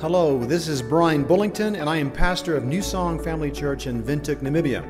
Hello, 0.00 0.42
this 0.42 0.66
is 0.66 0.80
Brian 0.80 1.26
Bullington, 1.26 1.78
and 1.78 1.86
I 1.86 1.98
am 1.98 2.10
pastor 2.10 2.56
of 2.56 2.64
New 2.64 2.80
Song 2.80 3.22
Family 3.22 3.50
Church 3.50 3.86
in 3.86 4.02
Windhoek, 4.02 4.36
Namibia. 4.36 4.82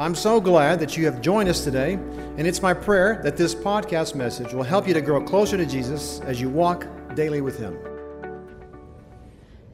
I'm 0.00 0.16
so 0.16 0.40
glad 0.40 0.80
that 0.80 0.96
you 0.96 1.04
have 1.04 1.20
joined 1.20 1.48
us 1.48 1.62
today, 1.62 1.92
and 1.92 2.44
it's 2.44 2.60
my 2.60 2.74
prayer 2.74 3.20
that 3.22 3.36
this 3.36 3.54
podcast 3.54 4.16
message 4.16 4.52
will 4.52 4.64
help 4.64 4.88
you 4.88 4.94
to 4.94 5.00
grow 5.00 5.22
closer 5.22 5.56
to 5.56 5.64
Jesus 5.64 6.18
as 6.22 6.40
you 6.40 6.48
walk 6.48 6.88
daily 7.14 7.40
with 7.40 7.56
Him. 7.56 7.78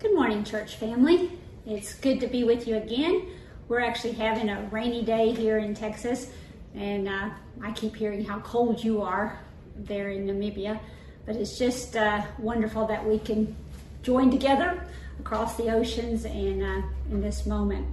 Good 0.00 0.14
morning, 0.14 0.44
church 0.44 0.76
family. 0.76 1.32
It's 1.64 1.94
good 1.94 2.20
to 2.20 2.26
be 2.26 2.44
with 2.44 2.68
you 2.68 2.76
again. 2.76 3.26
We're 3.68 3.80
actually 3.80 4.12
having 4.12 4.50
a 4.50 4.68
rainy 4.70 5.02
day 5.02 5.32
here 5.32 5.56
in 5.56 5.74
Texas, 5.74 6.30
and 6.74 7.08
uh, 7.08 7.30
I 7.62 7.72
keep 7.72 7.96
hearing 7.96 8.22
how 8.22 8.40
cold 8.40 8.84
you 8.84 9.00
are 9.00 9.40
there 9.76 10.10
in 10.10 10.26
Namibia. 10.26 10.78
But 11.24 11.36
it's 11.36 11.56
just 11.56 11.96
uh, 11.96 12.22
wonderful 12.38 12.86
that 12.88 13.02
we 13.02 13.18
can 13.18 13.56
join 14.04 14.30
together 14.30 14.86
across 15.18 15.56
the 15.56 15.72
oceans 15.72 16.24
and 16.24 16.62
uh, 16.62 16.86
in 17.10 17.20
this 17.20 17.46
moment. 17.46 17.86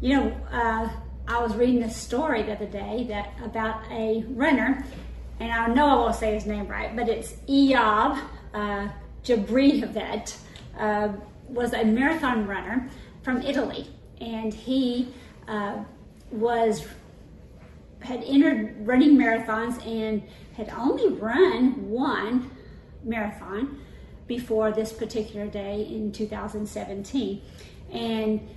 You 0.00 0.16
know, 0.16 0.36
uh, 0.50 0.88
I 1.28 1.42
was 1.42 1.54
reading 1.54 1.82
a 1.82 1.90
story 1.90 2.42
the 2.42 2.52
other 2.52 2.66
day 2.66 3.04
that 3.08 3.32
about 3.44 3.82
a 3.90 4.24
runner, 4.28 4.84
and 5.38 5.52
I 5.52 5.68
know 5.68 5.86
I 5.86 5.94
won't 5.94 6.14
say 6.16 6.34
his 6.34 6.46
name 6.46 6.66
right, 6.66 6.96
but 6.96 7.08
it's 7.08 7.32
Eyob 7.48 8.18
uh, 8.54 8.88
uh, 10.78 11.08
was 11.48 11.72
a 11.72 11.84
marathon 11.84 12.46
runner 12.46 12.88
from 13.22 13.42
Italy, 13.42 13.86
and 14.20 14.52
he 14.54 15.08
uh, 15.48 15.82
was 16.30 16.86
had 18.00 18.22
entered 18.24 18.76
running 18.86 19.16
marathons 19.16 19.84
and 19.86 20.22
had 20.56 20.70
only 20.70 21.08
run 21.08 21.90
one 21.90 22.50
marathon 23.02 23.80
before 24.26 24.72
this 24.72 24.92
particular 24.92 25.46
day 25.46 25.86
in 25.88 26.12
2017. 26.12 27.42
And 27.92 28.48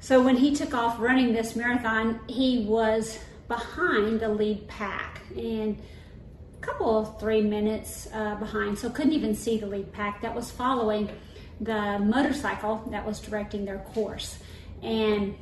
so 0.00 0.22
when 0.22 0.36
he 0.36 0.54
took 0.54 0.74
off 0.74 1.00
running 1.00 1.32
this 1.32 1.56
marathon, 1.56 2.20
he 2.28 2.64
was 2.64 3.18
behind 3.48 4.20
the 4.20 4.28
lead 4.28 4.68
pack 4.68 5.22
and 5.36 5.80
a 6.56 6.60
couple 6.60 6.98
of 6.98 7.18
three 7.18 7.40
minutes 7.40 8.08
uh, 8.12 8.36
behind, 8.36 8.78
so 8.78 8.90
couldn't 8.90 9.12
even 9.12 9.34
see 9.34 9.58
the 9.58 9.66
lead 9.66 9.92
pack 9.92 10.22
that 10.22 10.34
was 10.34 10.50
following 10.50 11.08
the 11.60 11.98
motorcycle 11.98 12.76
that 12.90 13.04
was 13.04 13.20
directing 13.20 13.64
their 13.64 13.78
course. 13.78 14.38
And 14.82 15.34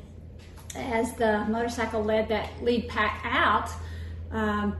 as 0.74 1.14
the 1.14 1.44
motorcycle 1.48 2.02
led 2.02 2.28
that 2.28 2.62
lead 2.62 2.88
pack 2.88 3.20
out, 3.24 3.70
um, 4.30 4.76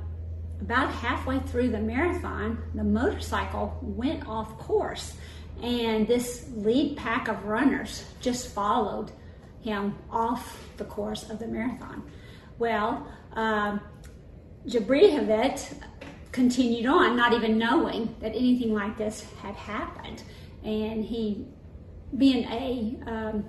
about 0.60 0.90
halfway 0.90 1.38
through 1.40 1.70
the 1.70 1.78
marathon, 1.78 2.62
the 2.74 2.84
motorcycle 2.84 3.78
went 3.82 4.26
off 4.26 4.58
course, 4.58 5.14
and 5.62 6.06
this 6.06 6.50
lead 6.54 6.96
pack 6.96 7.28
of 7.28 7.44
runners 7.44 8.04
just 8.20 8.54
followed 8.54 9.12
him 9.60 9.94
off 10.10 10.68
the 10.76 10.84
course 10.84 11.28
of 11.30 11.38
the 11.38 11.46
marathon. 11.46 12.02
Well, 12.58 13.06
um, 13.34 13.80
continued 16.32 16.86
on, 16.86 17.16
not 17.16 17.32
even 17.32 17.58
knowing 17.58 18.14
that 18.20 18.34
anything 18.34 18.74
like 18.74 18.96
this 18.96 19.24
had 19.40 19.54
happened, 19.54 20.22
and 20.64 21.04
he, 21.04 21.46
being 22.16 22.44
a 22.44 22.98
um, 23.10 23.44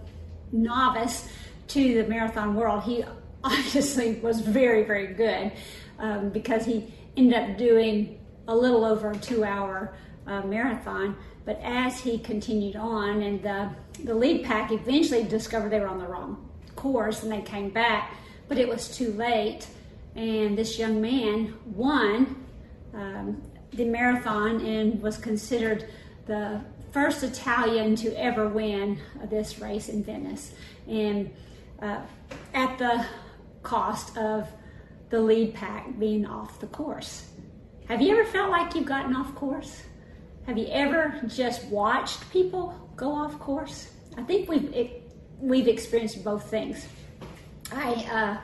novice 0.52 1.30
to 1.67 2.02
the 2.02 2.08
marathon 2.08 2.55
world, 2.55 2.83
he 2.83 3.03
obviously 3.48 4.16
was 4.16 4.42
very, 4.42 4.84
very 4.84 5.08
good 5.08 5.52
um, 6.00 6.30
because 6.30 6.66
he 6.66 6.94
ended 7.16 7.52
up 7.52 7.58
doing 7.58 8.20
a 8.48 8.56
little 8.56 8.86
over 8.86 9.12
a 9.12 9.17
two 9.17 9.44
hour 9.44 9.94
uh, 10.28 10.42
marathon. 10.42 11.16
But 11.45 11.59
as 11.64 12.00
he 12.00 12.20
continued 12.20 12.75
on, 12.75 13.22
and 13.22 13.42
the, 13.42 13.70
the 14.03 14.14
lead 14.14 14.44
pack 14.44 14.72
eventually 14.72 15.23
discovered 15.23 15.70
they 15.70 15.80
were 15.80 15.88
on 15.88 16.00
the 16.00 16.08
wrong 16.08 16.50
course 16.75 17.23
and 17.23 17.31
they 17.31 17.42
came 17.42 17.70
back, 17.70 18.16
but 18.48 18.58
it 18.58 18.68
was 18.68 18.90
too 18.90 19.14
late. 19.14 19.68
And 20.16 20.57
this 20.57 20.78
young 20.78 21.00
man 21.00 21.53
won 21.66 22.44
um, 22.94 23.41
the 23.72 23.86
marathon 23.86 24.66
and 24.66 25.02
was 25.02 25.18
considered 25.18 25.90
the 26.25 26.59
first 26.91 27.24
Italian 27.24 27.96
to 27.97 28.13
ever 28.19 28.47
win 28.47 29.00
this 29.30 29.59
race 29.59 29.88
in 29.88 30.03
Venice. 30.03 30.53
And 30.88 31.31
uh, 31.81 32.02
at 32.53 32.78
the 32.78 33.06
cost 33.67 34.17
of 34.17 34.47
the 35.09 35.19
lead 35.19 35.53
pack 35.53 36.00
being 36.00 36.25
off 36.25 36.57
the 36.61 36.67
course. 36.67 37.29
Have 37.89 38.01
you 38.01 38.13
ever 38.17 38.23
felt 38.23 38.50
like 38.50 38.73
you've 38.73 38.85
gotten 38.85 39.13
off 39.13 39.35
course? 39.35 39.83
Have 40.45 40.57
you 40.57 40.67
ever 40.67 41.19
just 41.28 41.66
watched 41.66 42.29
people 42.31 42.73
go 42.95 43.11
off 43.11 43.38
course? 43.39 43.91
I 44.17 44.23
think 44.23 44.50
we've 44.50 44.73
it, 44.73 45.11
we've 45.39 45.67
experienced 45.67 46.23
both 46.23 46.50
things. 46.50 46.88
I 47.69 47.91
uh, 48.19 48.38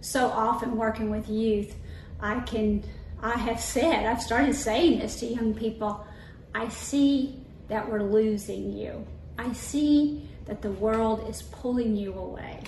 so 0.00 0.26
often 0.26 0.76
working 0.76 1.08
with 1.08 1.28
youth, 1.28 1.76
I 2.20 2.40
can 2.40 2.82
I 3.22 3.38
have 3.38 3.60
said 3.60 4.06
I've 4.06 4.22
started 4.22 4.56
saying 4.56 4.98
this 4.98 5.20
to 5.20 5.26
young 5.26 5.54
people. 5.54 6.04
I 6.52 6.68
see 6.68 7.40
that 7.68 7.88
we're 7.88 8.02
losing 8.02 8.72
you. 8.72 9.06
I 9.38 9.52
see 9.52 10.28
that 10.46 10.62
the 10.62 10.72
world 10.72 11.28
is 11.28 11.42
pulling 11.42 11.94
you 11.96 12.12
away, 12.14 12.60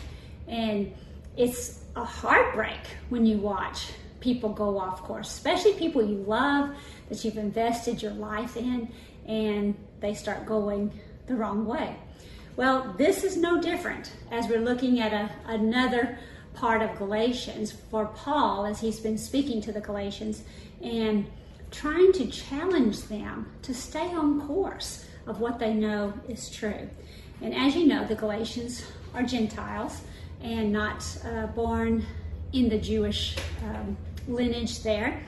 and 0.47 0.95
it's 1.37 1.86
a 1.97 2.05
heartbreak 2.05 2.81
when 3.09 3.27
you 3.27 3.39
watch 3.39 3.89
people 4.21 4.51
go 4.51 4.79
off 4.79 5.03
course, 5.03 5.29
especially 5.29 5.73
people 5.75 6.03
you 6.03 6.17
love 6.19 6.75
that 7.09 7.25
you've 7.25 7.39
invested 7.39 8.03
your 8.03 8.13
life 8.13 8.57
in 8.57 8.89
and 9.27 9.75
they 10.01 10.15
start 10.15 10.47
going 10.47 10.93
the 11.27 11.35
wrong 11.35 11.67
way. 11.67 11.97
Well, 12.57 12.95
this 12.97 13.25
is 13.25 13.37
no 13.37 13.61
different 13.61 14.13
as 14.31 14.49
we're 14.49 14.61
looking 14.61 15.01
at 15.01 15.13
a, 15.13 15.31
another 15.47 16.19
part 16.55 16.83
of 16.83 16.97
Galatians 16.97 17.73
for 17.91 18.07
Paul 18.07 18.67
as 18.67 18.81
he's 18.81 19.01
been 19.01 19.19
speaking 19.19 19.61
to 19.63 19.73
the 19.73 19.81
Galatians 19.81 20.43
and 20.83 21.27
trying 21.71 22.13
to 22.13 22.27
challenge 22.27 23.03
them 23.03 23.53
to 23.63 23.75
stay 23.75 24.09
on 24.15 24.47
course 24.47 25.07
of 25.27 25.41
what 25.41 25.59
they 25.59 25.75
know 25.75 26.13
is 26.29 26.49
true. 26.49 26.89
And 27.43 27.55
as 27.55 27.75
you 27.75 27.87
know, 27.87 28.07
the 28.07 28.15
Galatians 28.15 28.85
are 29.15 29.23
Gentiles 29.23 30.01
and 30.41 30.73
not 30.73 31.05
uh, 31.25 31.47
born 31.49 32.05
in 32.53 32.69
the 32.69 32.79
Jewish 32.79 33.37
um, 33.65 33.97
lineage 34.29 34.83
there. 34.83 35.23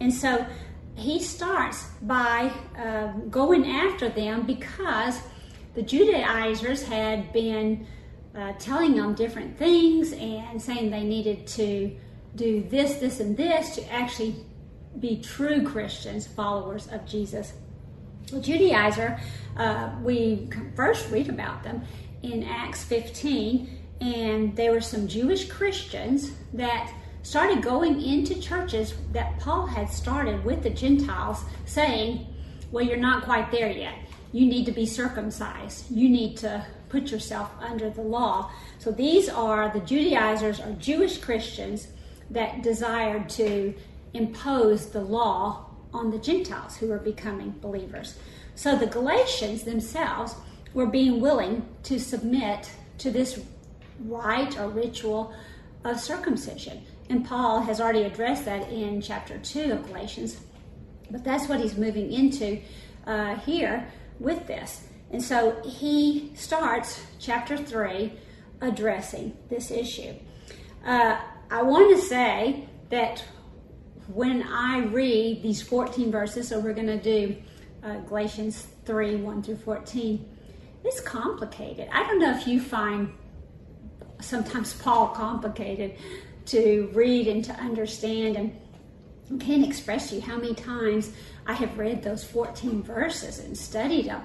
And 0.00 0.12
so 0.12 0.44
he 0.94 1.20
starts 1.20 1.88
by 2.02 2.52
uh, 2.78 3.12
going 3.30 3.66
after 3.66 4.08
them 4.08 4.42
because 4.46 5.20
the 5.74 5.82
Judaizers 5.82 6.82
had 6.82 7.32
been 7.32 7.86
uh, 8.34 8.52
telling 8.58 8.94
them 8.96 9.14
different 9.14 9.58
things 9.58 10.12
and 10.12 10.60
saying 10.60 10.90
they 10.90 11.04
needed 11.04 11.46
to 11.46 11.94
do 12.34 12.66
this, 12.70 12.94
this, 12.94 13.20
and 13.20 13.36
this 13.36 13.74
to 13.76 13.92
actually 13.92 14.36
be 15.00 15.20
true 15.20 15.66
Christians, 15.66 16.26
followers 16.26 16.88
of 16.88 17.06
Jesus. 17.06 17.52
The 18.26 18.38
Judaizer, 18.38 19.20
uh, 19.56 19.90
we 20.02 20.48
first 20.74 21.10
read 21.10 21.28
about 21.28 21.62
them 21.62 21.82
in 22.22 22.44
Acts 22.44 22.84
15 22.84 23.81
and 24.00 24.56
there 24.56 24.72
were 24.72 24.80
some 24.80 25.06
Jewish 25.06 25.48
Christians 25.48 26.32
that 26.52 26.92
started 27.22 27.62
going 27.62 28.02
into 28.02 28.40
churches 28.40 28.94
that 29.12 29.38
Paul 29.38 29.66
had 29.66 29.88
started 29.88 30.44
with 30.44 30.62
the 30.62 30.70
Gentiles, 30.70 31.44
saying, 31.66 32.26
Well, 32.70 32.84
you're 32.84 32.96
not 32.96 33.24
quite 33.24 33.50
there 33.50 33.70
yet. 33.70 33.94
You 34.32 34.46
need 34.46 34.66
to 34.66 34.72
be 34.72 34.86
circumcised. 34.86 35.90
You 35.90 36.08
need 36.08 36.36
to 36.38 36.64
put 36.88 37.10
yourself 37.10 37.50
under 37.60 37.90
the 37.90 38.02
law. 38.02 38.50
So 38.78 38.90
these 38.90 39.28
are 39.28 39.70
the 39.70 39.80
Judaizers 39.80 40.60
or 40.60 40.72
Jewish 40.72 41.18
Christians 41.18 41.88
that 42.30 42.62
desired 42.62 43.28
to 43.30 43.74
impose 44.14 44.90
the 44.90 45.00
law 45.00 45.66
on 45.94 46.10
the 46.10 46.18
Gentiles 46.18 46.76
who 46.76 46.88
were 46.88 46.98
becoming 46.98 47.54
believers. 47.60 48.18
So 48.54 48.76
the 48.76 48.86
Galatians 48.86 49.62
themselves 49.62 50.34
were 50.74 50.86
being 50.86 51.20
willing 51.20 51.66
to 51.84 51.98
submit 51.98 52.70
to 52.98 53.10
this 53.10 53.42
rite 54.06 54.58
or 54.58 54.68
ritual 54.68 55.34
of 55.84 56.00
circumcision. 56.00 56.84
And 57.08 57.24
Paul 57.24 57.60
has 57.60 57.80
already 57.80 58.04
addressed 58.04 58.44
that 58.44 58.70
in 58.70 59.00
chapter 59.00 59.38
2 59.38 59.72
of 59.72 59.86
Galatians. 59.86 60.40
But 61.10 61.24
that's 61.24 61.48
what 61.48 61.60
he's 61.60 61.76
moving 61.76 62.12
into 62.12 62.60
uh, 63.06 63.36
here 63.36 63.86
with 64.18 64.46
this. 64.46 64.86
And 65.10 65.22
so 65.22 65.60
he 65.64 66.32
starts 66.34 67.02
chapter 67.18 67.56
3 67.56 68.12
addressing 68.60 69.36
this 69.50 69.70
issue. 69.70 70.14
Uh, 70.84 71.20
I 71.50 71.62
want 71.62 71.94
to 71.94 72.02
say 72.02 72.66
that 72.88 73.22
when 74.08 74.42
I 74.42 74.80
read 74.80 75.42
these 75.42 75.60
14 75.60 76.10
verses, 76.10 76.48
so 76.48 76.58
we're 76.58 76.72
going 76.72 76.86
to 76.86 77.00
do 77.00 77.36
uh, 77.82 77.96
Galatians 78.00 78.68
3 78.84 79.16
1 79.16 79.42
through 79.42 79.56
14, 79.58 80.28
it's 80.84 81.00
complicated. 81.00 81.88
I 81.92 82.06
don't 82.06 82.18
know 82.18 82.36
if 82.36 82.46
you 82.46 82.60
find 82.60 83.12
sometimes 84.22 84.72
Paul 84.74 85.08
complicated 85.08 85.96
to 86.46 86.90
read 86.92 87.28
and 87.28 87.44
to 87.44 87.52
understand 87.54 88.36
and 88.36 89.40
can't 89.40 89.64
express 89.64 90.12
you 90.12 90.20
how 90.20 90.36
many 90.36 90.54
times 90.54 91.12
I 91.46 91.54
have 91.54 91.78
read 91.78 92.02
those 92.02 92.24
14 92.24 92.82
verses 92.82 93.38
and 93.38 93.56
studied 93.56 94.06
them. 94.06 94.22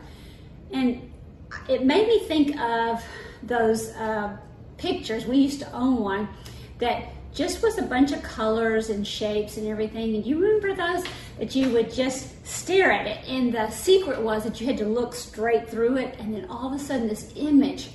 And 0.71 1.11
it 1.69 1.85
made 1.85 2.07
me 2.07 2.19
think 2.19 2.59
of 2.59 3.03
those 3.43 3.89
uh, 3.91 4.37
pictures. 4.77 5.25
We 5.25 5.37
used 5.37 5.59
to 5.59 5.71
own 5.71 5.97
one 5.97 6.27
that 6.79 7.09
just 7.33 7.61
was 7.61 7.77
a 7.77 7.83
bunch 7.83 8.11
of 8.11 8.21
colors 8.23 8.89
and 8.89 9.05
shapes 9.05 9.57
and 9.57 9.67
everything. 9.67 10.15
And 10.15 10.25
you 10.25 10.39
remember 10.39 10.73
those 10.73 11.05
that 11.37 11.55
you 11.55 11.69
would 11.69 11.93
just 11.93 12.45
stare 12.45 12.91
at 12.91 13.05
it, 13.05 13.27
and 13.27 13.53
the 13.53 13.69
secret 13.69 14.19
was 14.21 14.43
that 14.43 14.59
you 14.59 14.65
had 14.65 14.77
to 14.77 14.85
look 14.85 15.13
straight 15.13 15.69
through 15.69 15.97
it, 15.97 16.15
and 16.19 16.33
then 16.33 16.45
all 16.49 16.67
of 16.67 16.73
a 16.73 16.83
sudden 16.83 17.07
this 17.07 17.31
image 17.35 17.89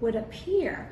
would 0.00 0.14
appear. 0.14 0.90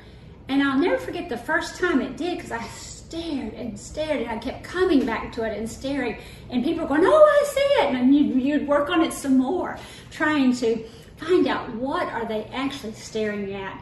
And 0.51 0.61
I'll 0.61 0.77
never 0.77 0.97
forget 0.97 1.29
the 1.29 1.37
first 1.37 1.79
time 1.79 2.01
it 2.01 2.17
did 2.17 2.35
because 2.35 2.51
I 2.51 2.61
stared 2.61 3.53
and 3.53 3.79
stared, 3.79 4.23
and 4.23 4.29
I 4.29 4.37
kept 4.37 4.65
coming 4.65 5.05
back 5.05 5.31
to 5.35 5.43
it 5.43 5.57
and 5.57 5.69
staring. 5.69 6.17
And 6.49 6.61
people 6.61 6.81
were 6.83 6.89
going, 6.89 7.05
"Oh, 7.05 7.41
I 7.41 7.45
see 7.45 7.59
it," 7.85 7.95
and 7.95 8.13
you'd, 8.13 8.35
you'd 8.35 8.67
work 8.67 8.89
on 8.89 9.01
it 9.01 9.13
some 9.13 9.37
more, 9.37 9.79
trying 10.09 10.53
to 10.57 10.83
find 11.15 11.47
out 11.47 11.73
what 11.75 12.05
are 12.11 12.25
they 12.25 12.43
actually 12.51 12.91
staring 12.91 13.53
at. 13.53 13.81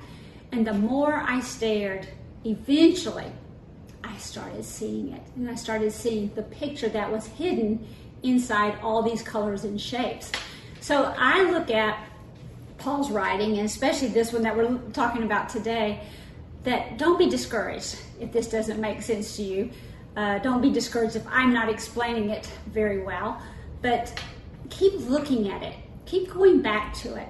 And 0.51 0.65
the 0.65 0.75
more 0.75 1.23
I 1.25 1.39
stared, 1.39 2.07
eventually 2.45 3.31
I 4.03 4.15
started 4.17 4.63
seeing 4.63 5.13
it. 5.13 5.23
And 5.35 5.49
I 5.49 5.55
started 5.55 5.91
seeing 5.91 6.31
the 6.35 6.43
picture 6.43 6.89
that 6.89 7.11
was 7.11 7.25
hidden 7.25 7.83
inside 8.21 8.77
all 8.83 9.01
these 9.01 9.23
colors 9.23 9.63
and 9.63 9.81
shapes. 9.81 10.31
So 10.81 11.15
I 11.17 11.49
look 11.49 11.71
at 11.71 11.97
Paul's 12.77 13.09
writing, 13.09 13.57
and 13.57 13.65
especially 13.65 14.09
this 14.09 14.31
one 14.31 14.43
that 14.43 14.55
we're 14.55 14.77
talking 14.93 15.23
about 15.23 15.49
today, 15.49 16.01
that 16.63 16.97
don't 16.97 17.17
be 17.17 17.29
discouraged 17.29 17.97
if 18.19 18.31
this 18.31 18.47
doesn't 18.47 18.79
make 18.79 19.01
sense 19.01 19.35
to 19.37 19.43
you. 19.43 19.71
Uh, 20.15 20.39
don't 20.39 20.61
be 20.61 20.71
discouraged 20.71 21.15
if 21.15 21.25
I'm 21.27 21.53
not 21.53 21.69
explaining 21.69 22.29
it 22.29 22.51
very 22.67 23.03
well, 23.03 23.41
but 23.81 24.13
keep 24.69 24.93
looking 25.07 25.49
at 25.49 25.63
it, 25.63 25.75
keep 26.05 26.31
going 26.33 26.61
back 26.61 26.93
to 26.95 27.15
it. 27.15 27.27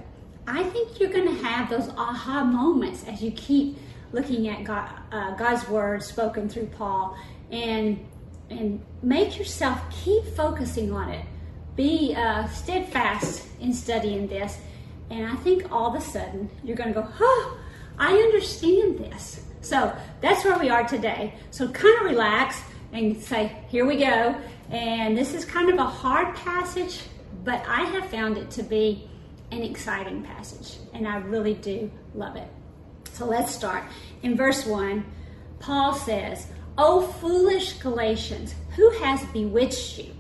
I 0.47 0.63
think 0.63 0.99
you're 0.99 1.11
going 1.11 1.27
to 1.27 1.43
have 1.43 1.69
those 1.69 1.89
aha 1.89 2.43
moments 2.43 3.05
as 3.07 3.21
you 3.21 3.31
keep 3.31 3.77
looking 4.11 4.47
at 4.47 4.63
God, 4.63 4.89
uh, 5.11 5.35
God's 5.35 5.67
word 5.69 6.01
spoken 6.01 6.49
through 6.49 6.67
Paul, 6.67 7.17
and 7.51 8.05
and 8.49 8.83
make 9.03 9.37
yourself 9.37 9.79
keep 9.91 10.25
focusing 10.35 10.91
on 10.91 11.09
it. 11.09 11.23
Be 11.75 12.15
uh, 12.15 12.47
steadfast 12.47 13.45
in 13.61 13.73
studying 13.73 14.27
this, 14.27 14.57
and 15.11 15.27
I 15.27 15.35
think 15.35 15.71
all 15.71 15.95
of 15.95 16.01
a 16.01 16.03
sudden 16.03 16.49
you're 16.63 16.75
going 16.75 16.91
to 16.91 17.01
go, 17.01 17.07
oh, 17.19 17.59
I 17.99 18.13
understand 18.13 18.97
this. 18.97 19.41
So 19.61 19.95
that's 20.21 20.45
where 20.45 20.57
we 20.57 20.69
are 20.69 20.87
today. 20.87 21.33
So 21.51 21.67
kind 21.67 21.99
of 21.99 22.05
relax 22.05 22.61
and 22.93 23.21
say, 23.21 23.55
here 23.67 23.85
we 23.85 23.97
go. 23.97 24.35
And 24.71 25.17
this 25.17 25.33
is 25.33 25.45
kind 25.45 25.69
of 25.69 25.77
a 25.77 25.83
hard 25.83 26.35
passage, 26.35 27.01
but 27.43 27.63
I 27.67 27.81
have 27.81 28.09
found 28.09 28.37
it 28.37 28.49
to 28.51 28.63
be 28.63 29.09
an 29.51 29.63
exciting 29.63 30.23
passage, 30.23 30.77
and 30.93 31.07
I 31.07 31.17
really 31.17 31.55
do 31.55 31.89
love 32.13 32.35
it. 32.35 32.47
So 33.13 33.25
let's 33.25 33.53
start. 33.53 33.83
In 34.21 34.37
verse 34.37 34.65
1, 34.65 35.03
Paul 35.59 35.93
says, 35.93 36.47
O 36.77 37.01
foolish 37.01 37.73
Galatians, 37.79 38.53
who 38.75 38.89
has 38.91 39.25
bewitched 39.33 39.97
you? 39.97 40.13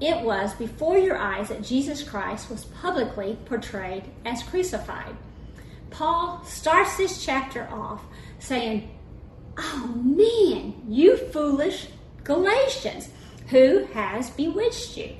It 0.00 0.22
was 0.22 0.52
before 0.54 0.98
your 0.98 1.16
eyes 1.16 1.48
that 1.48 1.62
Jesus 1.62 2.02
Christ 2.02 2.50
was 2.50 2.66
publicly 2.66 3.38
portrayed 3.46 4.04
as 4.26 4.42
crucified. 4.42 5.16
Paul 5.90 6.42
starts 6.44 6.96
this 6.96 7.24
chapter 7.24 7.68
off 7.70 8.02
saying, 8.38 8.90
Oh 9.58 9.86
man, 10.04 10.74
you 10.88 11.16
foolish 11.16 11.88
Galatians, 12.24 13.08
who 13.48 13.84
has 13.92 14.30
bewitched 14.30 14.96
you? 14.96 15.16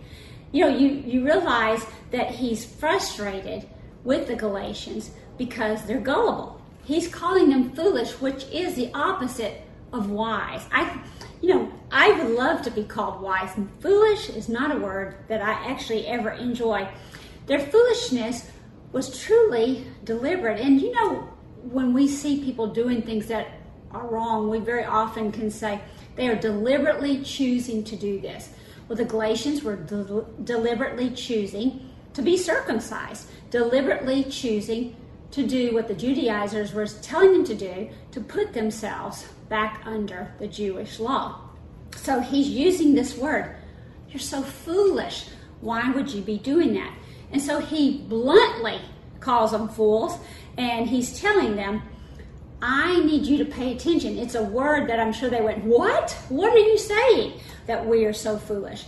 You 0.53 0.65
know, 0.65 0.77
you, 0.77 0.89
you 0.89 1.25
realize 1.25 1.85
that 2.11 2.31
he's 2.31 2.65
frustrated 2.65 3.67
with 4.05 4.27
the 4.27 4.37
Galatians 4.37 5.11
because 5.39 5.85
they're 5.85 6.01
gullible. 6.01 6.61
He's 6.85 7.09
calling 7.09 7.51
them 7.51 7.73
foolish, 7.73 8.21
which 8.21 8.45
is 8.53 8.75
the 8.75 8.91
opposite 8.95 9.63
of 9.93 10.11
wise. 10.11 10.65
I, 10.73 10.99
you 11.41 11.49
know, 11.49 11.73
I 11.91 12.13
would 12.13 12.37
love 12.37 12.63
to 12.63 12.71
be 12.71 12.85
called 12.85 13.21
wise, 13.21 13.57
and 13.57 13.71
foolish 13.81 14.31
is 14.31 14.49
not 14.49 14.75
a 14.75 14.79
word 14.79 15.17
that 15.29 15.43
I 15.43 15.53
actually 15.71 16.07
ever 16.07 16.31
enjoy. 16.31 16.89
Their 17.47 17.61
foolishness 17.61 18.51
was 18.97 19.21
truly 19.21 19.85
deliberate. 20.05 20.59
And 20.59 20.81
you 20.81 20.91
know, 20.91 21.29
when 21.71 21.93
we 21.93 22.09
see 22.09 22.43
people 22.43 22.67
doing 22.67 23.03
things 23.03 23.27
that 23.27 23.49
are 23.91 24.07
wrong, 24.07 24.49
we 24.49 24.59
very 24.59 24.87
often 24.87 25.31
can 25.31 25.51
say 25.51 25.83
they 26.15 26.29
are 26.29 26.35
deliberately 26.35 27.23
choosing 27.23 27.85
to 27.85 27.95
do 27.95 28.19
this. 28.23 28.49
Well, 28.89 28.97
the 28.97 29.05
Galatians 29.05 29.63
were 29.63 29.77
de- 29.77 30.25
deliberately 30.45 31.11
choosing 31.11 31.91
to 32.15 32.23
be 32.23 32.39
circumcised, 32.39 33.29
deliberately 33.51 34.25
choosing 34.25 34.97
to 35.33 35.47
do 35.47 35.75
what 35.75 35.89
the 35.89 35.95
Judaizers 35.95 36.73
were 36.73 36.87
telling 36.87 37.35
them 37.35 37.45
to 37.45 37.55
do 37.55 37.91
to 38.13 38.21
put 38.23 38.55
themselves 38.55 39.27
back 39.51 39.83
under 39.85 40.33
the 40.39 40.49
Jewish 40.49 40.99
law. 40.99 41.51
So 41.97 42.21
he's 42.21 42.49
using 42.49 42.95
this 42.95 43.15
word. 43.15 43.57
You're 44.09 44.21
so 44.21 44.41
foolish. 44.41 45.27
Why 45.61 45.91
would 45.91 46.11
you 46.15 46.23
be 46.23 46.39
doing 46.39 46.73
that? 46.75 46.95
And 47.33 47.43
so 47.43 47.61
he 47.61 47.99
bluntly 47.99 48.81
calls 49.21 49.53
them 49.53 49.69
fools 49.69 50.19
and 50.57 50.89
he's 50.89 51.21
telling 51.21 51.57
them, 51.57 51.83
I 52.63 53.01
need 53.01 53.27
you 53.27 53.39
to 53.39 53.45
pay 53.45 53.73
attention. 53.73 54.19
It's 54.19 54.35
a 54.35 54.43
word 54.43 54.89
that 54.89 54.99
I'm 54.99 55.13
sure 55.13 55.29
they 55.29 55.43
went, 55.43 55.65
What? 55.65 56.13
What 56.29 56.53
are 56.53 56.59
you 56.59 56.79
saying? 56.79 57.41
That 57.67 57.85
we 57.85 58.05
are 58.07 58.13
so 58.13 58.39
foolish. 58.39 58.85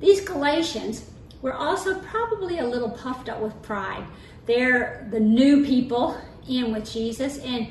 These 0.00 0.20
Galatians 0.20 1.10
were 1.42 1.54
also 1.54 1.98
probably 2.00 2.58
a 2.58 2.66
little 2.66 2.90
puffed 2.90 3.28
up 3.28 3.40
with 3.40 3.60
pride. 3.62 4.04
They're 4.46 5.08
the 5.10 5.20
new 5.20 5.64
people 5.64 6.16
in 6.48 6.72
with 6.72 6.90
Jesus. 6.90 7.38
And, 7.38 7.68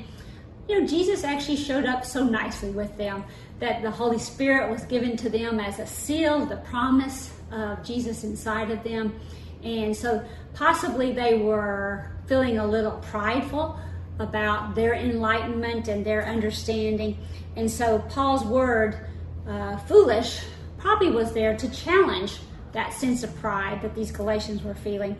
you 0.68 0.80
know, 0.80 0.86
Jesus 0.86 1.24
actually 1.24 1.56
showed 1.56 1.86
up 1.86 2.04
so 2.04 2.24
nicely 2.24 2.70
with 2.70 2.96
them 2.96 3.24
that 3.58 3.82
the 3.82 3.90
Holy 3.90 4.18
Spirit 4.18 4.70
was 4.70 4.82
given 4.84 5.16
to 5.16 5.28
them 5.28 5.58
as 5.58 5.78
a 5.78 5.86
seal, 5.86 6.46
the 6.46 6.56
promise 6.58 7.32
of 7.50 7.82
Jesus 7.84 8.24
inside 8.24 8.70
of 8.70 8.84
them. 8.84 9.18
And 9.62 9.96
so 9.96 10.24
possibly 10.54 11.12
they 11.12 11.38
were 11.38 12.10
feeling 12.26 12.58
a 12.58 12.66
little 12.66 12.98
prideful 13.10 13.78
about 14.18 14.74
their 14.74 14.94
enlightenment 14.94 15.88
and 15.88 16.04
their 16.04 16.26
understanding. 16.26 17.16
And 17.56 17.70
so 17.70 18.00
Paul's 18.10 18.44
word, 18.44 18.98
uh, 19.46 19.76
foolish, 19.78 20.40
probably 20.76 21.10
was 21.10 21.32
there 21.32 21.56
to 21.56 21.70
challenge 21.70 22.38
that 22.72 22.92
sense 22.92 23.22
of 23.22 23.34
pride 23.36 23.82
that 23.82 23.94
these 23.94 24.12
Galatians 24.12 24.62
were 24.62 24.74
feeling. 24.74 25.16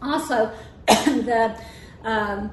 Also, 0.00 0.52
the 0.86 1.58
um, 2.04 2.50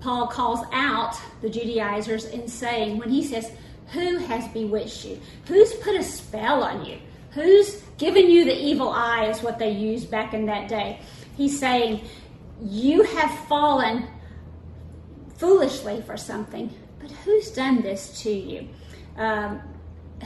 Paul 0.00 0.26
calls 0.26 0.60
out 0.72 1.16
the 1.40 1.48
Judaizers 1.48 2.26
in 2.26 2.48
saying, 2.48 2.98
when 2.98 3.08
he 3.08 3.22
says, 3.22 3.50
Who 3.92 4.18
has 4.18 4.46
bewitched 4.48 5.04
you? 5.04 5.20
Who's 5.46 5.72
put 5.74 5.94
a 5.94 6.02
spell 6.02 6.62
on 6.62 6.84
you? 6.84 6.98
Who's 7.30 7.82
given 7.98 8.30
you 8.30 8.44
the 8.44 8.56
evil 8.56 8.88
eye, 8.88 9.26
is 9.26 9.42
what 9.42 9.58
they 9.58 9.70
used 9.70 10.10
back 10.10 10.34
in 10.34 10.46
that 10.46 10.68
day. 10.68 11.00
He's 11.36 11.58
saying, 11.58 12.02
You 12.62 13.02
have 13.02 13.30
fallen 13.46 14.08
foolishly 15.36 16.02
for 16.02 16.16
something, 16.16 16.72
but 17.00 17.10
who's 17.10 17.50
done 17.50 17.82
this 17.82 18.22
to 18.22 18.30
you? 18.30 18.68
Um, 19.16 19.60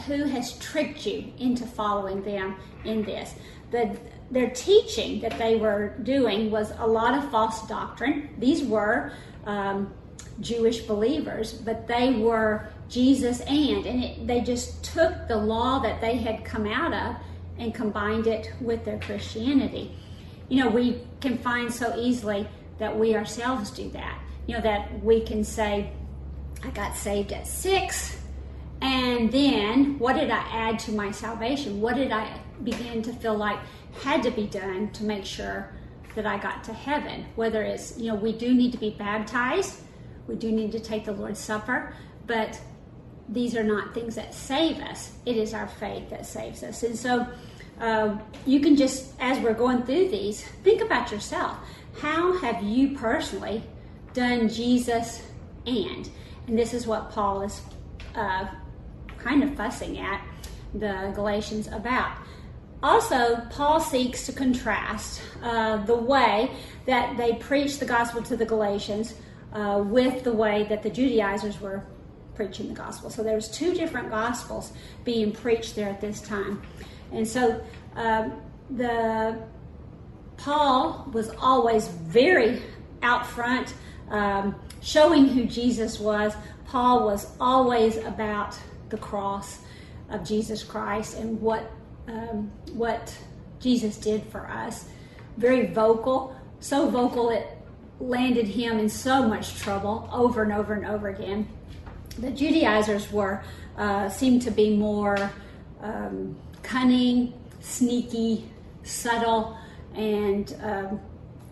who 0.07 0.25
has 0.25 0.59
tricked 0.59 1.07
you 1.07 1.33
into 1.39 1.67
following 1.67 2.23
them 2.23 2.57
in 2.85 3.03
this? 3.05 3.35
The, 3.71 3.99
their 4.31 4.51
teaching 4.51 5.21
that 5.21 5.39
they 5.39 5.57
were 5.57 5.95
doing 6.03 6.51
was 6.51 6.73
a 6.79 6.87
lot 6.87 7.15
of 7.15 7.31
false 7.31 7.67
doctrine. 7.67 8.31
These 8.39 8.63
were 8.63 9.13
um, 9.45 9.93
Jewish 10.41 10.81
believers, 10.83 11.53
but 11.53 11.87
they 11.89 12.15
were 12.15 12.69
Jesus 12.89 13.41
and, 13.43 13.87
and 13.87 14.05
it, 14.05 14.27
they 14.27 14.41
just 14.41 14.83
took 14.83 15.29
the 15.29 15.37
law 15.37 15.79
that 15.81 16.01
they 16.01 16.17
had 16.17 16.45
come 16.45 16.67
out 16.67 16.95
of 16.95 17.17
and 17.59 17.75
combined 17.75 18.27
it 18.27 18.53
with 18.61 18.85
their 18.85 18.99
Christianity. 18.99 19.95
You 20.49 20.65
know, 20.65 20.71
we 20.71 21.03
can 21.21 21.38
find 21.38 21.73
so 21.73 21.97
easily 21.99 22.49
that 22.79 22.97
we 22.97 23.15
ourselves 23.15 23.71
do 23.71 23.91
that. 23.91 24.21
You 24.47 24.55
know, 24.55 24.61
that 24.62 25.03
we 25.05 25.21
can 25.21 25.45
say, 25.45 25.93
I 26.65 26.71
got 26.71 26.97
saved 26.97 27.33
at 27.33 27.47
six, 27.47 28.19
and 28.81 29.31
then 29.31 29.99
what 29.99 30.15
did 30.15 30.31
I 30.31 30.38
add 30.50 30.79
to 30.81 30.93
my 30.93 31.11
salvation? 31.11 31.81
What 31.81 31.97
did 31.97 32.12
I 32.12 32.41
begin 32.62 33.03
to 33.03 33.12
feel 33.12 33.37
like 33.37 33.59
had 34.03 34.23
to 34.23 34.31
be 34.31 34.47
done 34.47 34.91
to 34.93 35.05
make 35.05 35.25
sure 35.25 35.73
that 36.15 36.27
I 36.27 36.38
got 36.38 36.65
to 36.65 36.73
heaven? 36.73 37.27
Whether 37.35 37.62
it's, 37.62 37.99
you 37.99 38.09
know, 38.09 38.15
we 38.15 38.33
do 38.33 38.55
need 38.55 38.73
to 38.73 38.79
be 38.79 38.91
baptized, 38.91 39.81
we 40.27 40.37
do 40.37 40.53
need 40.53 40.73
to 40.73 40.81
take 40.81 41.05
the 41.05 41.12
Lord's 41.12 41.41
Supper, 41.41 41.95
but 42.27 42.61
these 43.29 43.55
are 43.57 43.65
not 43.65 43.95
things 43.95 44.15
that 44.15 44.35
save 44.35 44.79
us. 44.79 45.12
It 45.27 45.37
is 45.37 45.53
our 45.55 45.69
faith 45.69 46.09
that 46.11 46.25
saves 46.27 46.62
us. 46.62 46.83
And 46.83 46.97
so 46.97 47.27
uh, 47.80 48.18
you 48.47 48.61
can 48.61 48.76
just, 48.76 49.12
as 49.20 49.38
we're 49.38 49.54
going 49.54 49.82
through 49.82 50.08
these, 50.08 50.42
think 50.64 50.80
about 50.82 51.12
yourself. 51.12 51.56
How 52.00 52.37
have 52.38 52.62
you 52.62 52.97
personally 52.97 53.62
done 54.14 54.49
Jesus 54.49 55.23
and? 55.66 56.08
And 56.47 56.58
this 56.58 56.73
is 56.75 56.87
what 56.87 57.11
Paul 57.11 57.42
is 57.42 57.61
uh, 58.14 58.49
kind 59.18 59.42
of 59.42 59.54
fussing 59.54 59.99
at 59.99 60.20
the 60.75 61.12
Galatians 61.14 61.68
about. 61.68 62.12
also, 62.82 63.37
Paul 63.50 63.80
seeks 63.80 64.26
to 64.26 64.32
contrast 64.32 65.20
uh, 65.42 65.78
the 65.85 65.97
way 65.97 66.50
that 66.87 67.16
they 67.16 67.35
preached 67.35 67.80
the 67.80 67.87
gospel 67.87 68.23
to 68.23 68.37
the 68.37 68.47
Galatians 68.47 69.14
uh, 69.52 69.82
with 69.85 70.25
the 70.25 70.32
way 70.32 70.64
that 70.68 70.82
the 70.82 70.90
Judaizers 70.90 71.61
were 71.61 71.85
preaching 72.35 72.68
the 72.68 72.75
gospel. 72.75 73.11
So 73.11 73.23
there 73.25 73.35
was 73.35 73.49
two 73.49 73.75
different 73.75 74.11
gospels 74.11 74.73
being 75.04 75.32
preached 75.32 75.75
there 75.75 75.88
at 75.88 76.00
this 76.00 76.20
time, 76.20 76.62
and 77.12 77.27
so 77.27 77.61
um, 77.97 78.41
the 78.71 79.38
Paul 80.37 81.09
was 81.12 81.31
always 81.41 81.88
very 81.88 82.62
out 83.03 83.27
front, 83.27 83.75
um, 84.11 84.55
showing 84.81 85.27
who 85.29 85.45
Jesus 85.45 85.99
was. 85.99 86.35
Paul 86.67 87.05
was 87.05 87.27
always 87.41 87.97
about 87.97 88.57
the 88.88 88.99
cross 88.99 89.61
of 90.11 90.25
Jesus 90.27 90.62
Christ 90.62 91.19
and 91.19 91.41
what 91.41 91.71
um, 92.07 92.50
what 92.73 93.15
Jesus 93.61 93.97
did 93.97 94.23
for 94.25 94.49
us. 94.49 94.87
Very 95.37 95.67
vocal, 95.67 96.35
so 96.61 96.88
vocal 96.88 97.31
it 97.31 97.47
landed 98.00 98.47
him 98.47 98.79
in 98.79 98.88
so 98.88 99.27
much 99.27 99.59
trouble 99.59 100.09
over 100.12 100.43
and 100.43 100.53
over 100.53 100.75
and 100.75 100.87
over 100.87 101.09
again. 101.09 101.49
The 102.19 102.31
Judaizers 102.31 103.11
were 103.12 103.43
uh, 103.77 104.09
seemed 104.09 104.43
to 104.43 104.50
be 104.50 104.77
more 104.77 105.31
um, 105.81 106.37
cunning, 106.62 107.33
sneaky, 107.61 108.49
subtle, 108.83 109.57
and 109.95 110.55
um, 110.62 111.00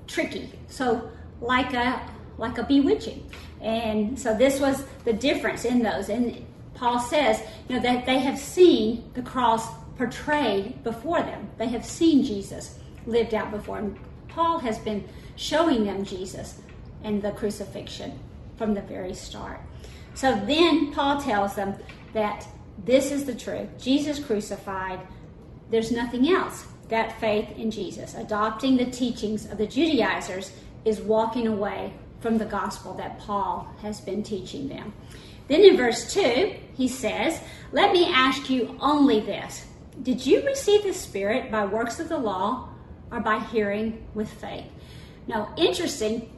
tricky. 0.07 0.51
So 0.69 1.11
like 1.41 1.75
a 1.75 2.01
like 2.39 2.59
a 2.59 2.63
bewitching. 2.63 3.31
And 3.61 4.19
so 4.19 4.37
this 4.37 4.61
was 4.61 4.85
the 5.05 5.13
difference 5.13 5.65
in 5.65 5.83
those. 5.83 6.09
And 6.09 6.45
Paul 6.75 6.99
says, 6.99 7.41
you 7.69 7.77
know, 7.77 7.83
that 7.83 8.05
they 8.05 8.19
have 8.19 8.39
seen 8.39 9.11
the 9.15 9.23
cross 9.23 9.67
portrayed 9.97 10.85
before 10.85 11.23
them. 11.23 11.49
They 11.57 11.69
have 11.69 11.85
seen 11.85 12.23
Jesus 12.23 12.79
lived 13.07 13.33
out 13.33 13.51
before 13.51 13.77
them. 13.77 13.99
Paul 14.29 14.59
has 14.59 14.79
been 14.79 15.09
showing 15.37 15.85
them 15.85 16.05
Jesus 16.05 16.61
and 17.03 17.23
the 17.23 17.33
crucifixion 17.33 18.19
from 18.59 18.75
the 18.75 18.83
very 18.83 19.15
start. 19.15 19.61
So 20.15 20.35
then 20.35 20.93
Paul 20.93 21.21
tells 21.21 21.55
them 21.55 21.75
that 22.13 22.47
this 22.85 23.11
is 23.11 23.25
the 23.25 23.35
truth 23.35 23.69
Jesus 23.81 24.19
crucified, 24.19 25.01
there's 25.71 25.93
nothing 25.93 26.29
else. 26.29 26.67
That 26.89 27.19
faith 27.19 27.51
in 27.59 27.73
Jesus, 27.73 28.15
adopting 28.15 28.77
the 28.77 28.85
teachings 28.85 29.51
of 29.51 29.59
the 29.59 29.67
Judaizers, 29.67 30.53
is 30.85 31.01
walking 31.01 31.49
away 31.49 31.93
from 32.21 32.39
the 32.39 32.45
gospel 32.45 32.95
that 32.95 33.19
Paul 33.19 33.69
has 33.83 34.01
been 34.01 34.23
teaching 34.23 34.69
them. 34.69 34.93
Then 35.49 35.63
in 35.63 35.77
verse 35.77 36.13
2, 36.13 36.55
he 36.75 36.89
says, 36.89 37.41
Let 37.73 37.93
me 37.93 38.07
ask 38.07 38.49
you 38.51 38.77
only 38.81 39.21
this 39.21 39.67
Did 40.03 40.25
you 40.25 40.45
receive 40.45 40.85
the 40.85 40.95
Spirit 40.95 41.51
by 41.51 41.67
works 41.67 42.01
of 42.01 42.09
the 42.09 42.19
law 42.19 42.69
or 43.11 43.21
by 43.21 43.41
hearing 43.41 44.07
with 44.15 44.33
faith? 44.33 44.67
Now, 45.27 45.53
interesting, 45.57 46.31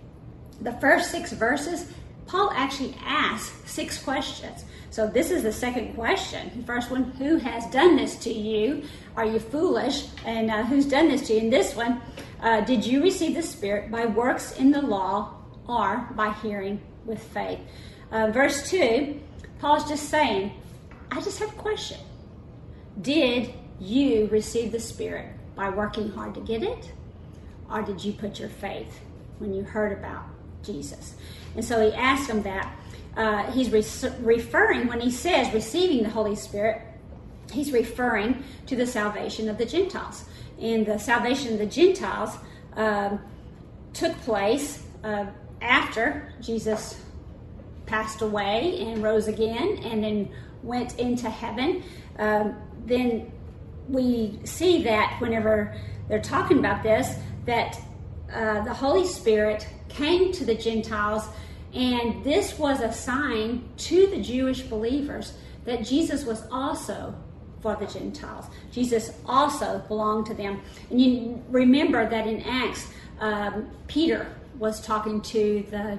the 0.60 0.72
first 0.72 1.10
six 1.10 1.32
verses, 1.32 1.90
Paul 2.26 2.50
actually 2.54 2.94
asks 3.04 3.70
six 3.70 4.02
questions. 4.02 4.64
So 4.90 5.06
this 5.06 5.30
is 5.30 5.42
the 5.42 5.52
second 5.52 5.94
question. 5.94 6.50
The 6.56 6.64
first 6.64 6.90
one, 6.90 7.04
who 7.12 7.36
has 7.36 7.66
done 7.66 7.96
this 7.96 8.16
to 8.16 8.32
you? 8.32 8.84
Are 9.16 9.26
you 9.26 9.38
foolish? 9.38 10.06
And 10.24 10.50
uh, 10.50 10.64
who's 10.64 10.86
done 10.86 11.08
this 11.08 11.26
to 11.28 11.34
you? 11.34 11.40
And 11.40 11.52
this 11.52 11.76
one, 11.76 12.00
uh, 12.40 12.62
did 12.62 12.84
you 12.84 13.02
receive 13.02 13.34
the 13.34 13.42
Spirit 13.42 13.90
by 13.90 14.06
works 14.06 14.56
in 14.56 14.70
the 14.70 14.80
law 14.80 15.34
or 15.66 16.08
by 16.14 16.32
hearing 16.42 16.80
with 17.04 17.22
faith? 17.22 17.60
Uh, 18.10 18.30
verse 18.30 18.70
2, 18.70 19.20
Paul's 19.58 19.88
just 19.88 20.08
saying, 20.08 20.52
I 21.10 21.20
just 21.20 21.38
have 21.40 21.50
a 21.50 21.56
question. 21.56 21.98
Did 23.02 23.52
you 23.78 24.26
receive 24.28 24.72
the 24.72 24.80
Spirit 24.80 25.28
by 25.54 25.68
working 25.68 26.10
hard 26.10 26.34
to 26.34 26.40
get 26.40 26.62
it? 26.62 26.92
Or 27.70 27.82
did 27.82 28.02
you 28.02 28.12
put 28.12 28.38
your 28.38 28.48
faith 28.48 29.00
when 29.38 29.52
you 29.52 29.62
heard 29.62 29.92
about 29.92 30.24
Jesus? 30.62 31.14
And 31.54 31.64
so 31.64 31.84
he 31.84 31.94
asked 31.94 32.30
him 32.30 32.42
that. 32.42 32.74
Uh, 33.18 33.50
he's 33.50 33.68
re- 33.70 34.12
referring, 34.20 34.86
when 34.86 35.00
he 35.00 35.10
says 35.10 35.52
receiving 35.52 36.04
the 36.04 36.08
Holy 36.08 36.36
Spirit, 36.36 36.80
he's 37.52 37.72
referring 37.72 38.44
to 38.66 38.76
the 38.76 38.86
salvation 38.86 39.48
of 39.48 39.58
the 39.58 39.66
Gentiles. 39.66 40.24
And 40.60 40.86
the 40.86 40.98
salvation 40.98 41.52
of 41.52 41.58
the 41.58 41.66
Gentiles 41.66 42.30
um, 42.76 43.20
took 43.92 44.16
place 44.18 44.84
uh, 45.02 45.26
after 45.60 46.32
Jesus 46.40 47.00
passed 47.86 48.22
away 48.22 48.78
and 48.82 49.02
rose 49.02 49.26
again 49.26 49.80
and 49.82 50.04
then 50.04 50.30
went 50.62 50.96
into 51.00 51.28
heaven. 51.28 51.82
Um, 52.20 52.54
then 52.84 53.32
we 53.88 54.38
see 54.44 54.84
that 54.84 55.16
whenever 55.18 55.74
they're 56.08 56.20
talking 56.20 56.60
about 56.60 56.84
this, 56.84 57.16
that 57.46 57.80
uh, 58.32 58.62
the 58.62 58.74
Holy 58.74 59.06
Spirit 59.06 59.66
came 59.88 60.30
to 60.32 60.44
the 60.44 60.54
Gentiles 60.54 61.24
and 61.74 62.24
this 62.24 62.58
was 62.58 62.80
a 62.80 62.92
sign 62.92 63.68
to 63.76 64.06
the 64.06 64.20
Jewish 64.20 64.62
believers 64.62 65.34
that 65.64 65.84
Jesus 65.84 66.24
was 66.24 66.46
also 66.50 67.14
for 67.60 67.76
the 67.76 67.86
Gentiles. 67.86 68.46
Jesus 68.72 69.12
also 69.26 69.80
belonged 69.88 70.26
to 70.26 70.34
them. 70.34 70.60
And 70.90 71.00
you 71.00 71.42
remember 71.50 72.08
that 72.08 72.26
in 72.26 72.42
Acts, 72.42 72.88
um, 73.20 73.68
Peter 73.86 74.32
was 74.58 74.80
talking 74.80 75.20
to 75.22 75.64
the, 75.70 75.98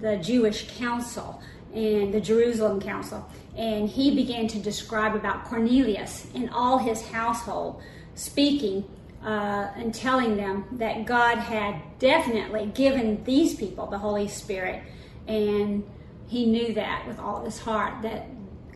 the 0.00 0.16
Jewish 0.18 0.70
council 0.78 1.40
and 1.74 2.12
the 2.12 2.20
Jerusalem 2.20 2.80
council, 2.80 3.28
and 3.56 3.88
he 3.88 4.14
began 4.14 4.48
to 4.48 4.58
describe 4.58 5.14
about 5.14 5.44
Cornelius 5.44 6.26
and 6.34 6.48
all 6.50 6.78
his 6.78 7.06
household, 7.08 7.82
speaking 8.14 8.84
uh, 9.22 9.68
and 9.76 9.94
telling 9.94 10.36
them 10.36 10.64
that 10.72 11.04
God 11.04 11.36
had 11.38 11.80
definitely 11.98 12.66
given 12.74 13.22
these 13.24 13.54
people 13.54 13.86
the 13.86 13.98
Holy 13.98 14.28
Spirit 14.28 14.82
and 15.28 15.84
he 16.26 16.46
knew 16.46 16.74
that 16.74 17.06
with 17.06 17.18
all 17.18 17.38
of 17.38 17.44
his 17.44 17.58
heart 17.58 18.02
that 18.02 18.26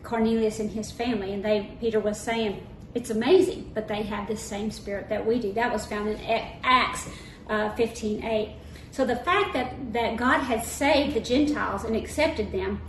Cornelius 0.03 0.59
and 0.59 0.69
his 0.69 0.91
family, 0.91 1.33
and 1.33 1.43
they, 1.43 1.75
Peter 1.79 1.99
was 1.99 2.19
saying, 2.19 2.65
it's 2.93 3.09
amazing, 3.09 3.71
but 3.73 3.87
they 3.87 4.03
have 4.03 4.27
the 4.27 4.37
same 4.37 4.69
spirit 4.69 5.09
that 5.09 5.25
we 5.25 5.39
do. 5.39 5.51
That 5.53 5.73
was 5.73 5.85
found 5.85 6.09
in 6.09 6.19
Acts 6.63 7.09
uh, 7.49 7.69
15 7.71 8.23
8. 8.23 8.55
So 8.91 9.05
the 9.05 9.15
fact 9.15 9.53
that, 9.53 9.93
that 9.93 10.17
God 10.17 10.39
had 10.39 10.63
saved 10.63 11.15
the 11.15 11.19
Gentiles 11.19 11.83
and 11.83 11.95
accepted 11.95 12.51
them 12.51 12.81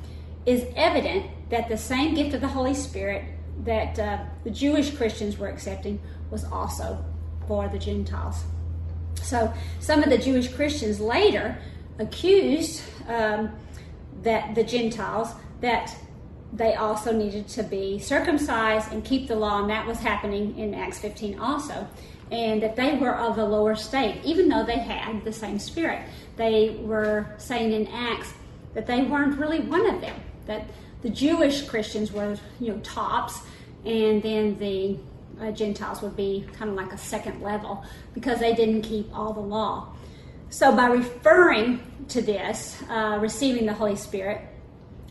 is 0.44 0.66
evident 0.76 1.26
that 1.48 1.68
the 1.68 1.78
same 1.78 2.14
gift 2.14 2.34
of 2.34 2.42
the 2.42 2.48
Holy 2.48 2.74
Spirit 2.74 3.24
that 3.64 3.98
uh, 3.98 4.18
the 4.42 4.50
Jewish 4.50 4.94
Christians 4.94 5.38
were 5.38 5.48
accepting 5.48 6.00
was 6.30 6.44
also 6.44 7.02
for 7.46 7.68
the 7.68 7.78
Gentiles. 7.78 8.44
So 9.22 9.52
some 9.80 10.02
of 10.02 10.10
the 10.10 10.18
Jewish 10.18 10.52
Christians 10.52 11.00
later 11.00 11.56
accused 11.98 12.82
um, 13.08 13.52
that 14.22 14.54
the 14.54 14.64
Gentiles 14.64 15.28
that 15.60 15.94
they 16.52 16.74
also 16.74 17.12
needed 17.12 17.48
to 17.48 17.62
be 17.62 17.98
circumcised 17.98 18.92
and 18.92 19.04
keep 19.04 19.26
the 19.26 19.34
law, 19.34 19.60
and 19.60 19.70
that 19.70 19.86
was 19.86 19.98
happening 19.98 20.56
in 20.58 20.74
Acts 20.74 20.98
15 20.98 21.38
also. 21.38 21.86
And 22.30 22.62
that 22.62 22.74
they 22.74 22.96
were 22.96 23.14
of 23.14 23.38
a 23.38 23.44
lower 23.44 23.76
state, 23.76 24.20
even 24.24 24.48
though 24.48 24.64
they 24.64 24.78
had 24.78 25.24
the 25.24 25.32
same 25.32 25.58
spirit. 25.58 26.08
They 26.36 26.70
were 26.80 27.26
saying 27.38 27.72
in 27.72 27.86
Acts 27.88 28.32
that 28.72 28.86
they 28.86 29.02
weren't 29.02 29.38
really 29.38 29.60
one 29.60 29.88
of 29.88 30.00
them, 30.00 30.16
that 30.46 30.66
the 31.02 31.10
Jewish 31.10 31.62
Christians 31.62 32.12
were, 32.12 32.36
you 32.60 32.72
know, 32.72 32.78
tops, 32.78 33.40
and 33.84 34.22
then 34.22 34.58
the 34.58 34.98
uh, 35.40 35.50
Gentiles 35.50 36.00
would 36.02 36.16
be 36.16 36.46
kind 36.54 36.70
of 36.70 36.76
like 36.76 36.92
a 36.92 36.98
second 36.98 37.42
level 37.42 37.84
because 38.14 38.38
they 38.38 38.54
didn't 38.54 38.82
keep 38.82 39.14
all 39.16 39.32
the 39.32 39.40
law. 39.40 39.88
So, 40.54 40.70
by 40.70 40.86
referring 40.86 41.80
to 42.10 42.22
this, 42.22 42.80
uh, 42.88 43.18
receiving 43.20 43.66
the 43.66 43.72
Holy 43.72 43.96
Spirit, 43.96 44.40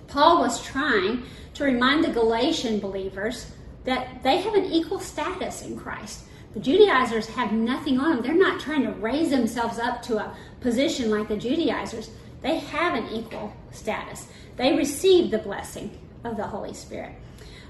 Paul 0.08 0.40
was 0.40 0.64
trying 0.64 1.24
to 1.56 1.66
remind 1.66 2.06
the 2.06 2.14
Galatian 2.14 2.80
believers 2.80 3.52
that 3.84 4.24
they 4.24 4.38
have 4.38 4.54
an 4.54 4.64
equal 4.64 5.02
status 5.02 5.62
in 5.62 5.78
Christ. 5.78 6.24
The 6.54 6.62
Judaizers 6.62 7.28
have 7.28 7.52
nothing 7.52 8.00
on 8.00 8.12
them. 8.12 8.22
They're 8.22 8.34
not 8.34 8.62
trying 8.62 8.84
to 8.84 8.94
raise 8.94 9.32
themselves 9.32 9.80
up 9.80 10.02
to 10.04 10.20
a 10.20 10.34
position 10.62 11.12
like 11.12 11.28
the 11.28 11.36
Judaizers. 11.36 12.10
They 12.42 12.60
have 12.60 12.94
an 12.94 13.10
equal 13.10 13.52
status. 13.72 14.28
They 14.56 14.78
receive 14.78 15.30
the 15.30 15.40
blessing 15.40 16.00
of 16.24 16.38
the 16.38 16.48
Holy 16.48 16.74
Spirit. 16.74 17.16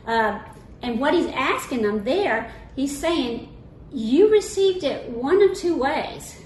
Uh, 0.06 0.38
and 0.84 1.00
what 1.00 1.15
he's 1.15 1.25
asking 1.34 1.82
them 1.82 2.03
there, 2.03 2.53
he's 2.75 2.96
saying, 2.96 3.51
You 3.92 4.30
received 4.30 4.84
it 4.84 5.10
one 5.10 5.42
of 5.42 5.58
two 5.58 5.75
ways. 5.75 6.39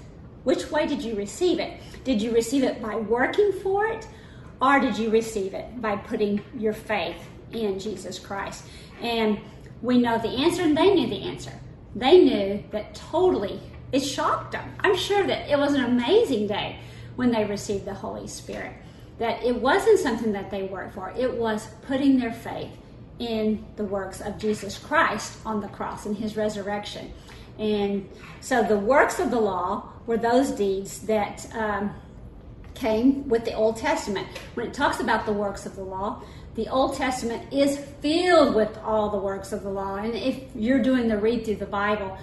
Which 0.48 0.70
way 0.70 0.86
did 0.86 1.02
you 1.02 1.14
receive 1.14 1.58
it? 1.58 1.78
Did 2.04 2.22
you 2.22 2.32
receive 2.32 2.62
it 2.64 2.80
by 2.80 2.96
working 2.96 3.52
for 3.62 3.84
it? 3.84 4.08
Or 4.62 4.80
did 4.80 4.96
you 4.96 5.10
receive 5.10 5.52
it 5.52 5.78
by 5.82 5.96
putting 5.96 6.40
your 6.56 6.72
faith 6.72 7.22
in 7.52 7.78
Jesus 7.78 8.18
Christ? 8.18 8.64
And 9.02 9.38
we 9.82 9.98
know 9.98 10.16
the 10.16 10.30
answer, 10.30 10.62
and 10.62 10.74
they 10.74 10.94
knew 10.94 11.06
the 11.06 11.20
answer. 11.20 11.52
They 11.94 12.24
knew 12.24 12.64
that 12.70 12.94
totally, 12.94 13.60
it 13.92 14.00
shocked 14.00 14.52
them. 14.52 14.72
I'm 14.80 14.96
sure 14.96 15.26
that 15.26 15.52
it 15.52 15.58
was 15.58 15.74
an 15.74 15.84
amazing 15.84 16.46
day 16.46 16.78
when 17.16 17.30
they 17.30 17.44
received 17.44 17.84
the 17.84 17.92
Holy 17.92 18.26
Spirit. 18.26 18.72
That 19.18 19.44
it 19.44 19.54
wasn't 19.54 19.98
something 19.98 20.32
that 20.32 20.50
they 20.50 20.62
worked 20.62 20.94
for, 20.94 21.10
it 21.10 21.34
was 21.34 21.68
putting 21.82 22.18
their 22.18 22.32
faith 22.32 22.70
in 23.18 23.66
the 23.76 23.84
works 23.84 24.22
of 24.22 24.38
Jesus 24.38 24.78
Christ 24.78 25.40
on 25.44 25.60
the 25.60 25.68
cross 25.68 26.06
and 26.06 26.16
his 26.16 26.38
resurrection. 26.38 27.12
And 27.58 28.08
so 28.40 28.62
the 28.62 28.78
works 28.78 29.18
of 29.18 29.30
the 29.30 29.40
law 29.40 29.92
were 30.08 30.16
those 30.16 30.50
deeds 30.50 31.00
that 31.00 31.46
um, 31.54 31.94
came 32.74 33.28
with 33.28 33.44
the 33.44 33.52
Old 33.52 33.76
Testament. 33.76 34.26
When 34.54 34.66
it 34.66 34.72
talks 34.72 35.00
about 35.00 35.26
the 35.26 35.32
works 35.32 35.66
of 35.66 35.76
the 35.76 35.84
law, 35.84 36.22
the 36.54 36.66
Old 36.68 36.96
Testament 36.96 37.52
is 37.52 37.78
filled 38.00 38.54
with 38.54 38.76
all 38.78 39.10
the 39.10 39.18
works 39.18 39.52
of 39.52 39.62
the 39.62 39.68
law. 39.68 39.96
And 39.96 40.14
if 40.14 40.42
you're 40.56 40.82
doing 40.82 41.08
the 41.08 41.18
read 41.18 41.44
through 41.44 41.56
the 41.56 41.66
Bible, 41.66 42.16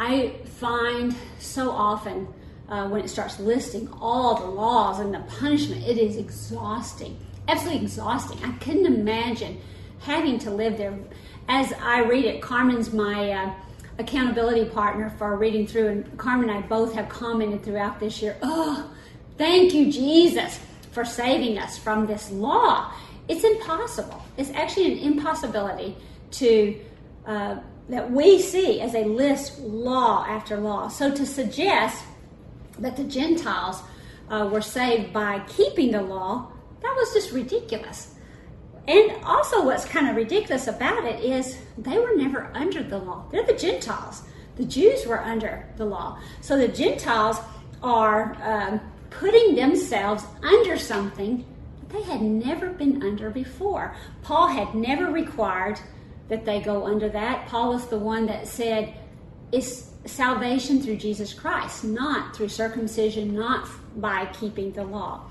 I 0.00 0.36
find 0.44 1.14
so 1.38 1.70
often 1.70 2.26
uh, 2.70 2.88
when 2.88 3.04
it 3.04 3.08
starts 3.08 3.38
listing 3.38 3.86
all 4.00 4.34
the 4.36 4.46
laws 4.46 4.98
and 4.98 5.12
the 5.12 5.20
punishment, 5.20 5.86
it 5.86 5.98
is 5.98 6.16
exhausting, 6.16 7.18
absolutely 7.48 7.82
exhausting. 7.82 8.42
I 8.42 8.52
couldn't 8.58 8.86
imagine 8.86 9.60
having 10.00 10.38
to 10.40 10.50
live 10.50 10.78
there. 10.78 10.98
As 11.48 11.72
I 11.74 12.00
read 12.00 12.24
it, 12.24 12.40
Carmen's 12.40 12.94
my 12.94 13.30
uh, 13.30 13.54
accountability 13.98 14.68
partner 14.70 15.10
for 15.18 15.36
reading 15.36 15.66
through, 15.66 15.88
and 15.88 16.18
Carmen 16.18 16.50
and 16.50 16.64
I 16.64 16.66
both 16.66 16.94
have 16.94 17.08
commented 17.08 17.62
throughout 17.64 17.98
this 18.00 18.20
year, 18.22 18.36
oh, 18.42 18.90
thank 19.38 19.74
you, 19.74 19.90
Jesus, 19.90 20.60
for 20.92 21.04
saving 21.04 21.58
us 21.58 21.78
from 21.78 22.06
this 22.06 22.30
law. 22.30 22.92
It's 23.28 23.44
impossible. 23.44 24.22
It's 24.36 24.50
actually 24.50 24.92
an 24.92 24.98
impossibility 24.98 25.96
to. 26.32 26.80
Uh, 27.26 27.56
that 27.88 28.10
we 28.10 28.40
see 28.40 28.80
as 28.80 28.94
a 28.94 29.04
list 29.04 29.60
law 29.60 30.24
after 30.26 30.56
law. 30.56 30.88
So 30.88 31.14
to 31.14 31.24
suggest 31.24 32.04
that 32.78 32.96
the 32.96 33.04
Gentiles 33.04 33.82
uh, 34.28 34.48
were 34.52 34.60
saved 34.60 35.12
by 35.12 35.40
keeping 35.46 35.92
the 35.92 36.02
law, 36.02 36.50
that 36.82 36.94
was 36.96 37.12
just 37.14 37.32
ridiculous. 37.32 38.14
And 38.88 39.24
also, 39.24 39.64
what's 39.64 39.84
kind 39.84 40.08
of 40.08 40.16
ridiculous 40.16 40.68
about 40.68 41.04
it 41.04 41.24
is 41.24 41.58
they 41.76 41.98
were 41.98 42.14
never 42.14 42.50
under 42.54 42.82
the 42.82 42.98
law. 42.98 43.24
They're 43.30 43.44
the 43.44 43.54
Gentiles. 43.54 44.22
The 44.56 44.64
Jews 44.64 45.06
were 45.06 45.20
under 45.20 45.66
the 45.76 45.84
law. 45.84 46.18
So 46.40 46.56
the 46.56 46.68
Gentiles 46.68 47.38
are 47.82 48.36
um, 48.42 48.80
putting 49.10 49.54
themselves 49.54 50.24
under 50.42 50.78
something 50.78 51.44
that 51.80 51.90
they 51.90 52.02
had 52.02 52.22
never 52.22 52.70
been 52.70 53.02
under 53.02 53.30
before. 53.30 53.94
Paul 54.22 54.48
had 54.48 54.74
never 54.74 55.10
required 55.10 55.80
that 56.28 56.44
they 56.44 56.60
go 56.60 56.86
under 56.86 57.08
that. 57.08 57.48
Paul 57.48 57.70
was 57.70 57.86
the 57.88 57.98
one 57.98 58.26
that 58.26 58.46
said, 58.46 58.94
it's 59.52 59.90
salvation 60.04 60.80
through 60.80 60.96
Jesus 60.96 61.32
Christ, 61.34 61.84
not 61.84 62.36
through 62.36 62.48
circumcision, 62.48 63.34
not 63.34 63.68
by 63.96 64.26
keeping 64.26 64.72
the 64.72 64.84
law. 64.84 65.30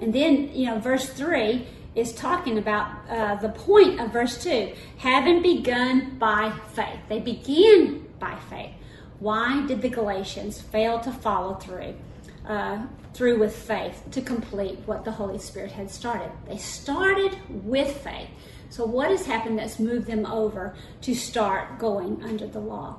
And 0.00 0.12
then, 0.12 0.50
you 0.54 0.66
know, 0.66 0.78
verse 0.78 1.08
3 1.10 1.66
is 1.94 2.12
talking 2.14 2.58
about 2.58 2.90
uh, 3.08 3.36
the 3.36 3.50
point 3.50 4.00
of 4.00 4.12
verse 4.12 4.42
2 4.42 4.72
having 4.98 5.42
begun 5.42 6.16
by 6.18 6.52
faith. 6.72 6.98
They 7.08 7.20
began 7.20 8.06
by 8.18 8.38
faith. 8.48 8.72
Why 9.18 9.64
did 9.66 9.82
the 9.82 9.88
Galatians 9.88 10.60
fail 10.60 11.00
to 11.00 11.12
follow 11.12 11.54
through? 11.54 11.94
Uh, 12.46 12.86
through 13.14 13.38
with 13.38 13.54
faith 13.54 14.02
to 14.10 14.20
complete 14.20 14.78
what 14.86 15.04
the 15.04 15.10
Holy 15.10 15.38
Spirit 15.38 15.70
had 15.70 15.90
started. 15.90 16.30
They 16.48 16.56
started 16.56 17.36
with 17.64 17.94
faith. 17.98 18.28
So, 18.70 18.86
what 18.86 19.10
has 19.10 19.26
happened 19.26 19.58
that's 19.58 19.78
moved 19.78 20.06
them 20.06 20.24
over 20.24 20.74
to 21.02 21.14
start 21.14 21.78
going 21.78 22.22
under 22.24 22.46
the 22.46 22.58
law? 22.58 22.96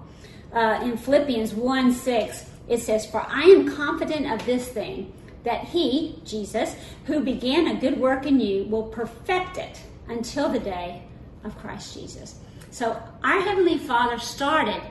Uh, 0.53 0.79
in 0.83 0.97
Philippians 0.97 1.55
1 1.55 1.91
6, 1.93 2.45
it 2.69 2.77
says, 2.79 3.09
For 3.09 3.25
I 3.27 3.41
am 3.41 3.75
confident 3.75 4.31
of 4.31 4.45
this 4.45 4.67
thing 4.67 5.11
that 5.43 5.65
he, 5.65 6.21
Jesus, 6.25 6.75
who 7.05 7.19
began 7.19 7.67
a 7.67 7.79
good 7.79 7.99
work 7.99 8.25
in 8.25 8.39
you, 8.39 8.63
will 8.65 8.83
perfect 8.83 9.57
it 9.57 9.79
until 10.07 10.49
the 10.49 10.59
day 10.59 11.03
of 11.43 11.57
Christ 11.57 11.93
Jesus. 11.93 12.35
So 12.71 13.01
our 13.23 13.41
Heavenly 13.41 13.77
Father 13.77 14.17
started 14.17 14.81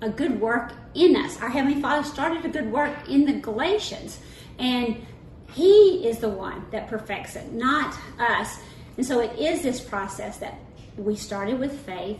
a 0.00 0.08
good 0.08 0.40
work 0.40 0.72
in 0.94 1.16
us. 1.16 1.40
Our 1.40 1.48
Heavenly 1.48 1.80
Father 1.80 2.06
started 2.06 2.44
a 2.44 2.48
good 2.48 2.70
work 2.70 3.08
in 3.08 3.24
the 3.24 3.34
Galatians. 3.34 4.18
And 4.58 5.06
He 5.52 6.06
is 6.08 6.18
the 6.18 6.28
one 6.28 6.64
that 6.70 6.88
perfects 6.88 7.36
it, 7.36 7.52
not 7.52 7.96
us. 8.18 8.58
And 8.96 9.06
so 9.06 9.20
it 9.20 9.38
is 9.38 9.62
this 9.62 9.80
process 9.80 10.38
that 10.38 10.58
we 10.96 11.14
started 11.16 11.58
with 11.58 11.78
faith. 11.80 12.18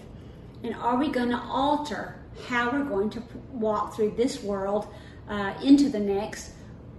And 0.63 0.75
are 0.77 0.97
we 0.97 1.09
going 1.09 1.31
to 1.31 1.41
alter 1.41 2.17
how 2.47 2.71
we're 2.71 2.85
going 2.85 3.11
to 3.11 3.23
walk 3.53 3.97
through 3.97 4.13
this 4.17 4.43
world 4.43 4.87
uh, 5.29 5.55
into 5.63 5.89
the 5.89 5.99
next 5.99 6.53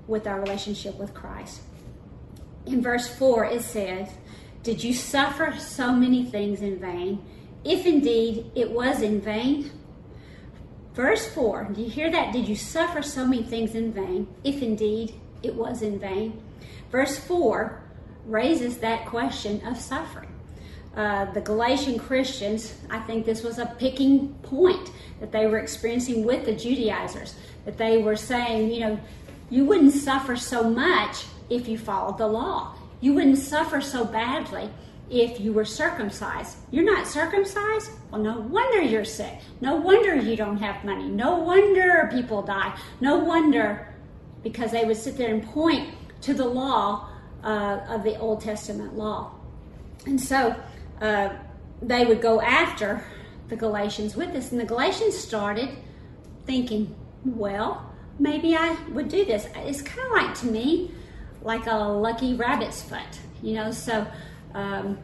with 0.10 0.28
our 0.28 0.41
relationship 0.41 0.98
with 0.98 1.13
Christ. 1.13 1.62
In 2.65 2.82
verse 2.82 3.08
4, 3.08 3.45
it 3.45 3.62
says, 3.62 4.10
Did 4.63 4.84
you 4.84 4.93
suffer 4.93 5.56
so 5.58 5.93
many 5.93 6.26
things 6.26 6.62
in 6.62 6.80
vain? 6.80 7.24
If 7.63 7.86
indeed 7.86 8.52
it 8.56 8.72
was 8.72 9.02
in 9.02 9.22
vain. 9.22 9.72
Verse 10.93 11.28
4, 11.34 11.69
do 11.74 11.82
you 11.82 11.89
hear 11.89 12.12
that? 12.12 12.34
Did 12.34 12.48
you 12.48 12.56
suffer 12.56 13.02
so 13.02 13.26
many 13.26 13.43
things 13.43 13.76
in 13.76 13.93
vain? 13.93 14.28
If 14.43 14.62
indeed 14.62 15.13
it 15.43 15.56
was 15.56 15.82
in 15.82 16.00
vain. 16.00 16.41
Verse 16.91 17.17
4 17.19 17.82
raises 18.26 18.78
that 18.80 19.06
question 19.06 19.65
of 19.65 19.78
suffering. 19.78 20.30
Uh, 20.95 21.32
the 21.32 21.41
Galatian 21.41 22.00
Christians, 22.00 22.74
I 22.89 23.00
think 23.00 23.26
this 23.26 23.43
was 23.43 23.60
a 23.60 23.65
picking 23.65 24.34
point 24.41 24.89
that 25.19 25.32
they 25.32 25.48
were 25.48 25.60
experiencing 25.60 26.26
with 26.26 26.45
the 26.45 26.54
Judaizers, 26.54 27.36
that 27.65 27.78
they 27.78 28.02
were 28.02 28.15
saying, 28.15 28.72
you 28.72 28.82
know, 28.82 29.00
you 29.50 29.66
wouldn't 29.66 29.94
suffer 29.94 30.36
so 30.36 30.70
much 30.70 31.26
if 31.50 31.68
you 31.68 31.78
followed 31.78 32.18
the 32.18 32.28
law. 32.28 32.76
You 33.02 33.14
wouldn't 33.14 33.38
suffer 33.38 33.82
so 33.82 34.06
badly 34.06 34.70
if 35.10 35.40
you 35.40 35.54
were 35.54 35.66
circumcised. 35.66 36.58
You're 36.72 36.86
not 36.86 37.08
circumcised? 37.08 37.92
Well, 38.12 38.22
no 38.22 38.40
wonder 38.40 38.82
you're 38.82 39.06
sick. 39.06 39.40
No 39.62 39.76
wonder 39.76 40.16
you 40.16 40.36
don't 40.36 40.58
have 40.58 40.84
money. 40.84 41.10
No 41.10 41.38
wonder 41.38 42.10
people 42.12 42.42
die. 42.42 42.78
No 43.02 43.18
wonder 43.18 43.94
because 44.44 44.72
they 44.72 44.86
would 44.86 44.98
sit 44.98 45.18
there 45.18 45.34
and 45.34 45.44
point 45.44 45.96
to 46.22 46.34
the 46.34 46.46
law 46.46 47.10
uh, 47.44 47.80
of 47.90 48.04
the 48.04 48.18
Old 48.20 48.42
Testament 48.42 48.98
law. 48.98 49.32
And 50.06 50.20
so 50.20 50.56
uh, 51.02 51.30
they 51.82 52.06
would 52.06 52.22
go 52.22 52.42
after 52.42 53.04
the 53.48 53.56
Galatians 53.56 54.16
with 54.16 54.32
this. 54.32 54.52
And 54.52 54.60
the 54.60 54.66
Galatians 54.66 55.18
started 55.18 55.70
thinking, 56.46 56.96
well, 57.26 57.88
maybe 58.19 58.55
I 58.55 58.75
would 58.91 59.10
do 59.10 59.25
this. 59.25 59.47
It's 59.55 59.82
kind 59.82 60.05
of 60.05 60.12
like 60.12 60.36
to 60.39 60.47
me, 60.47 60.91
like 61.41 61.65
a 61.65 61.75
lucky 61.75 62.36
rabbit's 62.36 62.82
foot, 62.82 63.19
you 63.41 63.53
know. 63.53 63.71
So 63.71 64.05
um, 64.53 64.99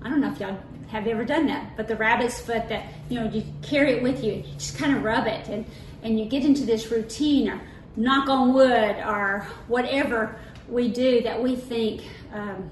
I 0.00 0.08
don't 0.08 0.20
know 0.20 0.32
if 0.32 0.40
y'all 0.40 0.58
have 0.88 1.06
ever 1.06 1.24
done 1.24 1.46
that, 1.46 1.76
but 1.76 1.88
the 1.88 1.96
rabbit's 1.96 2.40
foot 2.40 2.68
that 2.68 2.86
you 3.08 3.20
know 3.20 3.28
you 3.30 3.44
carry 3.62 3.92
it 3.92 4.02
with 4.02 4.22
you, 4.22 4.34
you 4.34 4.54
just 4.54 4.78
kind 4.78 4.96
of 4.96 5.02
rub 5.02 5.26
it, 5.26 5.48
and 5.48 5.66
and 6.02 6.18
you 6.18 6.26
get 6.26 6.44
into 6.44 6.64
this 6.64 6.90
routine 6.90 7.48
or 7.50 7.60
knock 7.96 8.28
on 8.28 8.54
wood 8.54 8.96
or 9.06 9.46
whatever 9.68 10.36
we 10.68 10.88
do 10.88 11.20
that 11.22 11.42
we 11.42 11.56
think. 11.56 12.02
Um, 12.32 12.70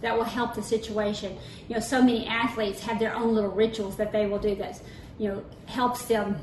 that 0.00 0.14
will 0.14 0.24
help 0.24 0.54
the 0.54 0.62
situation. 0.62 1.34
You 1.66 1.76
know, 1.76 1.80
so 1.80 2.02
many 2.02 2.26
athletes 2.26 2.80
have 2.80 2.98
their 2.98 3.14
own 3.14 3.34
little 3.34 3.52
rituals 3.52 3.96
that 3.96 4.12
they 4.12 4.26
will 4.26 4.38
do 4.38 4.54
that, 4.56 4.78
you 5.16 5.28
know, 5.28 5.42
helps 5.64 6.04
them 6.04 6.36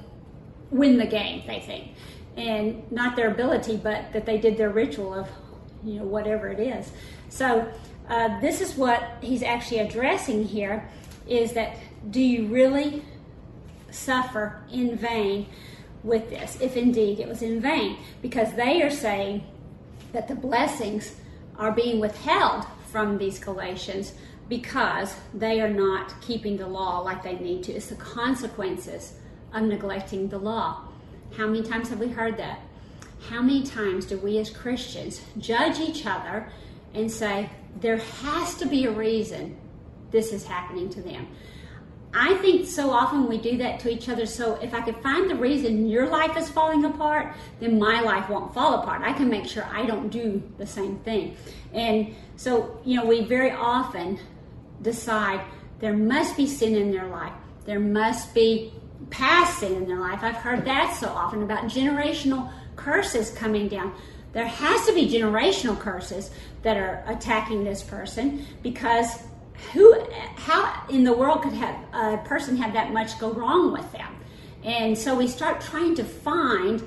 win 0.72 0.98
the 0.98 1.06
game, 1.06 1.44
they 1.46 1.60
think 1.60 1.92
and 2.38 2.90
not 2.92 3.16
their 3.16 3.32
ability, 3.32 3.78
but 3.78 4.12
that 4.14 4.26
they 4.26 4.38
did 4.38 4.58
their 4.58 4.70
ritual 4.70 5.14
of, 5.14 5.30
you 5.84 5.96
know, 5.96 6.06
whatever 6.06 6.50
it 6.50 6.60
is. 6.60 6.92
So 7.30 7.72
uh, 8.10 8.40
this 8.40 8.62
is 8.62 8.76
what 8.76 9.04
he's 9.22 9.44
actually 9.44 9.80
addressing 9.80 10.46
here: 10.46 10.88
is 11.28 11.54
that 11.54 11.78
do 12.10 12.22
you 12.22 12.48
really 12.48 13.04
suffer 13.90 14.62
in 14.72 14.98
vain 14.98 15.48
with 16.04 16.30
this, 16.30 16.58
if 16.62 16.78
indeed 16.78 17.20
it 17.20 17.28
was 17.28 17.42
in 17.42 17.62
vain? 17.62 17.98
Because 18.22 18.54
they 18.54 18.82
are 18.82 18.90
saying 18.90 19.44
that 20.14 20.28
the 20.28 20.36
blessings 20.36 21.16
are 21.58 21.72
being 21.72 22.00
withheld 22.00 22.66
from 22.92 23.18
these 23.18 23.40
Galatians 23.40 24.14
because 24.50 25.16
they 25.34 25.62
are 25.62 25.70
not 25.70 26.20
keeping 26.22 26.58
the 26.58 26.68
law 26.68 27.00
like 27.00 27.24
they 27.24 27.36
need 27.36 27.64
to. 27.64 27.72
It's 27.72 27.88
the 27.88 27.96
consequences 27.96 29.14
of 29.54 29.64
neglecting 29.64 30.28
the 30.28 30.38
law. 30.38 30.84
How 31.38 31.48
many 31.48 31.64
times 31.64 31.90
have 31.90 32.00
we 32.00 32.10
heard 32.10 32.38
that? 32.38 32.60
How 33.30 33.42
many 33.42 33.64
times 33.64 34.06
do 34.06 34.18
we 34.18 34.38
as 34.40 34.50
Christians 34.50 35.22
judge 35.38 35.80
each 35.80 36.06
other 36.06 36.52
and 36.94 37.10
say, 37.10 37.50
there 37.80 37.98
has 37.98 38.56
to 38.56 38.66
be 38.66 38.86
a 38.86 38.92
reason 38.92 39.58
this 40.12 40.34
is 40.34 40.46
happening 40.46 40.90
to 40.90 41.02
them? 41.02 41.28
I 42.14 42.34
think 42.36 42.68
so 42.68 42.90
often 42.90 43.30
we 43.30 43.38
do 43.38 43.58
that 43.60 43.80
to 43.82 43.90
each 43.90 44.10
other. 44.10 44.26
So 44.26 44.56
if 44.56 44.74
I 44.74 44.82
could 44.82 44.98
find 44.98 45.30
the 45.30 45.36
reason 45.36 45.88
your 45.88 46.10
life 46.10 46.36
is 46.36 46.50
falling 46.50 46.84
apart, 46.84 47.34
then 47.62 47.80
my 47.80 48.02
life 48.02 48.28
won't 48.28 48.54
fall 48.54 48.82
apart. 48.82 49.02
I 49.02 49.14
can 49.14 49.30
make 49.30 49.46
sure 49.46 49.66
I 49.72 49.86
don't 49.86 50.10
do 50.10 50.44
the 50.58 50.68
same 50.68 50.98
thing. 51.00 51.38
And 51.74 52.14
so, 52.36 52.82
you 52.84 52.98
know, 52.98 53.06
we 53.06 53.24
very 53.24 53.52
often 53.52 54.20
decide 54.82 55.42
there 55.80 55.94
must 55.96 56.36
be 56.36 56.48
sin 56.48 56.76
in 56.76 56.92
their 56.92 57.08
life. 57.08 57.34
There 57.64 57.80
must 57.80 58.34
be 58.34 58.74
past 59.12 59.60
sin 59.60 59.76
in 59.76 59.88
their 59.88 60.00
life. 60.00 60.20
I've 60.24 60.36
heard 60.36 60.66
that 60.66 60.96
so 61.00 61.08
often 61.08 61.44
about 61.44 61.66
generational 61.66 62.52
curses 62.76 63.30
coming 63.32 63.68
down. 63.68 63.94
There 64.34 64.48
has 64.48 64.86
to 64.88 64.94
be 64.94 65.08
generational 65.08 65.78
curses 65.78 66.32
that 66.64 66.78
are 66.78 67.04
attacking 67.08 67.64
this 67.64 67.84
person 67.84 68.46
because 68.64 69.24
who 69.74 70.04
how 70.36 70.84
in 70.90 71.04
the 71.04 71.14
world 71.14 71.44
could 71.44 71.54
have 71.54 71.76
a 71.94 72.18
person 72.26 72.58
have 72.58 72.74
that 72.74 72.92
much 72.92 73.20
go 73.20 73.32
wrong 73.32 73.72
with 73.72 73.92
them? 73.92 74.16
And 74.64 74.98
so 74.98 75.16
we 75.16 75.28
start 75.28 75.62
trying 75.62 75.96
to 75.96 76.04
find 76.04 76.84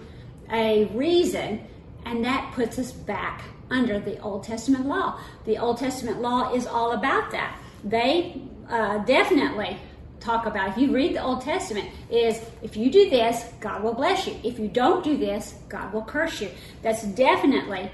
a 0.50 0.86
reason, 0.86 1.60
and 2.04 2.24
that 2.24 2.52
puts 2.54 2.78
us 2.78 2.92
back 2.92 3.42
under 3.70 3.98
the 3.98 4.18
Old 4.20 4.44
Testament 4.44 4.86
law. 4.86 5.18
The 5.44 5.58
Old 5.58 5.78
Testament 5.78 6.20
law 6.20 6.52
is 6.52 6.66
all 6.66 6.92
about 6.92 7.30
that. 7.32 7.58
They 7.82 8.42
uh, 8.68 8.98
definitely 8.98 9.78
talk 10.24 10.46
about 10.46 10.70
if 10.70 10.78
you 10.78 10.92
read 10.92 11.14
the 11.14 11.22
Old 11.22 11.42
Testament 11.42 11.90
is 12.10 12.40
if 12.62 12.76
you 12.76 12.90
do 12.90 13.10
this, 13.10 13.52
God 13.60 13.82
will 13.82 13.94
bless 13.94 14.26
you. 14.26 14.36
If 14.42 14.58
you 14.58 14.68
don't 14.68 15.04
do 15.04 15.16
this, 15.16 15.54
God 15.68 15.92
will 15.92 16.02
curse 16.02 16.40
you. 16.40 16.50
That's 16.82 17.02
definitely 17.02 17.90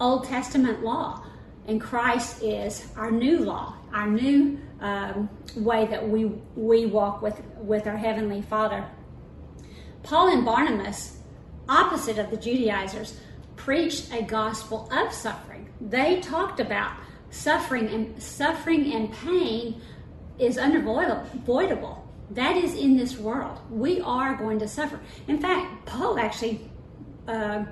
Old 0.00 0.24
Testament 0.24 0.82
law. 0.82 1.24
And 1.66 1.80
Christ 1.80 2.42
is 2.42 2.86
our 2.96 3.10
new 3.10 3.40
law, 3.40 3.76
our 3.92 4.08
new 4.08 4.58
um, 4.80 5.28
way 5.56 5.86
that 5.86 6.08
we 6.08 6.24
we 6.56 6.86
walk 6.86 7.22
with 7.22 7.40
with 7.56 7.86
our 7.86 7.96
heavenly 7.96 8.42
Father. 8.42 8.84
Paul 10.02 10.32
and 10.32 10.44
Barnabas, 10.44 11.18
opposite 11.68 12.18
of 12.18 12.30
the 12.30 12.36
Judaizers, 12.36 13.20
preached 13.54 14.12
a 14.12 14.22
gospel 14.22 14.88
of 14.92 15.12
suffering. 15.12 15.68
They 15.80 16.20
talked 16.20 16.58
about 16.58 16.96
suffering 17.30 17.88
and 17.88 18.20
suffering 18.20 18.92
and 18.92 19.12
pain 19.12 19.80
is 20.38 20.58
unavoidable. 20.58 22.08
That 22.30 22.56
is 22.56 22.74
in 22.74 22.96
this 22.96 23.18
world. 23.18 23.60
We 23.70 24.00
are 24.00 24.34
going 24.34 24.58
to 24.60 24.68
suffer. 24.68 24.98
In 25.28 25.38
fact, 25.38 25.86
Paul 25.86 26.18
actually 26.18 26.68
uh, 27.28 27.64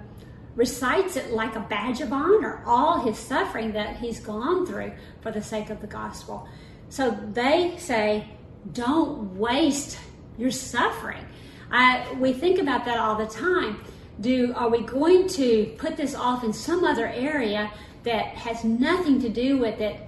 recites 0.54 1.16
it 1.16 1.32
like 1.32 1.56
a 1.56 1.60
badge 1.60 2.00
of 2.00 2.12
honor, 2.12 2.62
all 2.66 3.00
his 3.00 3.16
suffering 3.16 3.72
that 3.72 3.96
he's 3.96 4.20
gone 4.20 4.66
through 4.66 4.92
for 5.22 5.30
the 5.30 5.42
sake 5.42 5.70
of 5.70 5.80
the 5.80 5.86
gospel. 5.86 6.48
So 6.88 7.16
they 7.32 7.76
say, 7.78 8.28
don't 8.72 9.36
waste 9.36 9.98
your 10.36 10.50
suffering. 10.50 11.24
I, 11.70 12.12
we 12.18 12.32
think 12.32 12.58
about 12.58 12.84
that 12.84 12.98
all 12.98 13.16
the 13.16 13.26
time. 13.26 13.82
Do 14.20 14.52
are 14.54 14.68
we 14.68 14.82
going 14.82 15.28
to 15.28 15.74
put 15.78 15.96
this 15.96 16.14
off 16.14 16.44
in 16.44 16.52
some 16.52 16.84
other 16.84 17.06
area 17.06 17.70
that 18.02 18.26
has 18.26 18.64
nothing 18.64 19.20
to 19.22 19.28
do 19.28 19.58
with 19.58 19.80
it, 19.80 20.00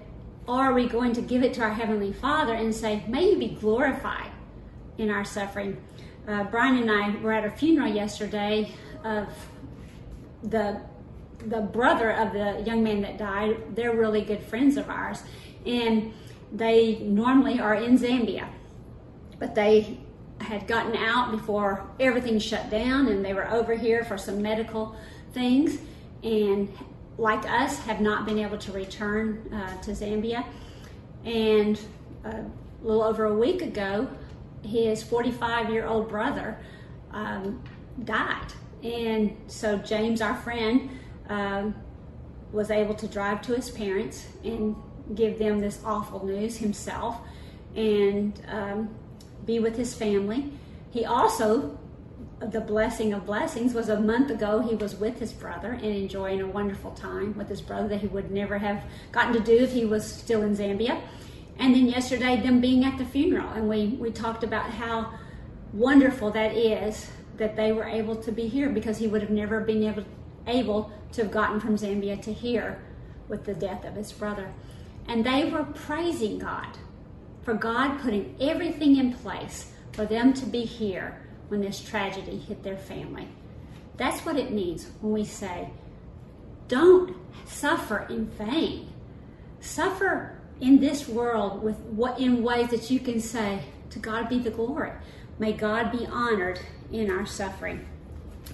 or 0.53 0.67
are 0.67 0.75
we 0.75 0.87
going 0.87 1.15
to 1.15 1.23
give 1.23 1.43
it 1.43 1.55
to 1.55 1.63
our 1.63 1.73
heavenly 1.73 2.13
Father 2.13 2.53
and 2.53 2.75
say, 2.75 3.03
"May 3.09 3.31
you 3.31 3.39
be 3.39 3.49
glorified 3.49 4.31
in 4.99 5.09
our 5.09 5.25
suffering"? 5.25 5.79
Uh, 6.29 6.45
Brian 6.45 6.77
and 6.77 6.91
I 6.91 7.17
were 7.23 7.33
at 7.33 7.47
a 7.47 7.51
funeral 7.51 7.91
yesterday 7.91 8.71
of 9.03 9.29
the 10.43 10.83
the 11.47 11.63
brother 11.63 12.13
of 12.13 12.35
the 12.35 12.63
young 12.67 12.85
man 12.85 13.01
that 13.01 13.17
died. 13.17 13.75
They're 13.75 13.97
really 13.97 14.21
good 14.21 14.43
friends 14.43 14.77
of 14.77 14.91
ours, 14.91 15.23
and 15.65 16.13
they 16.53 16.99
normally 16.99 17.59
are 17.59 17.75
in 17.75 17.97
Zambia, 17.97 18.47
but 19.39 19.55
they 19.55 20.01
had 20.39 20.67
gotten 20.67 20.95
out 20.97 21.31
before 21.31 21.83
everything 21.99 22.39
shut 22.39 22.69
down, 22.69 23.09
and 23.09 23.25
they 23.25 23.33
were 23.33 23.51
over 23.51 23.75
here 23.75 24.05
for 24.05 24.19
some 24.19 24.43
medical 24.43 24.95
things, 25.33 25.79
and 26.23 26.69
like 27.19 27.45
us, 27.49 27.79
have 27.81 28.01
not 28.01 28.27
been 28.27 28.39
able 28.39 28.59
to 28.59 28.73
return 28.73 29.53
uh, 29.53 29.81
to 29.83 29.93
Zambia. 29.93 30.45
And 31.25 31.79
uh, 32.25 32.31
a 32.31 32.85
little 32.85 33.03
over 33.03 33.25
a 33.27 33.35
week 33.35 33.63
ago, 33.63 34.09
his 34.67 35.03
45 35.03 35.71
year 35.71 35.87
old 35.87 36.09
brother 36.09 36.59
um, 37.13 37.63
died 38.05 38.53
and 38.83 39.37
so 39.47 39.79
James, 39.79 40.21
our 40.21 40.35
friend, 40.35 40.91
um, 41.29 41.75
was 42.53 42.71
able 42.71 42.95
to 42.95 43.07
drive 43.07 43.41
to 43.43 43.55
his 43.55 43.71
parents 43.71 44.27
and 44.45 44.75
give 45.15 45.39
them 45.39 45.61
this 45.61 45.81
awful 45.85 46.25
news 46.25 46.57
himself 46.57 47.19
and 47.75 48.41
um, 48.49 48.91
be 49.47 49.59
with 49.59 49.77
his 49.77 49.95
family. 49.95 50.53
He 50.91 51.05
also, 51.05 51.79
the 52.51 52.61
blessing 52.61 53.13
of 53.13 53.27
blessings, 53.27 53.75
was 53.75 53.89
a 53.89 54.01
month 54.01 54.31
ago 54.31 54.61
he 54.61 54.75
was 54.75 54.95
with 54.97 55.19
his 55.19 55.33
brother 55.33 55.73
and 55.73 55.85
enjoying 55.85 56.41
a 56.41 56.47
wonderful 56.47 56.91
time 56.93 57.37
with 57.37 57.49
his 57.49 57.61
brother 57.61 57.89
that 57.89 58.01
he 58.01 58.07
would 58.09 58.31
never 58.31 58.59
have 58.59 58.83
gotten 59.13 59.33
to 59.33 59.41
do 59.41 59.65
if 59.65 59.73
he 59.73 59.85
was 59.85 60.05
still 60.05 60.43
in 60.43 60.57
Zambia. 60.57 61.01
And 61.59 61.75
then 61.75 61.89
yesterday, 61.89 62.41
them 62.41 62.61
being 62.61 62.85
at 62.85 62.99
the 62.99 63.05
funeral, 63.05 63.51
and 63.51 63.69
we, 63.69 63.89
we 64.01 64.11
talked 64.11 64.43
about 64.43 64.71
how 64.71 65.13
wonderful 65.73 66.31
that 66.33 66.57
is 66.57 67.11
that 67.37 67.57
they 67.57 67.73
were 67.73 67.85
able 67.85 68.17
to 68.17 68.33
be 68.33 68.49
here 68.49 68.69
because 68.69 68.99
he 68.99 69.07
would 69.07 69.23
have 69.23 69.31
never 69.31 69.61
been 69.61 69.83
able, 69.85 70.05
able 70.47 70.93
to 71.13 71.23
have 71.23 71.31
gotten 71.31 71.61
from 71.61 71.77
Zambia 71.77 72.21
to 72.23 72.33
here 72.33 72.83
with 73.29 73.45
the 73.45 73.55
death 73.55 73.85
of 73.85 73.95
his 73.95 74.13
brother. 74.13 74.53
And 75.09 75.25
they 75.25 75.51
were 75.51 75.65
praising 75.65 76.39
God 76.39 76.79
for 77.43 77.55
God 77.55 78.01
putting 78.01 78.37
everything 78.41 78.97
in 78.97 79.13
place 79.13 79.73
for 79.93 80.05
them 80.07 80.33
to 80.35 80.47
be 80.47 80.65
here 80.65 81.22
when 81.53 81.61
this 81.61 81.83
tragedy 81.83 82.39
hit 82.39 82.63
their 82.63 82.79
family. 82.79 83.29
That's 83.99 84.25
what 84.25 84.39
it 84.39 84.53
means 84.53 84.87
when 85.03 85.13
we 85.13 85.27
say, 85.27 85.69
don't 86.67 87.15
suffer 87.45 88.07
in 88.09 88.25
vain. 88.25 88.91
Suffer 89.61 90.41
in 90.63 90.81
this 90.81 91.07
world 91.07 91.63
with 91.63 91.77
what 91.81 92.19
in 92.19 92.43
ways 92.43 92.71
that 92.71 92.91
you 92.91 92.99
can 92.99 93.21
say, 93.21 93.61
to 93.91 93.99
God 93.99 94.31
be 94.31 94.39
the 94.39 94.51
glory. 94.51 94.93
May 95.39 95.53
God 95.53 95.93
be 95.93 96.07
honored 96.07 96.59
in 96.91 97.11
our 97.11 97.27
suffering. 97.27 97.87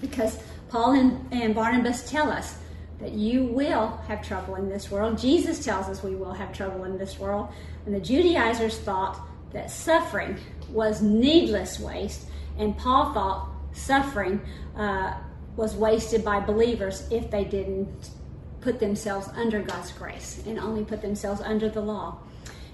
Because 0.01 0.37
Paul 0.67 0.91
and, 0.91 1.25
and 1.31 1.55
Barnabas 1.55 2.09
tell 2.09 2.29
us 2.29 2.57
that 2.99 3.13
you 3.13 3.45
will 3.45 3.95
have 4.09 4.27
trouble 4.27 4.55
in 4.55 4.67
this 4.67 4.91
world. 4.91 5.17
Jesus 5.17 5.63
tells 5.63 5.87
us 5.87 6.03
we 6.03 6.15
will 6.15 6.33
have 6.33 6.51
trouble 6.51 6.83
in 6.83 6.97
this 6.97 7.17
world. 7.17 7.47
And 7.85 7.95
the 7.95 8.01
Judaizers 8.01 8.77
thought 8.77 9.25
that 9.53 9.71
suffering 9.71 10.37
was 10.69 11.01
needless 11.01 11.79
waste, 11.79 12.25
and 12.59 12.77
Paul 12.77 13.13
thought 13.13 13.49
suffering 13.73 14.41
uh, 14.75 15.15
was 15.55 15.75
wasted 15.75 16.23
by 16.23 16.39
believers 16.39 17.07
if 17.09 17.31
they 17.31 17.43
didn't 17.43 18.11
put 18.61 18.79
themselves 18.79 19.27
under 19.35 19.61
God's 19.61 19.91
grace 19.91 20.43
and 20.45 20.59
only 20.59 20.83
put 20.83 21.01
themselves 21.01 21.41
under 21.41 21.69
the 21.69 21.81
law. 21.81 22.19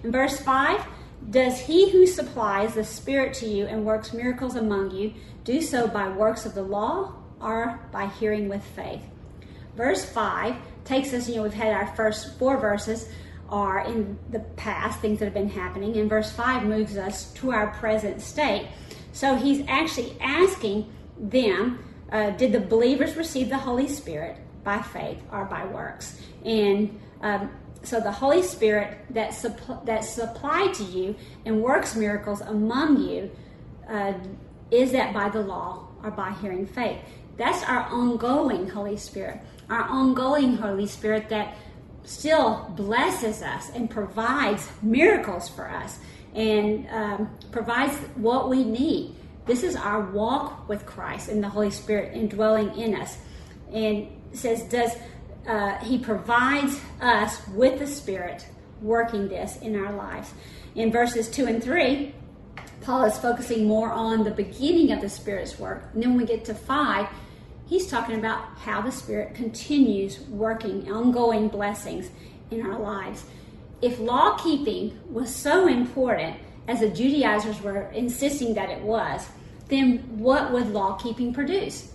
In 0.03 0.11
verse 0.11 0.39
5, 0.39 0.85
does 1.29 1.59
he 1.59 1.89
who 1.91 2.05
supplies 2.05 2.73
the 2.73 2.83
Spirit 2.83 3.33
to 3.35 3.47
you 3.47 3.65
and 3.65 3.85
works 3.85 4.13
miracles 4.13 4.55
among 4.55 4.91
you 4.91 5.13
do 5.43 5.61
so 5.61 5.87
by 5.87 6.09
works 6.09 6.45
of 6.45 6.53
the 6.53 6.63
law 6.63 7.13
or 7.39 7.87
by 7.91 8.07
hearing 8.07 8.49
with 8.49 8.63
faith? 8.63 9.03
Verse 9.75 10.05
5 10.05 10.55
takes 10.83 11.13
us, 11.13 11.27
you 11.27 11.35
know, 11.35 11.43
we've 11.43 11.53
had 11.53 11.73
our 11.73 11.87
first 11.95 12.37
four 12.37 12.57
verses 12.57 13.09
are 13.49 13.85
in 13.85 14.17
the 14.31 14.39
past, 14.39 14.99
things 14.99 15.19
that 15.19 15.25
have 15.25 15.33
been 15.33 15.49
happening, 15.49 15.95
and 15.97 16.09
verse 16.09 16.31
5 16.31 16.63
moves 16.63 16.97
us 16.97 17.31
to 17.33 17.51
our 17.51 17.67
present 17.67 18.21
state. 18.21 18.67
So 19.15 19.35
he's 19.35 19.63
actually 19.69 20.17
asking 20.19 20.91
them, 21.17 21.79
uh, 22.11 22.31
did 22.31 22.51
the 22.51 22.59
believers 22.59 23.15
receive 23.15 23.47
the 23.47 23.57
Holy 23.57 23.87
Spirit 23.87 24.35
by 24.65 24.81
faith 24.81 25.19
or 25.31 25.45
by 25.45 25.65
works? 25.67 26.19
And 26.43 26.99
um, 27.21 27.49
so 27.81 28.01
the 28.01 28.11
Holy 28.11 28.43
Spirit 28.43 28.97
that 29.11 29.33
that 29.85 30.03
supplied 30.03 30.73
to 30.73 30.83
you 30.83 31.15
and 31.45 31.61
works 31.61 31.95
miracles 31.95 32.41
among 32.41 33.03
you, 33.07 33.31
uh, 33.89 34.15
is 34.69 34.91
that 34.91 35.13
by 35.13 35.29
the 35.29 35.39
law 35.39 35.87
or 36.03 36.11
by 36.11 36.33
hearing 36.41 36.67
faith? 36.67 36.99
That's 37.37 37.63
our 37.63 37.83
ongoing 37.83 38.67
Holy 38.67 38.97
Spirit, 38.97 39.39
our 39.69 39.83
ongoing 39.83 40.57
Holy 40.57 40.87
Spirit 40.87 41.29
that 41.29 41.55
still 42.03 42.69
blesses 42.75 43.41
us 43.41 43.71
and 43.73 43.89
provides 43.89 44.67
miracles 44.81 45.47
for 45.47 45.69
us 45.69 45.99
and 46.35 46.87
um, 46.89 47.29
provides 47.51 47.95
what 48.15 48.49
we 48.49 48.63
need. 48.63 49.15
This 49.45 49.63
is 49.63 49.75
our 49.75 50.01
walk 50.01 50.67
with 50.67 50.85
Christ 50.85 51.29
and 51.29 51.41
the 51.41 51.49
Holy 51.49 51.71
Spirit 51.71 52.15
indwelling 52.15 52.75
in 52.77 52.95
us. 52.95 53.17
And 53.71 54.07
says, 54.33 54.63
does 54.63 54.91
uh, 55.47 55.77
he 55.77 55.97
provides 55.97 56.79
us 57.01 57.47
with 57.49 57.79
the 57.79 57.87
Spirit 57.87 58.45
working 58.81 59.27
this 59.27 59.57
in 59.57 59.75
our 59.75 59.93
lives. 59.93 60.33
In 60.75 60.91
verses 60.91 61.29
2 61.29 61.45
and 61.45 61.63
3, 61.63 62.13
Paul 62.81 63.05
is 63.05 63.17
focusing 63.17 63.67
more 63.67 63.91
on 63.91 64.23
the 64.23 64.31
beginning 64.31 64.91
of 64.91 65.01
the 65.01 65.09
Spirit's 65.09 65.57
work. 65.57 65.89
And 65.93 66.03
then 66.03 66.11
when 66.11 66.19
we 66.19 66.25
get 66.25 66.45
to 66.45 66.53
5, 66.53 67.07
he's 67.65 67.87
talking 67.87 68.17
about 68.17 68.43
how 68.57 68.81
the 68.81 68.91
Spirit 68.91 69.35
continues 69.35 70.19
working 70.21 70.91
ongoing 70.91 71.47
blessings 71.47 72.09
in 72.51 72.65
our 72.65 72.77
lives. 72.77 73.25
If 73.81 73.99
law 73.99 74.37
keeping 74.37 74.99
was 75.09 75.33
so 75.33 75.67
important 75.67 76.37
as 76.67 76.79
the 76.79 76.89
Judaizers 76.89 77.61
were 77.61 77.83
insisting 77.91 78.53
that 78.55 78.69
it 78.69 78.81
was, 78.81 79.27
then 79.67 79.99
what 80.17 80.51
would 80.51 80.67
law 80.67 80.93
keeping 80.93 81.33
produce? 81.33 81.91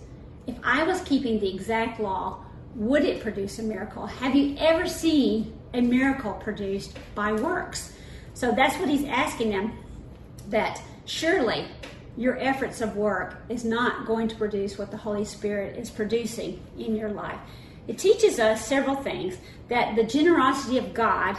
If 0.47 0.55
I 0.63 0.83
was 0.83 1.01
keeping 1.01 1.39
the 1.39 1.53
exact 1.53 1.99
law, 1.99 2.43
would 2.75 3.03
it 3.03 3.21
produce 3.21 3.59
a 3.59 3.63
miracle? 3.63 4.05
Have 4.05 4.35
you 4.35 4.55
ever 4.57 4.87
seen 4.87 5.53
a 5.73 5.81
miracle 5.81 6.33
produced 6.33 6.97
by 7.15 7.33
works? 7.33 7.93
So 8.33 8.51
that's 8.51 8.77
what 8.77 8.89
he's 8.89 9.05
asking 9.05 9.51
them 9.51 9.77
that 10.49 10.81
surely 11.05 11.67
your 12.17 12.37
efforts 12.39 12.81
of 12.81 12.95
work 12.95 13.41
is 13.49 13.63
not 13.63 14.05
going 14.05 14.27
to 14.27 14.35
produce 14.35 14.77
what 14.77 14.91
the 14.91 14.97
Holy 14.97 15.25
Spirit 15.25 15.77
is 15.77 15.89
producing 15.89 16.61
in 16.77 16.95
your 16.95 17.09
life. 17.09 17.39
It 17.87 17.97
teaches 17.97 18.39
us 18.39 18.65
several 18.65 18.95
things 18.95 19.37
that 19.69 19.95
the 19.95 20.03
generosity 20.03 20.77
of 20.77 20.93
God 20.93 21.35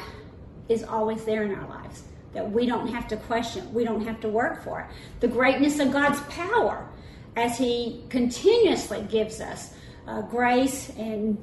is 0.72 0.82
always 0.84 1.24
there 1.24 1.42
in 1.44 1.54
our 1.54 1.68
lives. 1.68 2.02
that 2.34 2.50
we 2.50 2.64
don't 2.64 2.88
have 2.88 3.06
to 3.08 3.16
question, 3.16 3.72
we 3.74 3.84
don't 3.84 4.06
have 4.06 4.18
to 4.20 4.28
work 4.28 4.64
for 4.64 4.80
it. 4.80 4.86
The 5.20 5.28
greatness 5.28 5.78
of 5.78 5.92
God's 5.92 6.18
power 6.22 6.88
as 7.36 7.58
He 7.58 8.02
continuously 8.08 9.04
gives 9.10 9.40
us 9.40 9.74
uh, 10.06 10.22
grace 10.22 10.90
and 10.96 11.36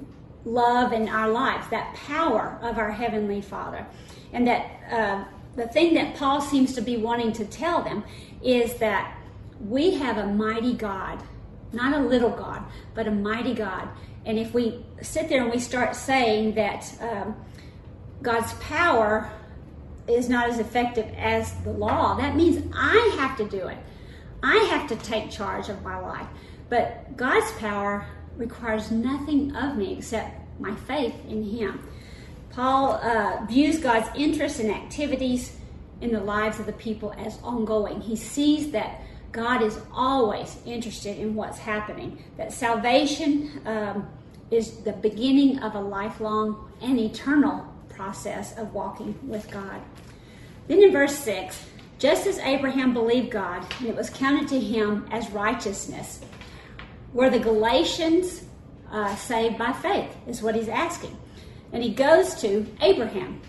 love 0.46 0.94
in 0.94 1.08
our 1.08 1.30
lives, 1.30 1.68
that 1.70 1.94
power 1.96 2.58
of 2.62 2.78
our 2.78 2.92
Heavenly 2.92 3.42
Father. 3.42 3.86
And 4.34 4.48
that 4.48 4.66
uh, 4.92 5.24
the 5.56 5.68
thing 5.68 5.94
that 5.96 6.16
Paul 6.16 6.42
seems 6.42 6.74
to 6.76 6.82
be 6.82 6.98
wanting 6.98 7.34
to 7.34 7.46
tell 7.46 7.84
them 7.84 8.04
is 8.44 8.76
that 8.76 9.16
we 9.60 9.92
have 9.96 10.18
a 10.18 10.28
mighty 10.28 10.74
God, 10.74 11.22
not 11.74 11.94
a 11.94 12.00
little 12.04 12.30
God, 12.30 12.64
but 12.96 13.08
a 13.08 13.12
mighty 13.12 13.54
God. 13.54 13.90
And 14.26 14.40
if 14.40 14.54
we 14.54 14.84
sit 15.02 15.30
there 15.30 15.44
and 15.44 15.52
we 15.52 15.60
start 15.60 15.96
saying 15.96 16.56
that 16.56 16.94
um, 17.02 17.36
God's 18.22 18.54
power 18.54 19.32
is 20.08 20.28
not 20.28 20.50
as 20.50 20.60
effective 20.60 21.08
as 21.18 21.54
the 21.64 21.72
law, 21.72 22.16
that 22.16 22.36
means 22.36 22.64
I 22.76 23.16
have 23.20 23.38
to 23.38 23.48
do 23.48 23.68
it. 23.68 23.78
I 24.42 24.58
have 24.72 24.88
to 24.88 24.96
take 24.96 25.30
charge 25.30 25.70
of 25.70 25.84
my 25.84 26.00
life. 26.00 26.28
But 26.70 27.16
God's 27.18 27.52
power 27.54 28.06
requires 28.38 28.92
nothing 28.92 29.56
of 29.56 29.76
me 29.76 29.98
except 29.98 30.36
my 30.60 30.76
faith 30.76 31.14
in 31.28 31.44
Him. 31.44 31.88
Paul 32.52 32.94
uh, 32.94 33.46
views 33.46 33.80
God's 33.80 34.10
interest 34.16 34.60
and 34.60 34.72
activities 34.72 35.56
in 36.02 36.12
the 36.12 36.20
lives 36.20 36.60
of 36.60 36.66
the 36.66 36.74
people 36.74 37.14
as 37.18 37.38
ongoing. 37.44 38.02
He 38.02 38.16
sees 38.16 38.72
that 38.72 39.02
God 39.32 39.62
is 39.62 39.80
always 39.94 40.58
interested 40.66 41.18
in 41.18 41.36
what's 41.36 41.60
happening, 41.60 42.24
that 42.38 42.52
salvation 42.52 43.62
um, 43.66 44.08
is 44.50 44.78
the 44.78 44.94
beginning 44.94 45.60
of 45.60 45.76
a 45.76 45.80
lifelong 45.80 46.72
and 46.82 47.00
eternal 47.00 47.69
process 48.00 48.58
of 48.58 48.74
walking 48.74 49.14
with 49.28 49.52
God. 49.52 49.82
Then 50.70 50.82
in 50.82 50.94
verse 50.94 51.18
6, 51.18 51.66
just 51.98 52.28
as 52.28 52.38
Abraham 52.40 52.94
believed 52.94 53.30
God, 53.30 53.66
and 53.80 53.90
it 53.90 53.96
was 53.96 54.10
counted 54.10 54.48
to 54.48 54.60
him 54.60 55.06
as 55.12 55.30
righteousness, 55.32 56.22
were 57.12 57.30
the 57.30 57.40
Galatians 57.40 58.46
uh, 58.90 59.14
saved 59.18 59.58
by 59.58 59.74
faith, 59.74 60.16
is 60.28 60.42
what 60.42 60.56
he's 60.56 60.70
asking. 60.70 61.18
And 61.74 61.84
he 61.84 61.90
goes 61.90 62.36
to 62.36 62.66
Abraham. 62.80 63.42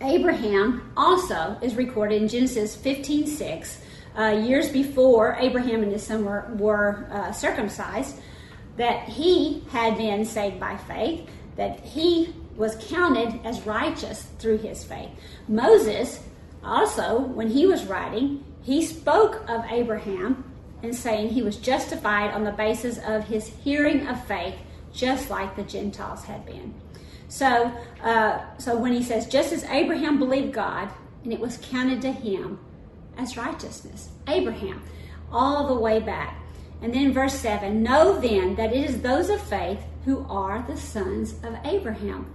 Abraham 0.00 0.92
also 0.96 1.56
is 1.62 1.76
recorded 1.76 2.20
in 2.20 2.26
Genesis 2.26 2.74
15 2.74 3.28
6, 3.28 3.80
uh, 4.18 4.42
years 4.44 4.70
before 4.70 5.36
Abraham 5.38 5.84
and 5.84 5.92
his 5.92 6.04
son 6.04 6.24
were, 6.24 6.50
were 6.56 7.08
uh, 7.12 7.30
circumcised, 7.30 8.16
that 8.76 9.08
he 9.08 9.62
had 9.70 9.96
been 9.96 10.24
saved 10.24 10.58
by 10.58 10.76
faith, 10.76 11.28
that 11.54 11.78
he 11.80 12.34
was 12.58 12.76
counted 12.90 13.40
as 13.46 13.64
righteous 13.64 14.24
through 14.38 14.58
his 14.58 14.84
faith. 14.84 15.10
Moses 15.46 16.20
also, 16.62 17.20
when 17.20 17.48
he 17.48 17.66
was 17.66 17.86
writing, 17.86 18.44
he 18.62 18.84
spoke 18.84 19.48
of 19.48 19.64
Abraham 19.70 20.44
and 20.82 20.94
saying 20.94 21.30
he 21.30 21.42
was 21.42 21.56
justified 21.56 22.32
on 22.32 22.44
the 22.44 22.52
basis 22.52 22.98
of 23.06 23.24
his 23.24 23.48
hearing 23.48 24.06
of 24.06 24.22
faith, 24.26 24.56
just 24.92 25.30
like 25.30 25.56
the 25.56 25.62
Gentiles 25.62 26.24
had 26.24 26.44
been. 26.44 26.74
So, 27.28 27.72
uh, 28.02 28.40
so 28.58 28.76
when 28.76 28.92
he 28.92 29.02
says, 29.02 29.26
just 29.26 29.52
as 29.52 29.64
Abraham 29.64 30.18
believed 30.18 30.52
God, 30.52 30.90
and 31.24 31.32
it 31.32 31.40
was 31.40 31.58
counted 31.58 32.02
to 32.02 32.12
him 32.12 32.58
as 33.16 33.36
righteousness, 33.36 34.10
Abraham, 34.26 34.82
all 35.30 35.68
the 35.68 35.80
way 35.80 36.00
back. 36.00 36.40
And 36.80 36.94
then 36.94 37.12
verse 37.12 37.34
7 37.34 37.82
Know 37.82 38.20
then 38.20 38.54
that 38.56 38.72
it 38.72 38.84
is 38.88 39.02
those 39.02 39.30
of 39.30 39.40
faith 39.40 39.80
who 40.04 40.24
are 40.28 40.62
the 40.62 40.76
sons 40.76 41.34
of 41.42 41.56
Abraham. 41.64 42.32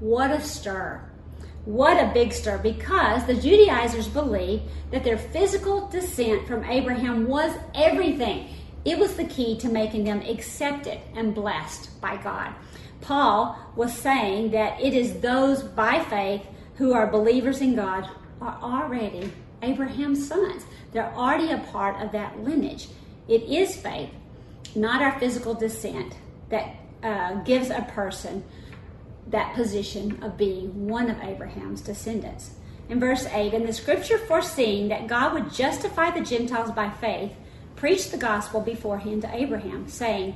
What 0.00 0.30
a 0.30 0.40
stir! 0.40 1.02
What 1.64 2.02
a 2.02 2.12
big 2.14 2.32
stir, 2.32 2.58
because 2.58 3.26
the 3.26 3.34
Judaizers 3.34 4.08
believed 4.08 4.62
that 4.90 5.04
their 5.04 5.18
physical 5.18 5.86
descent 5.88 6.46
from 6.46 6.64
Abraham 6.64 7.26
was 7.26 7.54
everything. 7.74 8.48
It 8.84 8.98
was 8.98 9.16
the 9.16 9.26
key 9.26 9.58
to 9.58 9.68
making 9.68 10.04
them 10.04 10.22
accepted 10.22 11.00
and 11.14 11.34
blessed 11.34 12.00
by 12.00 12.16
God. 12.16 12.54
Paul 13.00 13.58
was 13.76 13.92
saying 13.92 14.52
that 14.52 14.80
it 14.80 14.94
is 14.94 15.20
those 15.20 15.62
by 15.62 16.02
faith 16.04 16.42
who 16.76 16.92
are 16.94 17.06
believers 17.06 17.60
in 17.60 17.74
God 17.74 18.08
are 18.40 18.58
already 18.62 19.32
Abraham's 19.62 20.26
sons. 20.26 20.64
They're 20.92 21.12
already 21.14 21.50
a 21.50 21.58
part 21.58 22.00
of 22.00 22.12
that 22.12 22.38
lineage. 22.42 22.88
It 23.28 23.42
is 23.42 23.76
faith, 23.76 24.10
not 24.74 25.02
our 25.02 25.18
physical 25.18 25.54
descent, 25.54 26.14
that 26.48 26.76
uh, 27.02 27.34
gives 27.42 27.70
a 27.70 27.82
person 27.90 28.44
that 29.30 29.54
position 29.54 30.22
of 30.22 30.36
being 30.36 30.88
one 30.88 31.10
of 31.10 31.20
Abraham's 31.20 31.80
descendants. 31.80 32.50
In 32.88 33.00
verse 33.00 33.26
8, 33.26 33.52
and 33.52 33.68
the 33.68 33.72
scripture 33.72 34.18
foreseeing 34.18 34.88
that 34.88 35.06
God 35.06 35.34
would 35.34 35.52
justify 35.52 36.10
the 36.10 36.24
Gentiles 36.24 36.72
by 36.72 36.90
faith, 36.90 37.32
preached 37.76 38.10
the 38.10 38.16
gospel 38.16 38.60
beforehand 38.60 39.22
to 39.22 39.34
Abraham, 39.34 39.88
saying, 39.88 40.34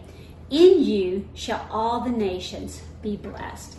In 0.50 0.84
you 0.84 1.28
shall 1.34 1.66
all 1.70 2.00
the 2.00 2.10
nations 2.10 2.82
be 3.00 3.16
blessed. 3.16 3.78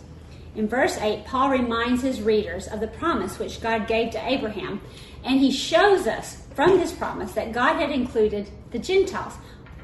In 0.56 0.68
verse 0.68 0.98
8, 0.98 1.24
Paul 1.24 1.50
reminds 1.50 2.02
his 2.02 2.20
readers 2.20 2.66
of 2.66 2.80
the 2.80 2.86
promise 2.86 3.38
which 3.38 3.60
God 3.60 3.86
gave 3.86 4.12
to 4.12 4.28
Abraham, 4.28 4.80
and 5.24 5.40
he 5.40 5.50
shows 5.50 6.06
us 6.06 6.42
from 6.54 6.78
this 6.78 6.92
promise 6.92 7.32
that 7.32 7.52
God 7.52 7.80
had 7.80 7.90
included 7.90 8.50
the 8.70 8.78
Gentiles. 8.78 9.34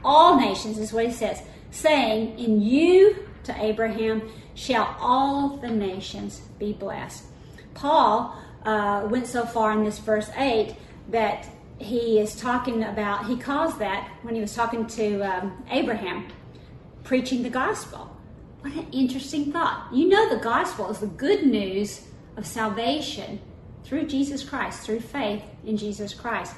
All 0.05 0.39
nations 0.39 0.79
is 0.79 0.93
what 0.93 1.07
he 1.07 1.13
says, 1.13 1.43
saying, 1.71 2.39
In 2.39 2.61
you 2.61 3.27
to 3.45 3.65
Abraham 3.65 4.23
shall 4.61 4.95
all 5.01 5.57
the 5.57 5.71
nations 5.71 6.43
be 6.59 6.75
blessed. 6.75 7.25
Paul 7.73 8.37
uh, 8.67 9.09
went 9.11 9.27
so 9.27 9.47
far 9.47 9.73
in 9.73 9.85
this 9.85 9.99
verse 9.99 10.31
8 10.37 10.77
that 11.09 11.49
he 11.79 12.19
is 12.19 12.37
talking 12.37 12.85
about, 12.85 13.25
he 13.25 13.39
calls 13.39 13.79
that, 13.79 14.07
when 14.21 14.35
he 14.35 14.41
was 14.43 14.55
talking 14.55 14.87
to 14.87 15.23
um, 15.23 15.65
Abraham, 15.71 16.29
preaching 17.05 17.43
the 17.43 17.49
gospel. 17.49 18.15
What 18.61 18.75
an 18.75 18.87
interesting 18.93 19.51
thought. 19.51 19.89
You 19.95 20.11
know, 20.11 20.29
the 20.29 20.45
gospel 20.45 20.91
is 20.91 20.99
the 20.99 21.07
good 21.07 21.47
news 21.47 22.03
of 22.37 22.45
salvation 22.45 23.41
through 23.85 24.09
Jesus 24.09 24.45
Christ, 24.45 24.83
through 24.83 25.01
faith 25.01 25.43
in 25.65 25.79
Jesus 25.79 26.13
Christ. 26.13 26.55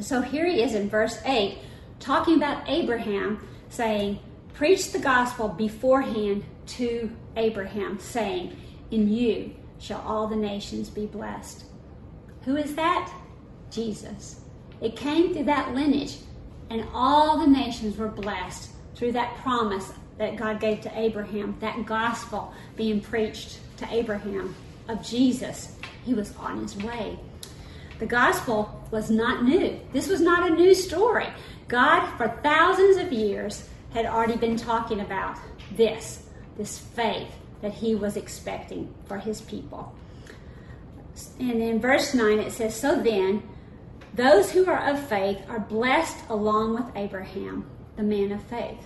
So 0.00 0.20
here 0.20 0.46
he 0.46 0.62
is 0.64 0.74
in 0.74 0.90
verse 0.90 1.20
8, 1.24 1.58
talking 2.00 2.34
about 2.34 2.68
Abraham, 2.68 3.46
saying, 3.68 4.18
Preach 4.52 4.90
the 4.90 4.98
gospel 4.98 5.46
beforehand 5.46 6.44
to 6.70 7.10
Abraham, 7.36 7.98
saying, 7.98 8.56
In 8.90 9.12
you 9.12 9.54
shall 9.78 10.02
all 10.02 10.26
the 10.26 10.36
nations 10.36 10.90
be 10.90 11.06
blessed. 11.06 11.64
Who 12.42 12.56
is 12.56 12.74
that? 12.74 13.12
Jesus. 13.70 14.40
It 14.80 14.96
came 14.96 15.32
through 15.32 15.44
that 15.44 15.74
lineage, 15.74 16.16
and 16.70 16.86
all 16.94 17.38
the 17.38 17.46
nations 17.46 17.96
were 17.96 18.08
blessed 18.08 18.70
through 18.94 19.12
that 19.12 19.36
promise 19.38 19.92
that 20.18 20.36
God 20.36 20.60
gave 20.60 20.80
to 20.82 20.98
Abraham, 20.98 21.56
that 21.60 21.86
gospel 21.86 22.52
being 22.76 23.00
preached 23.00 23.58
to 23.78 23.86
Abraham 23.90 24.54
of 24.88 25.02
Jesus. 25.02 25.76
He 26.04 26.14
was 26.14 26.34
on 26.36 26.60
his 26.60 26.76
way. 26.76 27.18
The 27.98 28.06
gospel 28.06 28.82
was 28.90 29.10
not 29.10 29.44
new. 29.44 29.78
This 29.92 30.08
was 30.08 30.20
not 30.20 30.50
a 30.50 30.54
new 30.54 30.74
story. 30.74 31.26
God, 31.68 32.06
for 32.16 32.28
thousands 32.42 32.96
of 32.96 33.12
years, 33.12 33.68
had 33.92 34.06
already 34.06 34.36
been 34.36 34.56
talking 34.56 35.00
about 35.00 35.36
this 35.72 36.29
this 36.60 36.78
faith 36.78 37.32
that 37.62 37.72
he 37.72 37.94
was 37.94 38.18
expecting 38.18 38.94
for 39.06 39.16
his 39.16 39.40
people. 39.40 39.94
And 41.38 41.62
in 41.62 41.80
verse 41.80 42.12
9 42.12 42.38
it 42.38 42.52
says, 42.52 42.76
So 42.76 43.00
then, 43.00 43.42
those 44.12 44.52
who 44.52 44.66
are 44.66 44.90
of 44.90 45.00
faith 45.08 45.38
are 45.48 45.58
blessed 45.58 46.18
along 46.28 46.74
with 46.74 46.84
Abraham, 46.94 47.64
the 47.96 48.02
man 48.02 48.30
of 48.32 48.42
faith. 48.42 48.76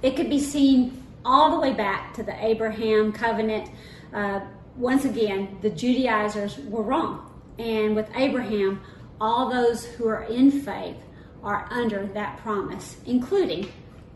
It 0.00 0.16
could 0.16 0.30
be 0.30 0.40
seen 0.40 1.04
all 1.22 1.50
the 1.50 1.60
way 1.60 1.74
back 1.74 2.14
to 2.14 2.22
the 2.22 2.34
Abraham 2.42 3.12
covenant. 3.12 3.70
Uh, 4.14 4.40
once 4.76 5.04
again, 5.04 5.58
the 5.60 5.70
Judaizers 5.70 6.56
were 6.60 6.82
wrong. 6.82 7.30
And 7.58 7.94
with 7.94 8.08
Abraham, 8.16 8.80
all 9.20 9.50
those 9.50 9.84
who 9.84 10.08
are 10.08 10.24
in 10.24 10.50
faith 10.50 10.96
are 11.42 11.68
under 11.70 12.06
that 12.06 12.38
promise, 12.38 12.96
including 13.04 13.70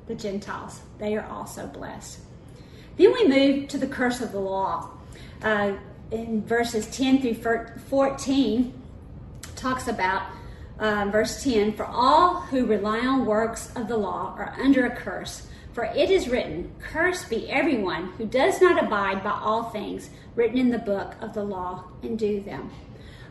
the 0.07 0.15
Gentiles. 0.15 0.81
They 0.99 1.15
are 1.15 1.27
also 1.27 1.67
blessed. 1.67 2.21
Then 2.97 3.13
we 3.13 3.29
move 3.29 3.69
to 3.69 3.79
the 3.79 3.87
curse 3.87 4.21
of 4.21 4.33
the 4.33 4.41
law. 4.41 4.91
Uh, 5.43 5.73
in 6.11 6.45
verses 6.47 6.87
10 6.87 7.21
through 7.21 7.35
14, 7.89 8.83
talks 9.57 9.89
about 9.89 10.23
uh, 10.79 11.09
verse 11.11 11.43
10 11.43 11.73
For 11.73 11.85
all 11.85 12.41
who 12.43 12.67
rely 12.67 13.01
on 13.01 13.27
works 13.27 13.75
of 13.75 13.89
the 13.89 13.97
law 13.97 14.35
are 14.39 14.55
under 14.61 14.87
a 14.87 14.95
curse. 14.95 15.49
For 15.73 15.85
it 15.85 16.11
is 16.11 16.29
written, 16.29 16.73
Cursed 16.81 17.29
be 17.29 17.51
everyone 17.51 18.13
who 18.13 18.27
does 18.27 18.61
not 18.61 18.83
abide 18.83 19.23
by 19.23 19.31
all 19.31 19.65
things 19.65 20.09
written 20.35 20.57
in 20.57 20.71
the 20.71 20.79
book 20.79 21.15
of 21.21 21.35
the 21.35 21.45
law 21.45 21.85
and 22.03 22.19
do 22.19 22.41
them. 22.41 22.71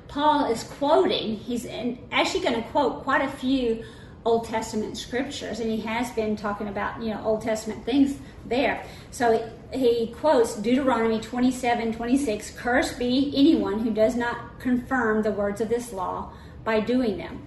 Paul 0.07 0.45
is 0.45 0.63
quoting, 0.63 1.37
he's 1.37 1.65
actually 2.11 2.43
going 2.43 2.61
to 2.61 2.69
quote 2.69 3.03
quite 3.03 3.21
a 3.21 3.27
few 3.29 3.83
Old 4.25 4.45
Testament 4.45 4.97
scriptures, 4.97 5.59
and 5.59 5.69
he 5.69 5.81
has 5.81 6.11
been 6.11 6.35
talking 6.35 6.67
about 6.67 7.01
you 7.01 7.13
know 7.13 7.21
Old 7.23 7.41
Testament 7.41 7.85
things 7.85 8.17
there. 8.45 8.85
So 9.11 9.49
he 9.73 10.13
quotes 10.17 10.55
Deuteronomy 10.55 11.19
27 11.19 11.93
26 11.93 12.51
Cursed 12.51 12.99
be 12.99 13.33
anyone 13.35 13.79
who 13.79 13.91
does 13.91 14.15
not 14.15 14.59
confirm 14.59 15.23
the 15.23 15.31
words 15.31 15.61
of 15.61 15.69
this 15.69 15.91
law 15.91 16.31
by 16.63 16.79
doing 16.79 17.17
them. 17.17 17.45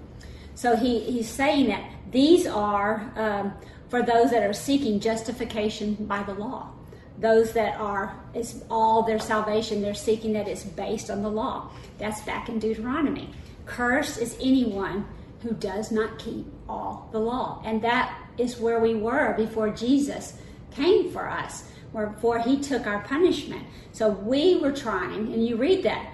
So 0.54 0.76
he, 0.76 1.00
he's 1.00 1.28
saying 1.28 1.68
that 1.68 1.88
these 2.10 2.46
are 2.46 3.12
um, 3.16 3.54
for 3.88 4.02
those 4.02 4.30
that 4.30 4.42
are 4.42 4.52
seeking 4.52 5.00
justification 5.00 5.94
by 5.94 6.22
the 6.22 6.34
law. 6.34 6.70
Those 7.18 7.52
that 7.52 7.80
are, 7.80 8.16
it's 8.32 8.62
all 8.70 9.02
their 9.02 9.18
salvation, 9.18 9.82
they're 9.82 9.94
seeking 9.94 10.32
that 10.34 10.46
it's 10.46 10.64
based 10.64 11.10
on 11.10 11.22
the 11.22 11.30
law. 11.30 11.70
That's 11.98 12.20
back 12.22 12.48
in 12.48 12.58
Deuteronomy. 12.58 13.30
Cursed 13.66 14.18
is 14.18 14.36
anyone 14.40 15.06
who 15.42 15.52
does 15.52 15.90
not 15.90 16.18
keep 16.18 16.46
all 16.68 17.08
the 17.12 17.18
law. 17.18 17.60
And 17.64 17.82
that 17.82 18.16
is 18.36 18.58
where 18.58 18.80
we 18.80 18.94
were 18.94 19.34
before 19.36 19.70
Jesus 19.70 20.34
came 20.70 21.10
for 21.10 21.28
us, 21.28 21.64
before 21.92 22.38
he 22.38 22.60
took 22.60 22.86
our 22.86 23.00
punishment. 23.00 23.64
So 23.92 24.10
we 24.10 24.56
were 24.56 24.72
trying, 24.72 25.32
and 25.32 25.46
you 25.46 25.56
read 25.56 25.82
that 25.84 26.12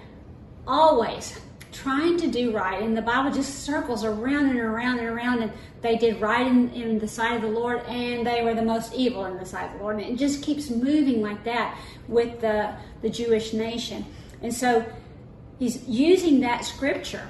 always 0.66 1.38
trying 1.72 2.16
to 2.16 2.28
do 2.28 2.52
right. 2.52 2.80
And 2.80 2.96
the 2.96 3.02
Bible 3.02 3.32
just 3.32 3.64
circles 3.64 4.04
around 4.04 4.50
and 4.50 4.58
around 4.58 5.00
and 5.00 5.08
around. 5.08 5.42
And 5.42 5.52
they 5.82 5.96
did 5.96 6.20
right 6.20 6.46
in, 6.46 6.70
in 6.70 6.98
the 6.98 7.08
sight 7.08 7.36
of 7.36 7.42
the 7.42 7.48
Lord, 7.48 7.80
and 7.86 8.26
they 8.26 8.42
were 8.42 8.54
the 8.54 8.62
most 8.62 8.94
evil 8.94 9.24
in 9.26 9.36
the 9.36 9.44
sight 9.44 9.72
of 9.72 9.78
the 9.78 9.82
Lord. 9.82 9.98
And 9.98 10.14
it 10.14 10.16
just 10.16 10.42
keeps 10.42 10.70
moving 10.70 11.20
like 11.20 11.44
that 11.44 11.76
with 12.08 12.40
the, 12.40 12.74
the 13.02 13.10
Jewish 13.10 13.52
nation. 13.52 14.06
And 14.40 14.54
so 14.54 14.86
he's 15.58 15.86
using 15.88 16.40
that 16.40 16.64
scripture 16.64 17.28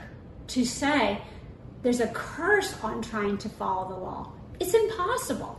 to 0.49 0.65
say 0.65 1.21
there's 1.83 2.01
a 2.01 2.09
curse 2.09 2.79
on 2.83 3.03
trying 3.03 3.39
to 3.39 3.49
follow 3.49 3.89
the 3.89 3.97
law. 3.97 4.33
It's 4.61 4.75
impossible. 4.75 5.59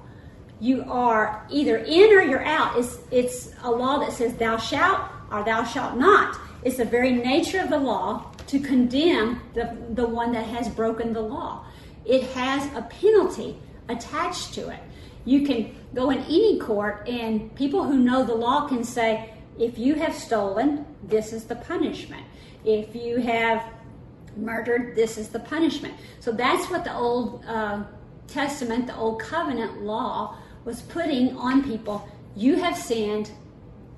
You 0.60 0.84
are 0.88 1.46
either 1.50 1.78
in 1.78 2.13
or 2.13 2.22
you're 2.22 2.46
out. 2.46 2.78
It's, 2.78 3.00
it's 3.12 3.54
a 3.63 3.72
law 3.72 4.00
that 4.00 4.13
says 4.13 4.36
thou 4.36 4.58
shalt 4.58 5.02
or 5.32 5.44
thou 5.44 5.63
shalt 5.63 5.98
not. 5.98 6.39
It's 6.63 6.78
the 6.78 6.86
very 6.86 7.12
nature 7.12 7.60
of 7.60 7.70
the 7.70 7.78
law 7.78 8.32
to 8.48 8.60
condemn 8.60 9.41
the, 9.54 9.78
the 9.91 10.06
one 10.06 10.32
that 10.32 10.46
has 10.46 10.70
broken 10.70 11.13
the 11.13 11.22
law. 11.22 11.65
It 12.06 12.24
has 12.32 12.65
a 12.76 12.84
penalty 12.84 13.58
attached 13.89 14.54
to 14.54 14.70
it. 14.70 14.80
You 15.26 15.46
can 15.46 15.76
go 15.94 16.12
in 16.12 16.20
any 16.20 16.60
court, 16.60 17.08
and 17.08 17.54
people 17.56 17.84
who 17.84 17.98
know 17.98 18.24
the 18.24 18.36
law 18.36 18.68
can 18.68 18.84
say, 18.84 19.32
if 19.58 19.80
you 19.80 19.96
have 19.96 20.13
stolen, 20.13 20.86
this 21.04 21.34
is 21.34 21.46
the 21.46 21.56
punishment. 21.56 22.24
If 22.63 22.96
you 22.96 23.18
have 23.18 23.65
murdered, 24.38 24.96
this 24.96 25.18
is 25.18 25.30
the 25.30 25.39
punishment. 25.39 25.96
So 26.20 26.32
that's 26.32 26.70
what 26.70 26.84
the 26.84 26.96
Old 26.96 27.44
uh, 27.48 27.84
Testament, 28.28 28.88
the 28.88 28.96
Old 28.96 29.20
Covenant 29.20 29.82
law, 29.82 30.38
was 30.65 30.82
putting 30.82 31.38
on 31.38 31.63
people. 31.63 32.10
You 32.36 32.56
have 32.58 32.78
sinned, 32.78 33.32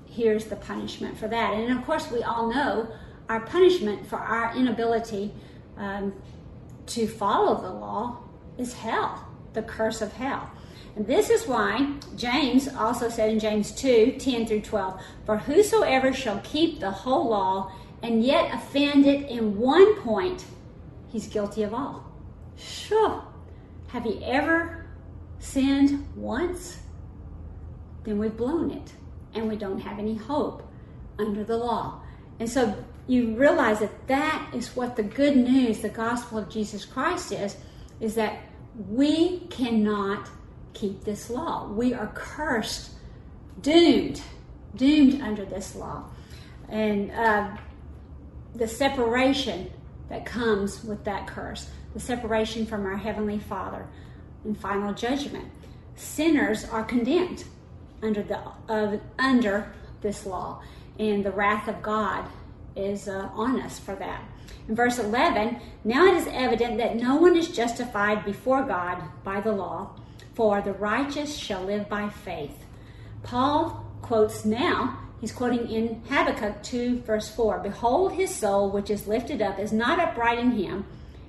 here's 0.06 0.44
the 0.44 0.56
punishment 0.56 1.18
for 1.18 1.26
that. 1.26 1.54
And 1.54 1.76
of 1.76 1.84
course, 1.84 2.10
we 2.10 2.22
all 2.22 2.52
know 2.52 2.88
our 3.28 3.40
punishment 3.40 4.06
for 4.06 4.16
our 4.16 4.56
inability 4.56 5.32
um, 5.76 6.14
to 6.86 7.06
follow 7.06 7.60
the 7.60 7.70
law 7.70 8.18
is 8.58 8.74
hell, 8.74 9.26
the 9.54 9.62
curse 9.62 10.00
of 10.02 10.12
hell. 10.12 10.50
And 10.96 11.06
this 11.06 11.30
is 11.30 11.46
why 11.46 11.94
James 12.16 12.68
also 12.68 13.08
said 13.08 13.30
in 13.30 13.38
James 13.38 13.72
2 13.72 14.16
10 14.18 14.46
through 14.46 14.62
12, 14.62 15.00
For 15.26 15.38
whosoever 15.38 16.12
shall 16.12 16.40
keep 16.40 16.80
the 16.80 16.90
whole 16.90 17.28
law 17.28 17.72
and 18.02 18.24
yet 18.24 18.52
offend 18.54 19.06
it 19.06 19.28
in 19.28 19.58
one 19.58 20.00
point, 20.00 20.44
he's 21.08 21.26
guilty 21.26 21.62
of 21.62 21.74
all. 21.74 22.04
Sure. 22.56 23.22
Have 23.88 24.06
you 24.06 24.20
ever 24.24 24.77
sinned 25.38 26.06
once? 26.16 26.78
Then 28.04 28.18
we've 28.18 28.36
blown 28.36 28.70
it 28.70 28.92
and 29.34 29.48
we 29.48 29.56
don't 29.56 29.80
have 29.80 29.98
any 29.98 30.16
hope 30.16 30.62
under 31.18 31.44
the 31.44 31.56
law. 31.56 32.00
And 32.40 32.48
so 32.48 32.74
you 33.06 33.36
realize 33.36 33.80
that 33.80 34.06
that 34.08 34.50
is 34.54 34.76
what 34.76 34.96
the 34.96 35.02
good 35.02 35.36
news, 35.36 35.80
the 35.80 35.88
gospel 35.88 36.38
of 36.38 36.48
Jesus 36.48 36.84
Christ 36.84 37.32
is, 37.32 37.56
is 38.00 38.14
that 38.14 38.40
we 38.88 39.40
cannot 39.50 40.28
keep 40.74 41.04
this 41.04 41.30
law. 41.30 41.68
We 41.68 41.94
are 41.94 42.08
cursed, 42.14 42.92
doomed, 43.60 44.22
doomed 44.76 45.20
under 45.20 45.44
this 45.44 45.74
law. 45.74 46.04
And 46.68 47.10
uh, 47.10 47.56
the 48.54 48.68
separation 48.68 49.70
that 50.08 50.24
comes 50.24 50.84
with 50.84 51.04
that 51.04 51.26
curse, 51.26 51.68
the 51.94 52.00
separation 52.00 52.66
from 52.66 52.86
our 52.86 52.96
Heavenly 52.96 53.38
Father 53.38 53.86
and 54.44 54.58
final 54.58 54.92
judgment. 54.94 55.48
Sinners 55.96 56.64
are 56.64 56.84
condemned 56.84 57.44
under 58.02 58.22
the 58.22 58.38
uh, 58.68 58.98
under 59.18 59.72
this 60.00 60.24
law, 60.26 60.62
and 60.98 61.24
the 61.24 61.32
wrath 61.32 61.68
of 61.68 61.82
God 61.82 62.24
is 62.76 63.08
uh, 63.08 63.28
on 63.34 63.60
us 63.60 63.78
for 63.78 63.94
that. 63.96 64.22
In 64.68 64.74
verse 64.74 64.98
11, 64.98 65.60
now 65.84 66.06
it 66.06 66.14
is 66.14 66.28
evident 66.30 66.78
that 66.78 66.96
no 66.96 67.16
one 67.16 67.36
is 67.36 67.48
justified 67.48 68.24
before 68.24 68.62
God 68.62 69.02
by 69.24 69.40
the 69.40 69.52
law, 69.52 69.90
for 70.34 70.60
the 70.60 70.72
righteous 70.74 71.36
shall 71.36 71.64
live 71.64 71.88
by 71.88 72.08
faith. 72.08 72.64
Paul 73.22 73.84
quotes 74.02 74.44
now, 74.44 74.98
he's 75.20 75.32
quoting 75.32 75.68
in 75.68 76.02
Habakkuk 76.08 76.62
2, 76.62 77.00
verse 77.00 77.28
4 77.34 77.58
Behold, 77.58 78.12
his 78.12 78.34
soul, 78.34 78.70
which 78.70 78.90
is 78.90 79.08
lifted 79.08 79.42
up, 79.42 79.58
is 79.58 79.72
not 79.72 79.98
upright 79.98 80.38
in 80.38 80.52
him, 80.52 80.84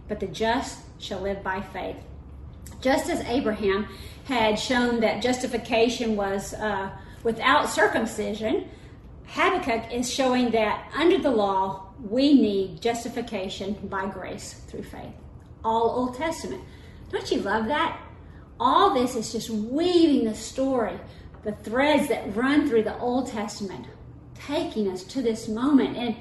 but 0.08 0.20
the 0.20 0.28
just 0.28 0.80
shall 1.02 1.22
live 1.22 1.42
by 1.42 1.62
faith. 1.62 1.98
Just 2.82 3.10
as 3.10 3.22
Abraham 3.22 3.88
had 4.26 4.60
shown 4.60 5.00
that 5.02 5.22
justification 5.22 6.16
was 6.16 6.54
uh, 6.54 6.92
without 7.24 7.70
circumcision, 7.70 8.70
Habakkuk 9.28 9.92
is 9.94 10.12
showing 10.12 10.52
that 10.52 10.90
under 10.96 11.18
the 11.18 11.30
law, 11.30 11.88
we 12.10 12.34
need 12.34 12.82
justification 12.82 13.74
by 13.90 14.08
grace 14.08 14.54
through 14.68 14.84
faith. 14.84 15.14
All 15.64 15.90
Old 15.90 16.16
Testament. 16.16 16.64
Don't 17.10 17.30
you 17.32 17.42
love 17.42 17.68
that? 17.68 18.00
All 18.60 18.94
this 18.94 19.16
is 19.16 19.32
just 19.32 19.50
weaving 19.50 20.26
the 20.26 20.36
story, 20.36 21.00
the 21.44 21.52
threads 21.52 22.08
that 22.10 22.36
run 22.36 22.68
through 22.70 22.84
the 22.84 22.98
Old 23.00 23.28
Testament, 23.28 23.86
taking 24.36 24.90
us 24.90 25.04
to 25.04 25.22
this 25.22 25.48
moment. 25.48 25.98
And 25.98 26.16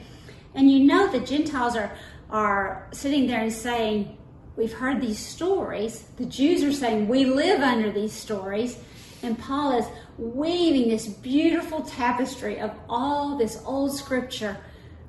and 0.54 0.70
you 0.70 0.80
know 0.80 1.10
the 1.10 1.20
Gentiles 1.20 1.76
are 1.76 1.92
are 2.30 2.88
sitting 2.92 3.26
there 3.26 3.40
and 3.40 3.52
saying, 3.52 4.17
We've 4.58 4.72
heard 4.72 5.00
these 5.00 5.20
stories. 5.20 6.02
The 6.16 6.26
Jews 6.26 6.64
are 6.64 6.72
saying, 6.72 7.06
We 7.06 7.24
live 7.26 7.60
under 7.60 7.92
these 7.92 8.12
stories. 8.12 8.76
And 9.22 9.38
Paul 9.38 9.78
is 9.78 9.86
weaving 10.18 10.88
this 10.88 11.06
beautiful 11.06 11.82
tapestry 11.82 12.58
of 12.58 12.72
all 12.88 13.38
this 13.38 13.62
old 13.64 13.96
scripture 13.96 14.56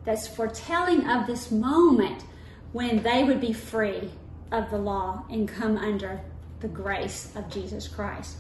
that's 0.06 0.28
foretelling 0.28 1.10
of 1.10 1.26
this 1.26 1.50
moment 1.50 2.26
when 2.74 3.02
they 3.02 3.24
would 3.24 3.42
be 3.42 3.52
free 3.52 4.12
of 4.52 4.70
the 4.70 4.78
law 4.78 5.26
and 5.32 5.48
come 5.48 5.78
under 5.78 6.22
the 6.60 6.68
grace 6.68 7.32
of 7.36 7.50
Jesus 7.50 7.88
Christ. 7.88 8.38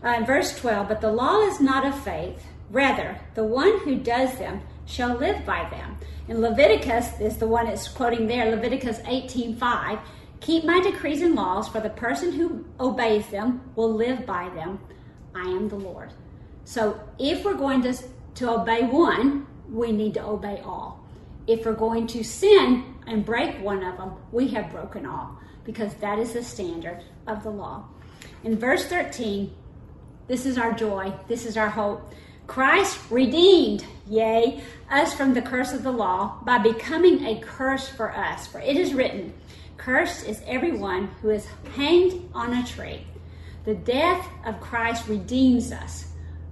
Uh, 0.00 0.22
verse 0.24 0.56
12, 0.60 0.86
but 0.86 1.00
the 1.00 1.10
law 1.10 1.40
is 1.40 1.60
not 1.60 1.84
of 1.84 2.00
faith, 2.04 2.46
rather, 2.70 3.18
the 3.34 3.44
one 3.44 3.80
who 3.80 3.96
does 3.96 4.38
them 4.38 4.60
shall 4.84 5.16
live 5.16 5.44
by 5.44 5.68
them. 5.70 5.96
And 6.28 6.40
Leviticus 6.40 7.20
is 7.20 7.36
the 7.36 7.48
one 7.48 7.66
it's 7.66 7.88
quoting 7.88 8.28
there, 8.28 8.48
Leviticus 8.50 9.00
18:5. 9.06 9.98
Keep 10.46 10.62
my 10.62 10.80
decrees 10.80 11.22
and 11.22 11.34
laws, 11.34 11.66
for 11.66 11.80
the 11.80 11.90
person 11.90 12.30
who 12.30 12.64
obeys 12.78 13.26
them 13.30 13.68
will 13.74 13.92
live 13.92 14.24
by 14.24 14.48
them. 14.50 14.78
I 15.34 15.40
am 15.40 15.68
the 15.68 15.74
Lord. 15.74 16.12
So 16.64 17.00
if 17.18 17.44
we're 17.44 17.54
going 17.54 17.82
to, 17.82 17.92
to 18.36 18.50
obey 18.50 18.84
one, 18.84 19.48
we 19.68 19.90
need 19.90 20.14
to 20.14 20.24
obey 20.24 20.62
all. 20.64 21.04
If 21.48 21.66
we're 21.66 21.72
going 21.72 22.06
to 22.06 22.22
sin 22.22 22.94
and 23.08 23.24
break 23.24 23.60
one 23.60 23.82
of 23.82 23.96
them, 23.96 24.12
we 24.30 24.46
have 24.50 24.70
broken 24.70 25.04
all, 25.04 25.36
because 25.64 25.94
that 25.94 26.20
is 26.20 26.34
the 26.34 26.44
standard 26.44 27.02
of 27.26 27.42
the 27.42 27.50
law. 27.50 27.84
In 28.44 28.56
verse 28.56 28.86
13, 28.86 29.52
this 30.28 30.46
is 30.46 30.58
our 30.58 30.72
joy, 30.72 31.12
this 31.26 31.44
is 31.44 31.56
our 31.56 31.70
hope. 31.70 32.14
Christ 32.46 32.98
redeemed, 33.10 33.84
yea, 34.08 34.62
us 34.90 35.14
from 35.14 35.34
the 35.34 35.42
curse 35.42 35.72
of 35.72 35.82
the 35.82 35.92
law 35.92 36.38
by 36.44 36.58
becoming 36.58 37.24
a 37.24 37.40
curse 37.40 37.88
for 37.88 38.12
us. 38.12 38.46
For 38.46 38.60
it 38.60 38.76
is 38.76 38.94
written, 38.94 39.32
Cursed 39.76 40.26
is 40.26 40.42
everyone 40.46 41.08
who 41.20 41.30
is 41.30 41.46
hanged 41.74 42.28
on 42.34 42.52
a 42.52 42.66
tree. 42.66 43.06
The 43.64 43.74
death 43.74 44.26
of 44.44 44.60
Christ 44.60 45.08
redeems 45.08 45.72
us, 45.72 46.06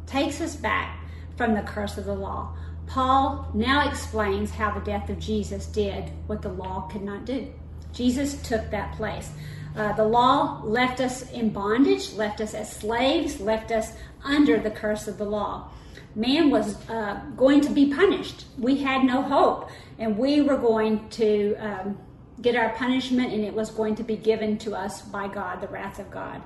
takes 0.07 0.41
us 0.41 0.57
back 0.57 0.99
from 1.37 1.55
the 1.55 1.62
curse 1.62 1.97
of 1.97 2.05
the 2.05 2.14
law. 2.14 2.57
Paul 2.87 3.49
now 3.55 3.89
explains 3.89 4.51
how 4.51 4.73
the 4.73 4.85
death 4.85 5.09
of 5.09 5.18
Jesus 5.18 5.66
did 5.66 6.11
what 6.27 6.43
the 6.43 6.51
law 6.51 6.83
could 6.83 7.03
not 7.03 7.25
do. 7.25 7.53
Jesus 7.93 8.41
took 8.43 8.71
that 8.71 8.97
place. 8.97 9.31
Uh, 9.77 9.93
the 9.95 10.05
law 10.05 10.61
left 10.64 11.01
us 11.01 11.31
in 11.33 11.51
bondage, 11.51 12.12
left 12.12 12.41
us 12.41 12.55
as 12.55 12.71
slaves, 12.71 13.41
left 13.41 13.73
us 13.73 13.93
under 14.23 14.59
the 14.59 14.71
curse 14.71 15.09
of 15.09 15.18
the 15.18 15.25
law. 15.25 15.68
Man 16.15 16.51
was 16.51 16.89
uh, 16.89 17.21
going 17.37 17.61
to 17.62 17.71
be 17.71 17.93
punished. 17.93 18.45
We 18.59 18.77
had 18.77 19.05
no 19.05 19.23
hope, 19.23 19.71
and 19.99 20.17
we 20.17 20.43
were 20.43 20.57
going 20.57 21.09
to 21.11 21.57
um, 21.57 21.99
get 22.41 22.55
our 22.55 22.71
punishment, 22.71 23.33
and 23.33 23.45
it 23.45 23.53
was 23.53 23.71
going 23.71 23.97
to 23.97 24.05
be 24.05 24.17
given 24.17 24.59
to 24.59 24.75
us 24.75 25.03
by 25.03 25.29
God, 25.29 25.61
the 25.61 25.69
wrath 25.69 25.99
of 25.99 26.11
God. 26.11 26.43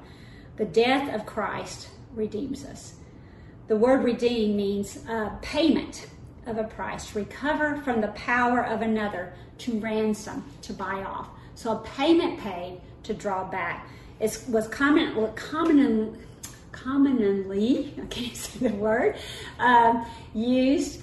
The 0.56 0.64
death 0.64 1.14
of 1.14 1.26
Christ 1.26 1.88
redeems 2.14 2.64
us. 2.64 2.94
The 3.68 3.76
word 3.76 4.02
redeem 4.02 4.56
means 4.56 5.04
uh, 5.08 5.30
payment 5.42 6.06
of 6.46 6.56
a 6.56 6.64
price, 6.64 7.14
recover 7.14 7.76
from 7.82 8.00
the 8.00 8.08
power 8.08 8.64
of 8.64 8.80
another, 8.80 9.34
to 9.58 9.78
ransom, 9.80 10.44
to 10.62 10.72
buy 10.72 11.02
off. 11.02 11.28
So 11.54 11.72
a 11.72 11.80
payment 11.80 12.40
paid 12.40 12.80
to 13.02 13.12
draw 13.12 13.44
back. 13.44 13.88
It 14.20 14.42
was 14.48 14.66
common, 14.68 15.32
common, 15.34 16.18
commonly, 16.72 17.94
I 18.02 18.06
can't 18.06 18.36
say 18.36 18.68
the 18.68 18.74
word, 18.74 19.16
um, 19.58 20.06
used 20.34 21.02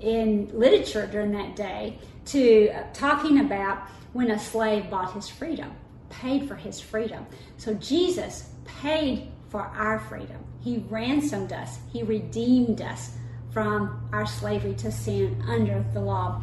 in 0.00 0.50
literature 0.52 1.06
during 1.06 1.32
that 1.32 1.56
day 1.56 1.98
to 2.26 2.70
uh, 2.70 2.84
talking 2.92 3.40
about 3.40 3.78
when 4.12 4.30
a 4.30 4.38
slave 4.38 4.90
bought 4.90 5.12
his 5.12 5.28
freedom, 5.28 5.72
paid 6.10 6.46
for 6.48 6.54
his 6.54 6.80
freedom. 6.80 7.26
So 7.56 7.74
Jesus 7.74 8.50
paid 8.64 9.28
for 9.48 9.62
our 9.62 9.98
freedom. 10.00 10.38
He 10.62 10.78
ransomed 10.88 11.52
us. 11.52 11.78
He 11.92 12.02
redeemed 12.02 12.80
us 12.80 13.12
from 13.52 14.08
our 14.12 14.26
slavery 14.26 14.74
to 14.74 14.90
sin 14.90 15.42
under 15.48 15.84
the 15.92 16.00
law. 16.00 16.42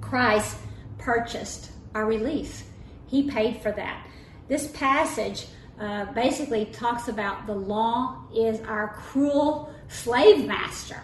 Christ 0.00 0.56
purchased 0.98 1.72
our 1.94 2.06
release. 2.06 2.64
He 3.06 3.28
paid 3.28 3.62
for 3.62 3.72
that. 3.72 4.06
This 4.48 4.68
passage 4.68 5.46
uh, 5.78 6.06
basically 6.12 6.66
talks 6.66 7.08
about 7.08 7.46
the 7.46 7.54
law 7.54 8.24
is 8.34 8.60
our 8.62 8.94
cruel 8.94 9.72
slave 9.88 10.46
master, 10.46 11.00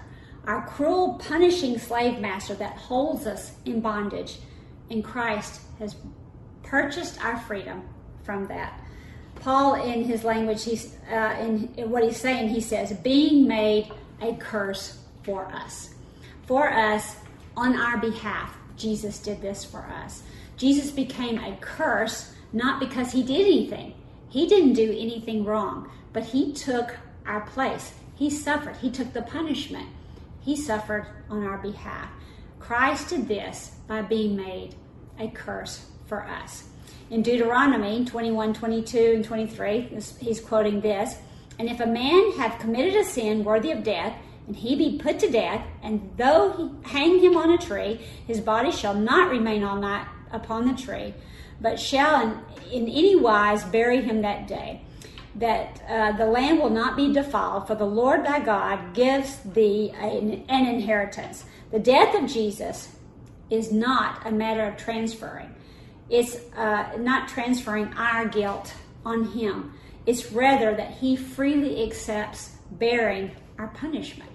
our 0.46 0.66
cruel, 0.66 1.14
punishing 1.14 1.78
slave 1.78 2.20
master 2.20 2.54
that 2.54 2.76
holds 2.76 3.26
us 3.26 3.52
in 3.64 3.80
bondage. 3.80 4.38
And 4.90 5.04
Christ 5.04 5.60
has 5.78 5.96
purchased 6.62 7.22
our 7.24 7.38
freedom 7.40 7.82
from 8.24 8.46
that. 8.48 8.80
Paul, 9.36 9.74
in 9.74 10.04
his 10.04 10.24
language, 10.24 10.64
he's 10.64 10.96
uh, 11.10 11.36
in, 11.40 11.72
in 11.76 11.90
what 11.90 12.04
he's 12.04 12.16
saying, 12.16 12.48
he 12.48 12.60
says, 12.60 12.92
being 12.92 13.46
made 13.46 13.90
a 14.20 14.34
curse 14.34 14.98
for 15.22 15.46
us. 15.46 15.94
For 16.46 16.70
us, 16.72 17.16
on 17.56 17.76
our 17.76 17.98
behalf, 17.98 18.56
Jesus 18.76 19.18
did 19.18 19.42
this 19.42 19.64
for 19.64 19.80
us. 19.80 20.22
Jesus 20.56 20.90
became 20.90 21.38
a 21.38 21.56
curse 21.60 22.32
not 22.52 22.80
because 22.80 23.12
he 23.12 23.22
did 23.22 23.46
anything. 23.46 23.94
He 24.32 24.46
didn't 24.46 24.72
do 24.72 24.90
anything 24.90 25.44
wrong, 25.44 25.90
but 26.14 26.24
he 26.24 26.54
took 26.54 26.96
our 27.26 27.42
place. 27.42 27.92
He 28.14 28.30
suffered. 28.30 28.76
He 28.76 28.90
took 28.90 29.12
the 29.12 29.20
punishment. 29.20 29.90
He 30.40 30.56
suffered 30.56 31.06
on 31.28 31.44
our 31.44 31.58
behalf. 31.58 32.08
Christ 32.58 33.10
did 33.10 33.28
this 33.28 33.76
by 33.86 34.00
being 34.00 34.34
made 34.34 34.74
a 35.18 35.28
curse 35.28 35.84
for 36.06 36.22
us. 36.22 36.64
In 37.10 37.20
Deuteronomy 37.20 38.06
21, 38.06 38.54
22, 38.54 39.12
and 39.16 39.22
23, 39.22 40.00
he's 40.18 40.40
quoting 40.40 40.80
this 40.80 41.16
And 41.58 41.68
if 41.68 41.80
a 41.80 41.86
man 41.86 42.32
have 42.38 42.58
committed 42.58 42.96
a 42.96 43.04
sin 43.04 43.44
worthy 43.44 43.70
of 43.70 43.84
death, 43.84 44.16
and 44.46 44.56
he 44.56 44.74
be 44.76 44.98
put 44.98 45.18
to 45.18 45.30
death, 45.30 45.62
and 45.82 46.10
though 46.16 46.54
he 46.56 46.88
hang 46.88 47.18
him 47.18 47.36
on 47.36 47.50
a 47.50 47.58
tree, 47.58 48.00
his 48.26 48.40
body 48.40 48.72
shall 48.72 48.94
not 48.94 49.30
remain 49.30 49.62
all 49.62 49.76
night 49.76 50.06
upon 50.32 50.66
the 50.66 50.82
tree, 50.82 51.12
but 51.62 51.78
shall 51.80 52.22
in, 52.22 52.40
in 52.72 52.88
any 52.88 53.16
wise 53.16 53.64
bury 53.64 54.02
him 54.02 54.22
that 54.22 54.46
day. 54.46 54.82
That 55.34 55.82
uh, 55.88 56.12
the 56.12 56.26
land 56.26 56.58
will 56.58 56.70
not 56.70 56.94
be 56.94 57.12
defiled, 57.12 57.66
for 57.66 57.74
the 57.74 57.86
Lord 57.86 58.26
thy 58.26 58.40
God 58.40 58.92
gives 58.92 59.38
thee 59.38 59.90
an, 59.96 60.44
an 60.48 60.66
inheritance. 60.66 61.44
The 61.70 61.78
death 61.78 62.14
of 62.14 62.30
Jesus 62.30 62.94
is 63.48 63.72
not 63.72 64.26
a 64.26 64.30
matter 64.30 64.64
of 64.64 64.76
transferring 64.76 65.54
it's 66.12 66.36
uh, 66.56 66.90
not 66.98 67.26
transferring 67.26 67.92
our 67.94 68.26
guilt 68.26 68.74
on 69.04 69.32
him. 69.32 69.72
It's 70.04 70.30
rather 70.30 70.74
that 70.74 70.92
he 70.98 71.16
freely 71.16 71.82
accepts 71.84 72.56
bearing 72.72 73.30
our 73.58 73.68
punishment. 73.68 74.30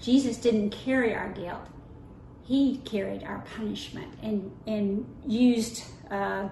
Jesus 0.00 0.36
didn't 0.36 0.70
carry 0.70 1.14
our 1.14 1.30
guilt. 1.30 1.66
He 2.44 2.78
carried 2.84 3.24
our 3.24 3.44
punishment 3.56 4.14
and, 4.22 4.52
and 4.68 5.04
used, 5.26 5.82
uh, 6.12 6.48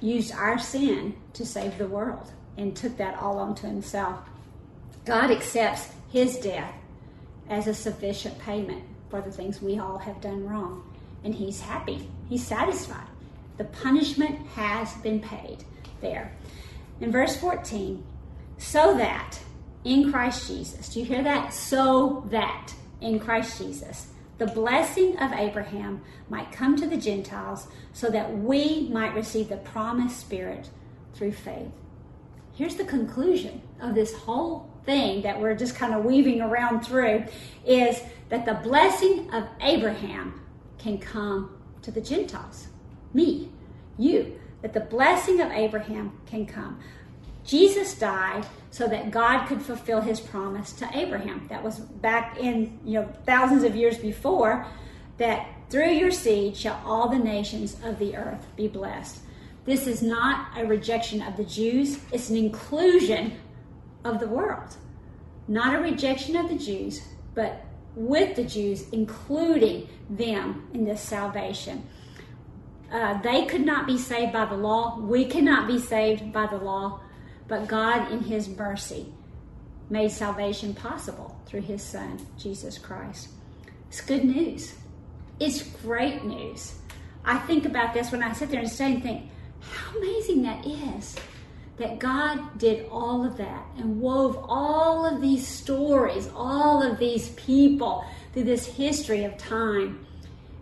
used 0.00 0.32
our 0.32 0.58
sin 0.58 1.14
to 1.34 1.44
save 1.44 1.78
the 1.78 1.86
world 1.86 2.32
and 2.56 2.76
took 2.76 2.96
that 2.96 3.18
all 3.18 3.38
onto 3.38 3.66
himself. 3.66 4.18
God 5.04 5.30
accepts 5.30 5.88
his 6.10 6.38
death 6.38 6.74
as 7.48 7.66
a 7.66 7.74
sufficient 7.74 8.38
payment 8.38 8.84
for 9.08 9.20
the 9.20 9.32
things 9.32 9.60
we 9.60 9.78
all 9.78 9.98
have 9.98 10.20
done 10.20 10.46
wrong. 10.46 10.84
And 11.24 11.34
he's 11.34 11.60
happy, 11.60 12.08
he's 12.28 12.46
satisfied. 12.46 13.06
The 13.58 13.64
punishment 13.64 14.46
has 14.54 14.92
been 14.94 15.20
paid 15.20 15.64
there. 16.00 16.32
In 17.00 17.12
verse 17.12 17.36
14, 17.36 18.02
so 18.58 18.96
that 18.96 19.38
in 19.84 20.10
Christ 20.12 20.48
Jesus, 20.48 20.88
do 20.90 21.00
you 21.00 21.06
hear 21.06 21.22
that? 21.22 21.52
So 21.52 22.26
that 22.30 22.72
in 23.00 23.18
Christ 23.18 23.58
Jesus, 23.58 24.08
the 24.40 24.46
blessing 24.46 25.18
of 25.18 25.34
Abraham 25.34 26.00
might 26.30 26.50
come 26.50 26.74
to 26.76 26.86
the 26.86 26.96
Gentiles 26.96 27.66
so 27.92 28.08
that 28.08 28.38
we 28.38 28.88
might 28.90 29.14
receive 29.14 29.50
the 29.50 29.58
promised 29.58 30.18
Spirit 30.18 30.70
through 31.12 31.32
faith. 31.32 31.70
Here's 32.54 32.76
the 32.76 32.84
conclusion 32.84 33.60
of 33.82 33.94
this 33.94 34.14
whole 34.14 34.70
thing 34.86 35.20
that 35.22 35.38
we're 35.38 35.54
just 35.54 35.76
kind 35.76 35.92
of 35.92 36.06
weaving 36.06 36.40
around 36.40 36.80
through 36.80 37.24
is 37.66 38.00
that 38.30 38.46
the 38.46 38.54
blessing 38.54 39.30
of 39.34 39.46
Abraham 39.60 40.40
can 40.78 40.96
come 40.96 41.54
to 41.82 41.90
the 41.90 42.00
Gentiles 42.00 42.68
me, 43.12 43.50
you, 43.98 44.40
that 44.62 44.72
the 44.72 44.80
blessing 44.80 45.42
of 45.42 45.50
Abraham 45.52 46.18
can 46.24 46.46
come. 46.46 46.80
Jesus 47.50 47.94
died 47.94 48.46
so 48.70 48.86
that 48.86 49.10
God 49.10 49.46
could 49.46 49.60
fulfill 49.60 50.00
his 50.00 50.20
promise 50.20 50.72
to 50.74 50.88
Abraham. 50.96 51.46
That 51.50 51.64
was 51.64 51.80
back 51.80 52.38
in, 52.38 52.78
you 52.84 53.00
know, 53.00 53.12
thousands 53.26 53.64
of 53.64 53.74
years 53.74 53.98
before 53.98 54.64
that 55.16 55.48
through 55.68 55.90
your 55.90 56.12
seed 56.12 56.56
shall 56.56 56.80
all 56.86 57.08
the 57.08 57.18
nations 57.18 57.76
of 57.82 57.98
the 57.98 58.16
earth 58.16 58.46
be 58.54 58.68
blessed. 58.68 59.18
This 59.64 59.88
is 59.88 60.00
not 60.00 60.56
a 60.56 60.64
rejection 60.64 61.22
of 61.22 61.36
the 61.36 61.44
Jews, 61.44 61.98
it's 62.12 62.30
an 62.30 62.36
inclusion 62.36 63.32
of 64.04 64.20
the 64.20 64.28
world. 64.28 64.76
Not 65.48 65.74
a 65.74 65.80
rejection 65.80 66.36
of 66.36 66.48
the 66.48 66.56
Jews, 66.56 67.02
but 67.34 67.64
with 67.96 68.36
the 68.36 68.44
Jews, 68.44 68.88
including 68.90 69.88
them 70.08 70.68
in 70.72 70.84
this 70.84 71.00
salvation. 71.00 71.84
Uh, 72.92 73.20
they 73.22 73.44
could 73.46 73.66
not 73.66 73.88
be 73.88 73.98
saved 73.98 74.32
by 74.32 74.44
the 74.44 74.56
law. 74.56 75.00
We 75.00 75.24
cannot 75.24 75.66
be 75.66 75.80
saved 75.80 76.32
by 76.32 76.46
the 76.46 76.56
law. 76.56 77.00
But 77.50 77.66
God, 77.66 78.12
in 78.12 78.20
His 78.20 78.48
mercy, 78.48 79.12
made 79.90 80.12
salvation 80.12 80.72
possible 80.72 81.36
through 81.46 81.62
His 81.62 81.82
Son, 81.82 82.24
Jesus 82.38 82.78
Christ. 82.78 83.28
It's 83.88 84.00
good 84.00 84.24
news. 84.24 84.76
It's 85.40 85.62
great 85.82 86.24
news. 86.24 86.76
I 87.24 87.38
think 87.38 87.66
about 87.66 87.92
this 87.92 88.12
when 88.12 88.22
I 88.22 88.32
sit 88.34 88.50
there 88.50 88.60
and 88.60 88.70
stay 88.70 88.92
and 88.92 89.02
think, 89.02 89.28
how 89.60 89.98
amazing 89.98 90.42
that 90.42 90.64
is 90.64 91.16
that 91.78 91.98
God 91.98 92.56
did 92.56 92.86
all 92.88 93.26
of 93.26 93.36
that 93.38 93.66
and 93.76 94.00
wove 94.00 94.38
all 94.48 95.04
of 95.04 95.20
these 95.20 95.44
stories, 95.44 96.30
all 96.36 96.80
of 96.80 97.00
these 97.00 97.30
people 97.30 98.04
through 98.32 98.44
this 98.44 98.64
history 98.64 99.24
of 99.24 99.36
time 99.38 100.06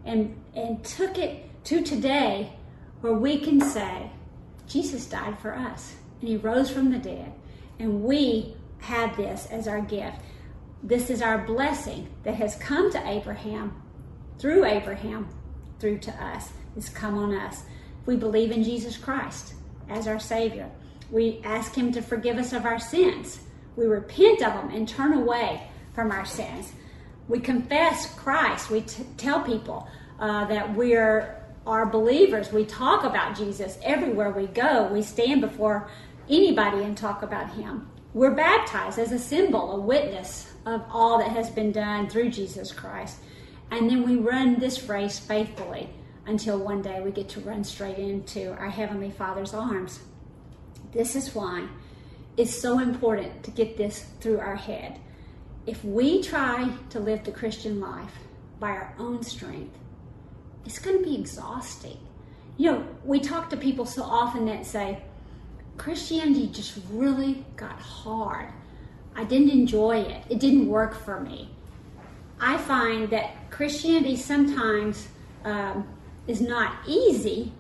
and, 0.07 0.35
and 0.55 0.83
took 0.85 1.19
it 1.19 1.45
to 1.65 1.83
today 1.83 2.51
where 3.03 3.13
we 3.13 3.39
can 3.39 3.61
say, 3.61 4.11
Jesus 4.67 5.05
died 5.05 5.39
for 5.39 5.55
us 5.55 5.95
and 6.21 6.29
he 6.29 6.37
rose 6.37 6.71
from 6.71 6.91
the 6.91 6.99
dead, 6.99 7.33
and 7.79 8.03
we 8.03 8.55
have 8.81 9.17
this 9.17 9.47
as 9.51 9.69
our 9.69 9.81
gift. 9.81 10.19
This 10.83 11.11
is 11.11 11.23
our 11.23 11.39
blessing 11.39 12.09
that 12.23 12.35
has 12.37 12.55
come 12.57 12.91
to 12.93 13.09
Abraham 13.09 13.83
through 14.39 14.65
Abraham 14.65 15.29
through 15.81 15.99
to 15.99 16.25
us. 16.25 16.51
It's 16.77 16.89
come 16.89 17.19
on 17.19 17.35
us. 17.35 17.63
We 18.07 18.17
believe 18.17 18.51
in 18.51 18.63
Jesus 18.63 18.97
Christ 18.97 19.55
as 19.89 20.07
our 20.07 20.21
Savior. 20.21 20.71
We 21.11 21.41
ask 21.45 21.75
Him 21.75 21.93
to 21.93 22.03
forgive 22.03 22.39
us 22.39 22.53
of 22.53 22.65
our 22.65 22.79
sins. 22.79 23.41
We 23.77 23.87
repent 23.87 24.43
of 24.43 24.55
them 24.55 24.71
and 24.71 24.89
turn 24.89 25.13
away 25.13 25.63
from 25.95 26.11
our 26.11 26.25
sins. 26.25 26.73
We 27.29 27.41
confess 27.41 28.15
Christ. 28.15 28.71
We 28.71 28.83
t- 28.83 29.05
tell 29.17 29.41
people 29.41 29.89
uh, 30.19 30.47
that 30.47 30.75
we're 30.75 31.39
are 31.67 31.85
believers. 31.85 32.51
We 32.51 32.65
talk 32.65 33.05
about 33.05 33.37
Jesus 33.37 33.79
everywhere 33.83 34.31
we 34.31 34.47
go. 34.47 34.89
We 34.91 35.03
stand 35.03 35.43
before 35.43 35.91
anybody 36.31 36.83
and 36.83 36.97
talk 36.97 37.23
about 37.23 37.51
him. 37.51 37.91
We're 38.15 38.35
baptized 38.35 38.99
as 38.99 39.13
a 39.13 39.19
symbol, 39.19 39.73
a 39.73 39.81
witness 39.81 40.53
of 40.67 40.83
all 40.91 41.19
that 41.19 41.31
has 41.31 41.51
been 41.51 41.73
done 41.73 42.09
through 42.09 42.31
Jesus 42.31 42.73
Christ. 42.73 43.19
And 43.71 43.89
then 43.89 44.03
we 44.03 44.17
run 44.17 44.59
this 44.59 44.89
race 44.89 45.19
faithfully 45.19 45.91
until 46.27 46.59
one 46.59 46.83
day 46.83 47.01
we 47.01 47.11
get 47.11 47.29
to 47.31 47.41
run 47.41 47.65
straight 47.65 47.99
into 47.99 48.53
our 48.53 48.71
Heavenly 48.71 49.11
Father's 49.11 49.55
arms. 49.55 50.01
This 50.93 51.17
is 51.17 51.35
why 51.35 51.69
it's 52.37 52.55
so 52.55 52.79
important 52.79 53.43
to 53.45 53.51
get 53.51 53.77
this 53.77 54.07
through 54.21 54.39
our 54.39 54.57
head. 54.57 55.01
If 55.67 55.85
we 55.85 56.23
try 56.23 56.71
to 56.91 57.01
live 57.01 57.25
the 57.25 57.33
Christian 57.33 57.81
life 57.81 58.15
by 58.59 58.71
our 58.71 58.95
own 58.99 59.23
strength, 59.23 59.77
it's 60.65 60.79
going 60.79 60.99
to 60.99 61.05
be 61.05 61.15
exhausting. 61.17 61.99
You 62.57 62.73
know, 62.73 62.89
we 63.05 63.21
talk 63.21 63.51
to 63.51 63.57
people 63.57 63.87
so 63.87 64.03
often 64.03 64.47
that 64.47 64.67
say, 64.67 65.03
Christianity 65.79 66.49
just 66.49 66.79
really 66.91 67.47
got 67.57 67.81
hard. 67.81 68.53
I 69.15 69.25
didn't 69.25 69.51
enjoy 69.51 70.01
it. 70.01 70.25
It 70.29 70.41
didn't 70.41 70.69
work 70.69 70.95
for 70.95 71.21
me. 71.21 71.51
I 72.41 72.59
find 72.59 73.09
that 73.11 73.51
Christianity 73.51 74.17
sometimes 74.17 75.09
um, 75.45 75.89
is 76.27 76.41
not 76.41 76.77
easy, 76.87 77.53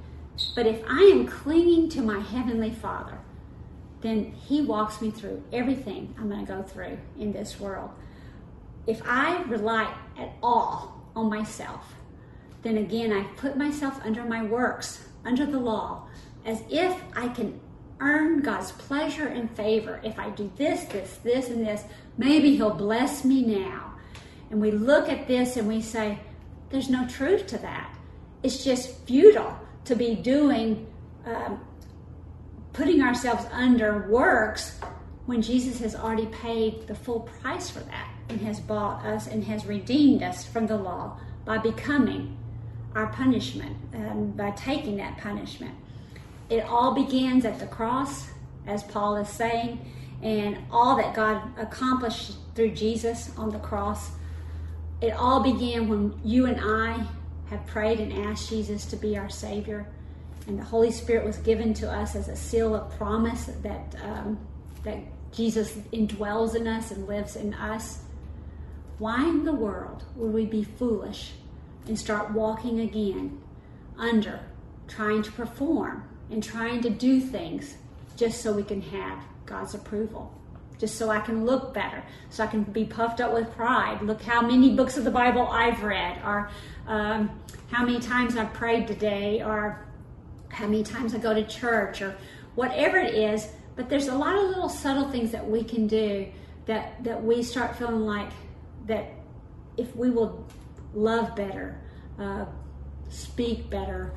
but 0.54 0.66
if 0.66 0.82
I 0.88 1.00
am 1.02 1.26
clinging 1.26 1.88
to 1.90 2.02
my 2.02 2.20
Heavenly 2.20 2.70
Father, 2.70 3.18
then 4.02 4.32
He 4.32 4.62
walks 4.62 5.00
me 5.00 5.10
through 5.10 5.42
everything 5.52 6.14
I'm 6.18 6.28
going 6.28 6.44
to 6.44 6.52
go 6.52 6.62
through 6.62 6.98
in 7.18 7.32
this 7.32 7.58
world. 7.58 7.90
If 8.86 9.02
I 9.04 9.42
rely 9.44 9.92
at 10.16 10.32
all 10.42 11.02
on 11.16 11.28
myself, 11.28 11.94
then 12.62 12.78
again 12.78 13.12
I 13.12 13.24
put 13.36 13.56
myself 13.56 14.00
under 14.04 14.24
my 14.24 14.42
works, 14.44 15.08
under 15.24 15.44
the 15.44 15.58
law, 15.58 16.06
as 16.44 16.62
if 16.70 17.00
I 17.14 17.28
can 17.28 17.60
earn 18.00 18.40
God's 18.40 18.72
pleasure 18.72 19.26
and 19.26 19.50
favor. 19.50 20.00
If 20.02 20.18
I 20.18 20.30
do 20.30 20.50
this, 20.56 20.84
this, 20.84 21.16
this, 21.22 21.48
and 21.50 21.66
this, 21.66 21.84
maybe 22.16 22.56
He'll 22.56 22.74
bless 22.74 23.24
me 23.24 23.42
now. 23.42 23.94
And 24.50 24.60
we 24.60 24.70
look 24.70 25.08
at 25.08 25.26
this 25.26 25.56
and 25.56 25.68
we 25.68 25.82
say, 25.82 26.18
there's 26.70 26.88
no 26.88 27.06
truth 27.06 27.46
to 27.48 27.58
that. 27.58 27.94
It's 28.42 28.64
just 28.64 28.98
futile 29.06 29.58
to 29.84 29.96
be 29.96 30.14
doing, 30.14 30.86
um, 31.26 31.60
putting 32.72 33.02
ourselves 33.02 33.44
under 33.52 34.08
works 34.08 34.78
when 35.26 35.42
Jesus 35.42 35.80
has 35.80 35.94
already 35.94 36.26
paid 36.26 36.86
the 36.86 36.94
full 36.94 37.20
price 37.20 37.68
for 37.68 37.80
that 37.80 38.10
and 38.28 38.40
has 38.42 38.60
bought 38.60 39.04
us 39.04 39.26
and 39.26 39.44
has 39.44 39.66
redeemed 39.66 40.22
us 40.22 40.44
from 40.44 40.66
the 40.66 40.76
law 40.76 41.18
by 41.44 41.58
becoming 41.58 42.36
our 42.94 43.06
punishment, 43.08 43.76
um, 43.94 44.30
by 44.32 44.50
taking 44.52 44.96
that 44.96 45.18
punishment. 45.18 45.74
It 46.50 46.64
all 46.64 46.94
begins 46.94 47.44
at 47.44 47.58
the 47.58 47.66
cross, 47.66 48.28
as 48.66 48.82
Paul 48.82 49.16
is 49.16 49.28
saying, 49.28 49.84
and 50.22 50.58
all 50.70 50.96
that 50.96 51.14
God 51.14 51.42
accomplished 51.58 52.32
through 52.54 52.70
Jesus 52.70 53.30
on 53.36 53.50
the 53.50 53.58
cross. 53.58 54.10
It 55.00 55.12
all 55.12 55.40
began 55.40 55.88
when 55.88 56.18
you 56.24 56.46
and 56.46 56.60
I 56.60 57.06
have 57.50 57.66
prayed 57.66 58.00
and 58.00 58.12
asked 58.26 58.48
Jesus 58.48 58.84
to 58.86 58.96
be 58.96 59.16
our 59.16 59.28
Savior, 59.28 59.86
and 60.46 60.58
the 60.58 60.64
Holy 60.64 60.90
Spirit 60.90 61.26
was 61.26 61.36
given 61.38 61.74
to 61.74 61.90
us 61.90 62.16
as 62.16 62.28
a 62.28 62.36
seal 62.36 62.74
of 62.74 62.90
promise 62.96 63.50
that 63.62 63.94
um, 64.02 64.38
that 64.84 64.98
Jesus 65.32 65.72
indwells 65.92 66.54
in 66.54 66.66
us 66.66 66.90
and 66.90 67.06
lives 67.06 67.36
in 67.36 67.52
us. 67.54 68.00
Why 68.98 69.28
in 69.28 69.44
the 69.44 69.52
world 69.52 70.04
would 70.16 70.32
we 70.32 70.46
be 70.46 70.64
foolish 70.64 71.32
and 71.86 71.98
start 71.98 72.32
walking 72.32 72.80
again 72.80 73.40
under 73.96 74.40
trying 74.88 75.22
to 75.22 75.32
perform 75.32 76.08
and 76.30 76.42
trying 76.42 76.80
to 76.82 76.90
do 76.90 77.20
things 77.20 77.76
just 78.16 78.42
so 78.42 78.52
we 78.52 78.62
can 78.62 78.80
have 78.82 79.22
God's 79.46 79.74
approval, 79.74 80.32
just 80.78 80.96
so 80.96 81.10
I 81.10 81.20
can 81.20 81.46
look 81.46 81.72
better, 81.72 82.02
so 82.30 82.44
I 82.44 82.46
can 82.46 82.64
be 82.64 82.84
puffed 82.84 83.20
up 83.20 83.32
with 83.32 83.50
pride. 83.54 84.02
Look 84.02 84.22
how 84.22 84.42
many 84.42 84.74
books 84.74 84.96
of 84.96 85.04
the 85.04 85.10
Bible 85.10 85.46
I've 85.48 85.82
read, 85.82 86.20
or 86.24 86.50
um, 86.86 87.30
how 87.70 87.84
many 87.84 88.00
times 88.00 88.36
I've 88.36 88.52
prayed 88.52 88.86
today, 88.86 89.42
or 89.42 89.86
how 90.48 90.66
many 90.66 90.82
times 90.82 91.14
I 91.14 91.18
go 91.18 91.32
to 91.32 91.44
church, 91.46 92.02
or 92.02 92.16
whatever 92.54 92.98
it 92.98 93.14
is. 93.14 93.48
But 93.76 93.88
there's 93.88 94.08
a 94.08 94.14
lot 94.14 94.36
of 94.36 94.48
little 94.48 94.68
subtle 94.68 95.08
things 95.10 95.30
that 95.30 95.48
we 95.48 95.62
can 95.62 95.86
do 95.86 96.26
that, 96.66 97.02
that 97.04 97.22
we 97.22 97.42
start 97.42 97.76
feeling 97.76 98.04
like 98.04 98.30
that 98.86 99.12
if 99.76 99.94
we 99.94 100.10
will 100.10 100.44
love 100.92 101.36
better, 101.36 101.80
uh, 102.18 102.44
speak 103.08 103.70
better, 103.70 104.12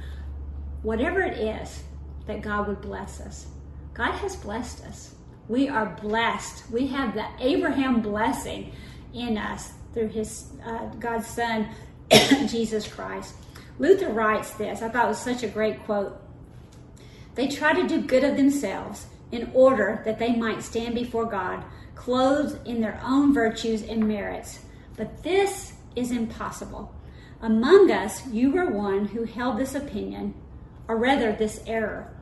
whatever 0.81 1.21
it 1.21 1.37
is, 1.37 1.83
that 2.27 2.41
God 2.41 2.67
would 2.67 2.81
bless 2.81 3.19
us. 3.21 3.47
God 3.93 4.11
has 4.13 4.35
blessed 4.35 4.83
us. 4.85 5.15
We 5.47 5.67
are 5.67 5.97
blessed. 6.01 6.69
We 6.71 6.87
have 6.87 7.13
the 7.13 7.25
Abraham 7.39 8.01
blessing 8.01 8.71
in 9.13 9.37
us 9.37 9.73
through 9.93 10.09
his 10.09 10.47
uh, 10.65 10.85
God's 10.99 11.27
Son, 11.27 11.67
Jesus 12.47 12.87
Christ. 12.87 13.35
Luther 13.79 14.09
writes 14.09 14.51
this. 14.51 14.81
I 14.81 14.89
thought 14.89 15.05
it 15.05 15.09
was 15.09 15.19
such 15.19 15.43
a 15.43 15.47
great 15.47 15.83
quote. 15.85 16.21
They 17.35 17.47
try 17.47 17.73
to 17.73 17.87
do 17.87 18.01
good 18.01 18.23
of 18.23 18.37
themselves 18.37 19.07
in 19.31 19.49
order 19.53 20.01
that 20.05 20.19
they 20.19 20.35
might 20.35 20.61
stand 20.61 20.93
before 20.93 21.25
God, 21.25 21.63
clothed 21.95 22.67
in 22.67 22.81
their 22.81 23.01
own 23.03 23.33
virtues 23.33 23.81
and 23.81 24.07
merits. 24.07 24.59
But 24.97 25.23
this 25.23 25.73
is 25.95 26.11
impossible. 26.11 26.93
Among 27.41 27.89
us, 27.89 28.27
you 28.27 28.51
were 28.51 28.69
one 28.69 29.05
who 29.05 29.23
held 29.23 29.57
this 29.57 29.73
opinion, 29.73 30.33
or 30.87 30.97
rather, 30.97 31.31
this 31.31 31.63
error. 31.67 32.13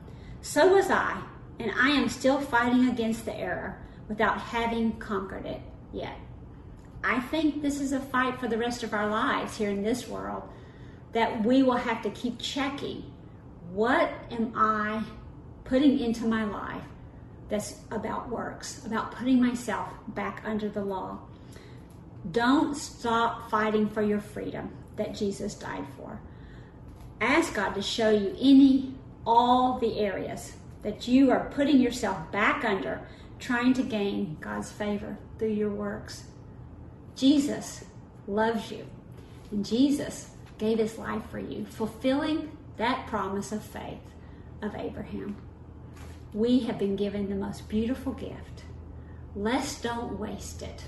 So 0.41 0.76
was 0.76 0.89
I, 0.89 1.22
and 1.60 1.72
I 1.72 1.89
am 1.89 2.10
still 2.10 2.39
fighting 2.39 2.89
against 2.89 3.26
the 3.26 3.36
error 3.36 3.80
without 4.07 4.39
having 4.39 4.97
conquered 4.99 5.45
it 5.45 5.62
yet. 5.93 6.18
I 7.03 7.20
think 7.20 7.62
this 7.62 7.80
is 7.80 7.93
a 7.93 7.99
fight 7.99 8.39
for 8.39 8.47
the 8.47 8.57
rest 8.57 8.84
of 8.84 8.93
our 8.93 9.10
lives 9.10 9.57
here 9.57 9.70
in 9.70 9.84
this 9.84 10.07
world 10.07 10.43
that 11.14 11.43
we 11.43 11.64
will 11.64 11.78
have 11.78 12.01
to 12.03 12.10
keep 12.12 12.39
checking 12.39 13.03
what 13.72 14.12
am 14.32 14.51
I 14.55 15.03
putting 15.64 15.99
into 15.99 16.26
my 16.26 16.43
life 16.43 16.84
that's 17.49 17.82
about 17.91 18.30
works, 18.30 18.86
about 18.86 19.12
putting 19.12 19.41
myself 19.41 19.89
back 20.10 20.41
under 20.45 20.70
the 20.70 20.84
law. 20.84 21.20
Don't 22.32 22.76
stop 22.76 23.49
fighting 23.49 23.89
for 23.89 24.01
your 24.01 24.20
freedom 24.20 24.72
that 24.97 25.16
Jesus 25.16 25.55
died 25.55 25.86
for. 25.97 26.20
Ask 27.22 27.54
God 27.54 27.76
to 27.76 27.82
show 27.82 28.10
you 28.10 28.36
any 28.40 28.94
all 29.26 29.78
the 29.80 30.00
areas 30.00 30.54
that 30.84 31.08
you 31.08 31.32
are 31.32 31.52
putting 31.54 31.80
yourself 31.80 32.32
back 32.32 32.64
under, 32.64 33.02
trying 33.40 33.74
to 33.74 33.84
gain 33.84 34.38
God's 34.40 34.72
favor 34.72 35.18
through 35.38 35.50
your 35.50 35.70
works. 35.70 36.24
Jesus 37.16 37.84
loves 38.28 38.72
you, 38.72 38.88
and 39.52 39.66
Jesus 39.66 40.32
gave 40.58 40.78
his 40.78 40.98
life 40.98 41.24
for 41.30 41.40
you, 41.40 41.66
fulfilling 41.70 42.58
that 42.78 43.08
promise 43.08 43.52
of 43.52 43.64
faith 43.64 44.00
of 44.62 44.76
Abraham. 44.76 45.36
We 46.34 46.60
have 46.60 46.78
been 46.78 46.96
given 46.96 47.30
the 47.30 47.36
most 47.36 47.68
beautiful 47.68 48.14
gift. 48.14 48.64
Let's 49.36 49.82
don't 49.82 50.20
waste 50.20 50.62
it. 50.62 50.84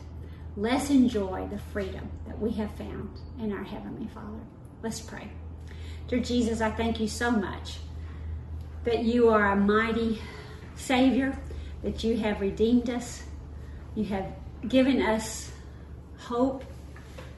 Let's 0.55 0.89
enjoy 0.89 1.47
the 1.49 1.57
freedom 1.57 2.09
that 2.27 2.39
we 2.39 2.51
have 2.51 2.71
found 2.75 3.09
in 3.39 3.51
our 3.51 3.63
Heavenly 3.63 4.07
Father. 4.13 4.39
Let's 4.83 4.99
pray. 4.99 5.29
Dear 6.11 6.19
Jesus, 6.19 6.59
I 6.59 6.69
thank 6.69 6.99
you 6.99 7.07
so 7.07 7.31
much 7.31 7.77
that 8.83 9.05
you 9.05 9.29
are 9.29 9.53
a 9.53 9.55
mighty 9.55 10.21
Savior, 10.75 11.39
that 11.83 12.03
you 12.03 12.17
have 12.17 12.41
redeemed 12.41 12.89
us, 12.89 13.23
you 13.95 14.03
have 14.03 14.25
given 14.67 15.01
us 15.01 15.53
hope. 16.17 16.65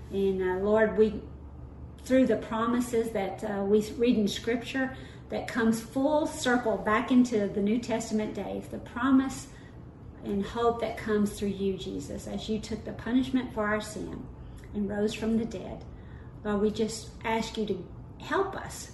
And 0.09 0.41
uh, 0.41 0.65
Lord, 0.65 0.97
we, 0.97 1.21
through 2.03 2.25
the 2.25 2.37
promises 2.37 3.11
that 3.11 3.43
uh, 3.43 3.63
we 3.63 3.87
read 3.91 4.17
in 4.17 4.27
Scripture, 4.27 4.97
that 5.29 5.47
comes 5.47 5.79
full 5.79 6.25
circle 6.25 6.77
back 6.77 7.11
into 7.11 7.47
the 7.49 7.61
New 7.61 7.77
Testament 7.77 8.33
days, 8.33 8.69
the 8.69 8.79
promise 8.79 9.49
and 10.23 10.43
hope 10.43 10.81
that 10.81 10.97
comes 10.97 11.33
through 11.33 11.49
you, 11.49 11.77
Jesus, 11.77 12.25
as 12.25 12.49
you 12.49 12.57
took 12.57 12.83
the 12.85 12.93
punishment 12.93 13.53
for 13.53 13.67
our 13.67 13.81
sin 13.81 14.25
and 14.73 14.89
rose 14.89 15.13
from 15.13 15.37
the 15.37 15.45
dead. 15.45 15.85
Lord, 16.43 16.61
we 16.61 16.71
just 16.71 17.09
ask 17.23 17.55
you 17.55 17.67
to 17.67 17.85
help 18.23 18.55
us 18.55 18.91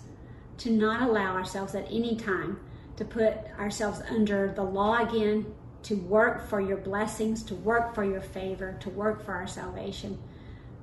to 0.59 0.71
not 0.71 1.01
allow 1.01 1.35
ourselves 1.35 1.75
at 1.75 1.87
any 1.89 2.15
time 2.15 2.59
to 2.97 3.05
put 3.05 3.33
ourselves 3.57 4.01
under 4.09 4.51
the 4.51 4.63
law 4.63 4.97
again, 4.97 5.45
to 5.83 5.95
work 5.95 6.45
for 6.49 6.59
your 6.59 6.75
blessings, 6.75 7.43
to 7.43 7.55
work 7.55 7.95
for 7.95 8.03
your 8.03 8.19
favor, 8.19 8.77
to 8.81 8.89
work 8.89 9.23
for 9.23 9.33
our 9.33 9.47
salvation, 9.47 10.19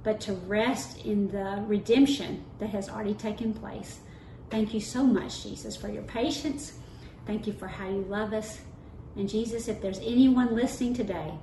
but 0.03 0.19
to 0.19 0.33
rest 0.33 1.05
in 1.05 1.29
the 1.29 1.63
redemption 1.67 2.43
that 2.59 2.71
has 2.71 2.89
already 2.89 3.13
taken 3.13 3.53
place. 3.53 3.99
Thank 4.49 4.73
you 4.73 4.81
so 4.81 5.05
much, 5.05 5.43
Jesus, 5.43 5.77
for 5.77 5.89
your 5.89 6.05
patience. 6.05 6.79
Thank 7.27 7.47
you 7.47 7.53
for 7.53 7.67
how 7.67 7.89
you 7.89 8.07
love 8.09 8.33
us. 8.33 8.61
And 9.17 9.29
Jesus, 9.29 9.69
if 9.69 9.83
there's 9.83 9.99
anyone 9.99 10.55
listening 10.55 10.95
today 10.95 11.35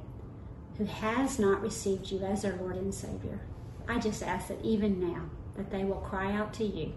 who 0.80 0.86
has 0.86 1.38
not 1.38 1.62
received 1.62 2.10
you 2.10 2.20
as 2.24 2.42
their 2.42 2.56
Lord 2.56 2.78
and 2.78 2.94
Savior, 2.94 3.42
I 3.88 4.00
just 4.00 4.24
ask 4.24 4.48
that 4.48 4.64
even 4.64 5.00
now 5.00 5.30
that 5.56 5.72
they 5.72 5.84
will 5.84 6.02
cry 6.02 6.32
out 6.32 6.54
to 6.56 6.64
you 6.64 6.94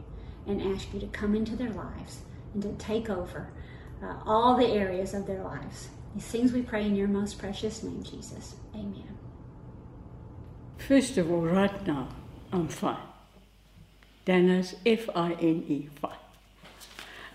and 0.47 0.63
ask 0.63 0.93
you 0.95 1.01
to 1.01 1.07
come 1.09 1.35
into 1.35 1.57
their 1.57 1.71
lives 1.71 2.21
and 2.55 2.63
to 2.63 2.73
take 2.75 3.11
over 3.11 3.49
uh, 4.03 4.15
all 4.25 4.57
the 4.57 4.67
areas 4.67 5.15
of 5.15 5.27
their 5.27 5.43
lives. 5.43 5.89
These 6.15 6.25
things 6.25 6.53
we 6.53 6.63
pray 6.63 6.87
in 6.87 6.97
your 6.97 7.09
most 7.09 7.39
precious 7.39 7.83
name, 7.83 8.03
Jesus. 8.03 8.55
Amen. 8.75 9.19
First 10.79 11.19
of 11.19 11.31
all, 11.31 11.41
right 11.43 11.87
now, 11.87 12.09
I'm 12.53 12.69
fine. 12.69 12.97
Dana's 14.25 14.75
F 14.85 15.09
I 15.15 15.33
N 15.33 15.65
E, 15.69 15.89
fine. 16.01 16.13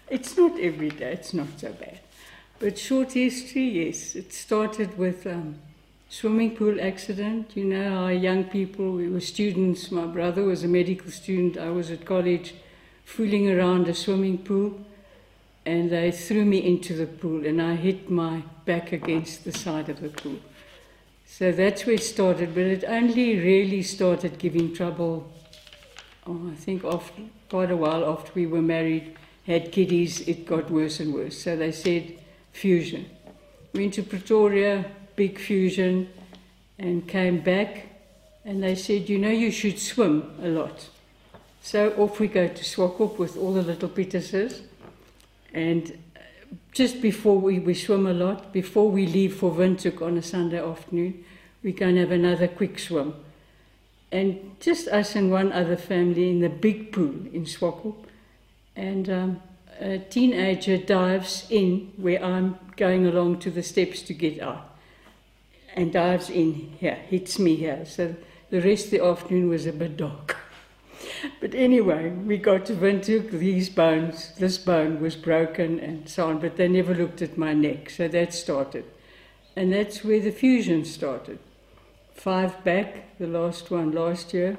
It's 0.09 0.37
not 0.37 0.59
every 0.59 0.89
day, 0.89 1.13
it's 1.13 1.33
not 1.33 1.47
so 1.57 1.71
bad. 1.73 1.99
But 2.59 2.77
short 2.77 3.13
history, 3.13 3.85
yes. 3.85 4.15
It 4.15 4.33
started 4.33 4.97
with 4.97 5.25
um, 5.25 5.59
swimming 6.11 6.53
pool 6.57 6.77
accident. 6.81 7.55
You 7.55 7.63
know, 7.63 8.03
our 8.03 8.11
young 8.11 8.43
people, 8.43 8.91
we 8.91 9.07
were 9.07 9.21
students. 9.21 9.91
My 9.91 10.05
brother 10.05 10.43
was 10.43 10.63
a 10.63 10.67
medical 10.67 11.09
student. 11.09 11.57
I 11.57 11.69
was 11.69 11.89
at 11.89 12.05
college 12.05 12.53
fooling 13.05 13.49
around 13.49 13.87
a 13.87 13.93
swimming 13.93 14.37
pool 14.37 14.77
and 15.65 15.89
they 15.89 16.11
threw 16.11 16.43
me 16.43 16.57
into 16.57 16.95
the 16.95 17.05
pool 17.05 17.45
and 17.45 17.61
I 17.61 17.75
hit 17.75 18.09
my 18.09 18.43
back 18.65 18.91
against 18.91 19.45
the 19.45 19.53
side 19.53 19.87
of 19.87 20.01
the 20.01 20.09
pool. 20.09 20.39
So 21.25 21.53
that's 21.53 21.85
where 21.85 21.95
it 21.95 22.03
started, 22.03 22.53
but 22.53 22.63
it 22.63 22.83
only 22.83 23.39
really 23.39 23.81
started 23.81 24.37
giving 24.37 24.75
trouble, 24.75 25.31
oh, 26.27 26.51
I 26.51 26.55
think, 26.55 26.83
after, 26.83 27.21
quite 27.49 27.71
a 27.71 27.77
while 27.77 28.03
after 28.05 28.33
we 28.35 28.47
were 28.47 28.61
married, 28.61 29.15
had 29.47 29.71
kiddies, 29.71 30.27
it 30.27 30.45
got 30.45 30.69
worse 30.69 30.99
and 30.99 31.13
worse. 31.13 31.41
So 31.41 31.55
they 31.55 31.71
said 31.71 32.19
fusion. 32.51 33.09
Went 33.73 33.93
to 33.93 34.03
Pretoria, 34.03 34.85
big 35.21 35.37
fusion, 35.37 36.09
and 36.79 37.07
came 37.07 37.39
back, 37.41 37.85
and 38.43 38.63
they 38.63 38.73
said, 38.73 39.07
you 39.07 39.19
know, 39.19 39.29
you 39.29 39.51
should 39.51 39.77
swim 39.77 40.15
a 40.41 40.47
lot. 40.47 40.89
So 41.61 41.91
off 41.91 42.19
we 42.19 42.27
go 42.27 42.47
to 42.47 42.63
Swakop 42.63 43.19
with 43.19 43.37
all 43.37 43.53
the 43.53 43.61
little 43.61 43.87
Peterses, 43.87 44.63
and 45.53 45.95
just 46.71 47.03
before 47.03 47.37
we, 47.37 47.59
we 47.59 47.75
swim 47.75 48.07
a 48.07 48.13
lot, 48.13 48.51
before 48.51 48.89
we 48.89 49.05
leave 49.05 49.35
for 49.35 49.51
Windhoek 49.51 50.01
on 50.01 50.17
a 50.17 50.23
Sunday 50.23 50.59
afternoon, 50.59 51.23
we 51.61 51.71
go 51.71 51.85
and 51.85 51.99
have 51.99 52.09
another 52.09 52.47
quick 52.47 52.79
swim. 52.79 53.13
And 54.11 54.55
just 54.59 54.87
us 54.87 55.15
and 55.15 55.29
one 55.29 55.51
other 55.51 55.77
family 55.77 56.31
in 56.31 56.39
the 56.39 56.49
big 56.49 56.91
pool 56.91 57.13
in 57.31 57.45
Swakop. 57.45 57.95
And 58.75 59.07
um, 59.07 59.41
a 59.79 59.99
teenager 59.99 60.77
dives 60.77 61.45
in 61.51 61.93
where 61.97 62.23
I'm 62.25 62.57
going 62.75 63.05
along 63.05 63.39
to 63.41 63.51
the 63.51 63.61
steps 63.61 64.01
to 64.03 64.15
get 64.15 64.41
out. 64.41 64.70
And 65.75 65.93
dives 65.93 66.29
in 66.29 66.53
here, 66.79 66.95
hits 66.95 67.39
me 67.39 67.55
here. 67.55 67.85
So 67.85 68.15
the 68.49 68.61
rest 68.61 68.85
of 68.85 68.91
the 68.91 69.03
afternoon 69.03 69.49
was 69.49 69.65
a 69.65 69.73
bit 69.73 69.97
dark. 69.97 70.37
But 71.39 71.53
anyway, 71.53 72.09
we 72.09 72.37
got 72.37 72.65
to 72.67 72.73
Windhoek, 72.73 73.31
these 73.31 73.69
bones, 73.69 74.33
this 74.37 74.57
bone 74.57 74.99
was 74.99 75.15
broken 75.15 75.79
and 75.79 76.09
so 76.09 76.29
on, 76.29 76.39
but 76.39 76.57
they 76.57 76.67
never 76.67 76.95
looked 76.95 77.21
at 77.21 77.37
my 77.37 77.53
neck, 77.53 77.89
so 77.91 78.07
that 78.07 78.33
started. 78.33 78.85
And 79.55 79.71
that's 79.73 80.03
where 80.03 80.19
the 80.19 80.31
fusion 80.31 80.85
started. 80.85 81.39
Five 82.13 82.63
back, 82.63 83.17
the 83.19 83.27
last 83.27 83.69
one 83.69 83.91
last 83.91 84.33
year, 84.33 84.57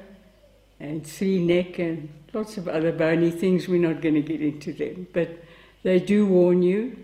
and 0.79 1.05
three 1.05 1.39
neck 1.39 1.79
and 1.79 2.09
lots 2.33 2.57
of 2.57 2.67
other 2.67 2.91
bony 2.91 3.31
things. 3.31 3.67
We're 3.67 3.87
not 3.87 4.01
going 4.01 4.15
to 4.15 4.21
get 4.21 4.41
into 4.41 4.73
them, 4.73 5.07
but 5.13 5.43
they 5.83 5.99
do 5.99 6.25
warn 6.25 6.61
you 6.61 6.97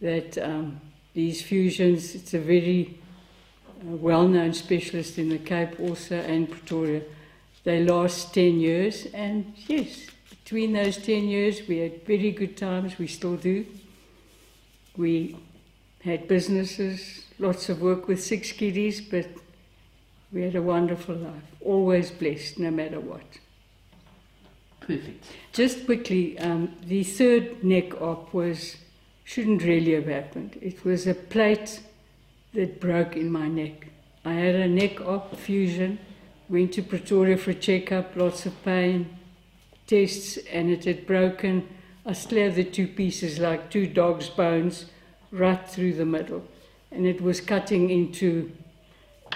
that 0.00 0.38
um, 0.38 0.80
these 1.14 1.42
fusions, 1.42 2.14
it's 2.14 2.34
a 2.34 2.38
very 2.38 2.98
well 3.84 4.26
known 4.28 4.52
specialist 4.54 5.18
in 5.18 5.28
the 5.28 5.38
Cape 5.38 5.78
also 5.80 6.16
and 6.16 6.50
Pretoria 6.50 7.02
they 7.64 7.82
last 7.82 8.34
10 8.34 8.60
years, 8.60 9.06
and 9.14 9.54
yes, 9.66 10.06
between 10.28 10.74
those 10.74 10.98
10 10.98 11.24
years, 11.24 11.66
we 11.66 11.78
had 11.78 12.04
very 12.04 12.30
good 12.30 12.56
times, 12.58 12.98
we 12.98 13.06
still 13.06 13.36
do. 13.36 13.66
We 14.96 15.36
had 16.02 16.28
businesses, 16.28 17.24
lots 17.38 17.70
of 17.70 17.80
work 17.80 18.06
with 18.06 18.22
six 18.22 18.52
kiddies, 18.52 19.00
but 19.00 19.26
we 20.30 20.42
had 20.42 20.54
a 20.54 20.62
wonderful 20.62 21.14
life, 21.14 21.42
always 21.62 22.10
blessed, 22.10 22.58
no 22.58 22.70
matter 22.70 23.00
what. 23.00 23.24
Perfect. 24.80 25.24
Just 25.54 25.86
quickly, 25.86 26.38
um, 26.38 26.76
the 26.84 27.02
third 27.02 27.64
neck 27.64 27.98
op 28.02 28.34
was 28.34 28.76
shouldn't 29.24 29.62
really 29.62 29.94
have 29.94 30.06
happened. 30.06 30.58
It 30.60 30.84
was 30.84 31.06
a 31.06 31.14
plate 31.14 31.80
that 32.54 32.80
broke 32.80 33.16
in 33.16 33.30
my 33.30 33.48
neck. 33.48 33.88
I 34.24 34.32
had 34.32 34.54
a 34.54 34.68
neck 34.68 35.00
op 35.00 35.36
fusion 35.36 35.98
Went 36.48 36.74
to 36.74 36.82
Pretoria 36.82 37.38
for 37.38 37.52
a 37.52 37.54
checkup, 37.54 38.16
lots 38.16 38.44
of 38.44 38.62
pain, 38.64 39.16
tests, 39.86 40.36
and 40.52 40.70
it 40.70 40.84
had 40.84 41.06
broken. 41.06 41.66
I 42.04 42.12
still 42.12 42.44
have 42.44 42.56
the 42.56 42.64
two 42.64 42.86
pieces 42.86 43.38
like 43.38 43.70
two 43.70 43.86
dog's 43.86 44.28
bones 44.28 44.86
right 45.32 45.66
through 45.66 45.94
the 45.94 46.04
middle. 46.04 46.46
And 46.90 47.06
it 47.06 47.22
was 47.22 47.40
cutting 47.40 47.88
into 47.88 48.52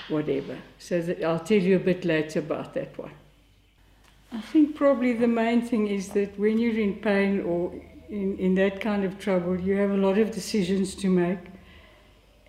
whatever. 0.08 0.58
So 0.78 1.00
that 1.00 1.24
I'll 1.24 1.40
tell 1.40 1.58
you 1.58 1.76
a 1.76 1.80
bit 1.80 2.04
later 2.04 2.40
about 2.40 2.74
that 2.74 2.96
one. 2.98 3.12
I 4.30 4.42
think 4.42 4.76
probably 4.76 5.14
the 5.14 5.26
main 5.26 5.62
thing 5.62 5.86
is 5.86 6.10
that 6.10 6.38
when 6.38 6.58
you're 6.58 6.78
in 6.78 6.96
pain 6.96 7.40
or 7.40 7.72
in, 8.10 8.36
in 8.36 8.54
that 8.56 8.82
kind 8.82 9.02
of 9.04 9.18
trouble, 9.18 9.58
you 9.58 9.76
have 9.76 9.90
a 9.90 9.96
lot 9.96 10.18
of 10.18 10.30
decisions 10.30 10.94
to 10.96 11.08
make. 11.08 11.38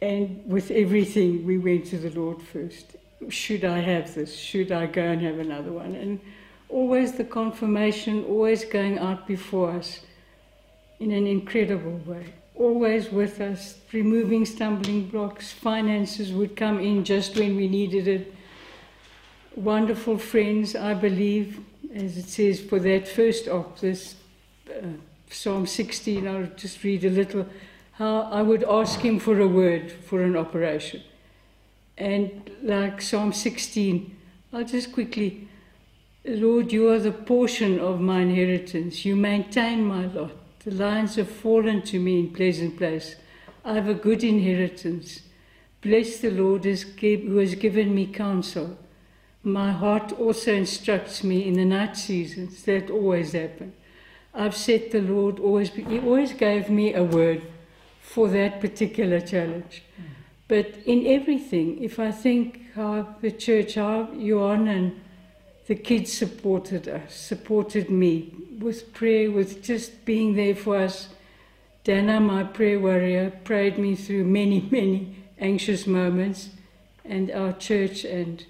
And 0.02 0.42
with 0.46 0.72
everything, 0.72 1.46
we 1.46 1.58
went 1.58 1.86
to 1.88 1.98
the 1.98 2.10
Lord 2.18 2.42
first 2.42 2.96
should 3.28 3.66
I 3.66 3.80
have 3.80 4.16
this? 4.16 4.36
Should 4.36 4.72
I 4.72 4.86
go 4.86 5.02
and 5.02 5.22
have 5.22 5.40
another 5.40 5.72
one? 5.72 5.96
And 5.96 6.20
always 6.70 7.14
the 7.14 7.26
confirmation, 7.26 8.24
always 8.26 8.64
going 8.64 8.98
out 8.98 9.28
before 9.28 9.72
us 9.72 10.02
in 11.00 11.12
an 11.12 11.28
incredible 11.28 12.00
way. 12.06 12.34
Always 12.56 13.10
with 13.12 13.42
us, 13.42 13.80
removing 13.92 14.46
stumbling 14.46 15.08
blocks. 15.08 15.52
Finances 15.52 16.32
would 16.32 16.56
come 16.56 16.80
in 16.80 17.04
just 17.04 17.38
when 17.38 17.56
we 17.56 17.68
needed 17.68 18.08
it. 18.08 18.34
Wonderful 19.56 20.18
friends, 20.18 20.76
I 20.76 20.94
believe, 20.94 21.60
as 21.94 22.18
it 22.18 22.26
says 22.26 22.60
for 22.60 22.80
that 22.80 23.08
first 23.08 23.48
op, 23.48 23.80
this 23.80 24.16
uh, 24.70 24.88
Psalm 25.30 25.66
16, 25.66 26.28
I'll 26.28 26.50
just 26.56 26.84
read 26.84 27.06
a 27.06 27.10
little, 27.10 27.46
how 28.00 28.22
I 28.32 28.42
would 28.42 28.64
ask 28.64 29.02
him 29.02 29.20
for 29.20 29.38
a 29.42 29.48
word 29.48 29.92
for 29.92 30.24
an 30.24 30.38
operation. 30.38 31.04
And 31.98 32.50
like 32.64 33.02
Psalm 33.02 33.34
16, 33.34 34.16
I'll 34.54 34.64
just 34.64 34.94
quickly, 34.94 35.50
Lord, 36.24 36.72
you 36.72 36.90
are 36.90 37.00
the 37.00 37.12
portion 37.12 37.78
of 37.78 38.00
my 38.00 38.22
inheritance. 38.22 39.04
You 39.04 39.18
maintain 39.18 39.86
my 39.86 40.06
lot. 40.06 40.32
The 40.64 40.72
lines 40.72 41.16
have 41.16 41.30
fallen 41.30 41.82
to 41.84 42.00
me 42.00 42.22
in 42.22 42.34
pleasant 42.34 42.78
place. 42.78 43.18
I 43.66 43.74
have 43.74 43.90
a 43.90 43.94
good 43.94 44.24
inheritance. 44.24 45.24
Bless 45.82 46.20
the 46.20 46.32
Lord 46.32 46.64
who 46.64 47.38
has 47.38 47.56
given 47.56 47.94
me 47.94 48.08
counsel. 48.08 48.78
My 49.44 49.74
heart 49.74 50.14
also 50.14 50.54
instructs 50.54 51.22
me 51.22 51.46
in 51.46 51.56
the 51.56 51.66
night 51.66 51.98
seasons. 51.98 52.64
That 52.64 52.90
always 52.90 53.34
happen. 53.34 53.74
I've 54.34 54.56
said 54.56 54.92
the 54.92 55.02
Lord 55.02 55.38
always, 55.40 55.72
He 55.72 56.00
always 56.00 56.32
gave 56.32 56.70
me 56.70 56.94
a 56.94 57.04
word 57.04 57.42
for 58.14 58.28
that 58.28 58.60
particular 58.60 59.22
challenge. 59.22 59.84
But 60.48 60.80
in 60.88 61.06
everything, 61.06 61.84
if 61.84 62.00
I 62.00 62.12
think 62.12 62.74
how 62.74 63.16
the 63.22 63.30
church, 63.30 63.76
how 63.76 64.12
Johan 64.14 64.68
and 64.68 65.00
the 65.68 65.76
kids 65.76 66.12
supported 66.12 66.88
us, 66.88 67.14
supported 67.14 67.92
me 67.92 68.34
with 68.58 68.92
prayer, 68.94 69.30
with 69.30 69.64
just 69.64 70.06
being 70.06 70.36
there 70.36 70.56
for 70.56 70.78
us. 70.78 71.10
Dana, 71.84 72.20
my 72.20 72.44
prayer 72.44 72.80
warrior, 72.80 73.30
prayed 73.44 73.78
me 73.78 73.96
through 73.96 74.24
many, 74.24 74.62
many 74.72 75.16
anxious 75.38 75.86
moments, 75.86 76.50
and 77.06 77.30
our 77.30 77.54
church, 77.54 78.06
and 78.06 78.44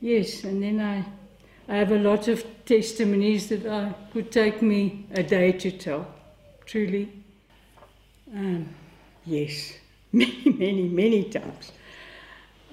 yes, 0.00 0.42
and 0.42 0.60
then 0.60 0.80
I, 0.80 1.04
I 1.72 1.76
have 1.76 1.92
a 1.92 1.98
lot 1.98 2.26
of 2.26 2.44
testimonies 2.64 3.48
that 3.50 3.64
I 3.64 3.94
would 4.12 4.32
take 4.32 4.60
me 4.60 5.06
a 5.12 5.22
day 5.22 5.52
to 5.52 5.70
tell, 5.70 6.12
truly. 6.66 7.19
Um, 8.34 8.68
yes. 9.26 9.74
many, 10.12 10.42
many, 10.44 10.88
many 10.88 11.24
times. 11.24 11.72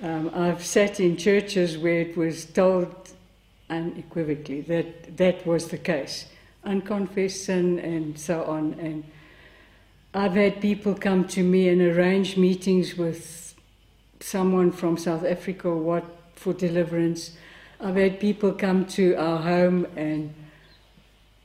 Um, 0.02 0.32
I've 0.34 0.64
sat 0.64 1.00
in 1.00 1.18
churches 1.18 1.78
where 1.78 2.02
it 2.02 2.16
was 2.16 2.46
told 2.46 2.96
unequivocally 3.70 4.62
that 4.62 5.18
that 5.18 5.46
was 5.46 5.68
the 5.70 5.78
case, 5.78 6.28
unconfessed 6.64 7.46
sin 7.46 7.80
and 7.80 8.18
so 8.18 8.44
on. 8.44 8.74
And 8.80 9.04
I've 10.14 10.34
had 10.34 10.62
people 10.62 10.94
come 10.94 11.28
to 11.30 11.44
me 11.44 11.70
and 11.70 11.82
arrange 11.82 12.38
meetings 12.38 12.96
with 12.96 13.56
someone 14.20 14.72
from 14.72 14.98
South 14.98 15.26
Africa 15.26 15.76
what 15.76 16.06
for 16.36 16.54
deliverance. 16.54 17.36
I've 17.80 17.96
had 17.96 18.20
people 18.20 18.52
come 18.54 18.86
to 18.88 19.16
our 19.16 19.40
home 19.40 19.88
and 19.96 20.34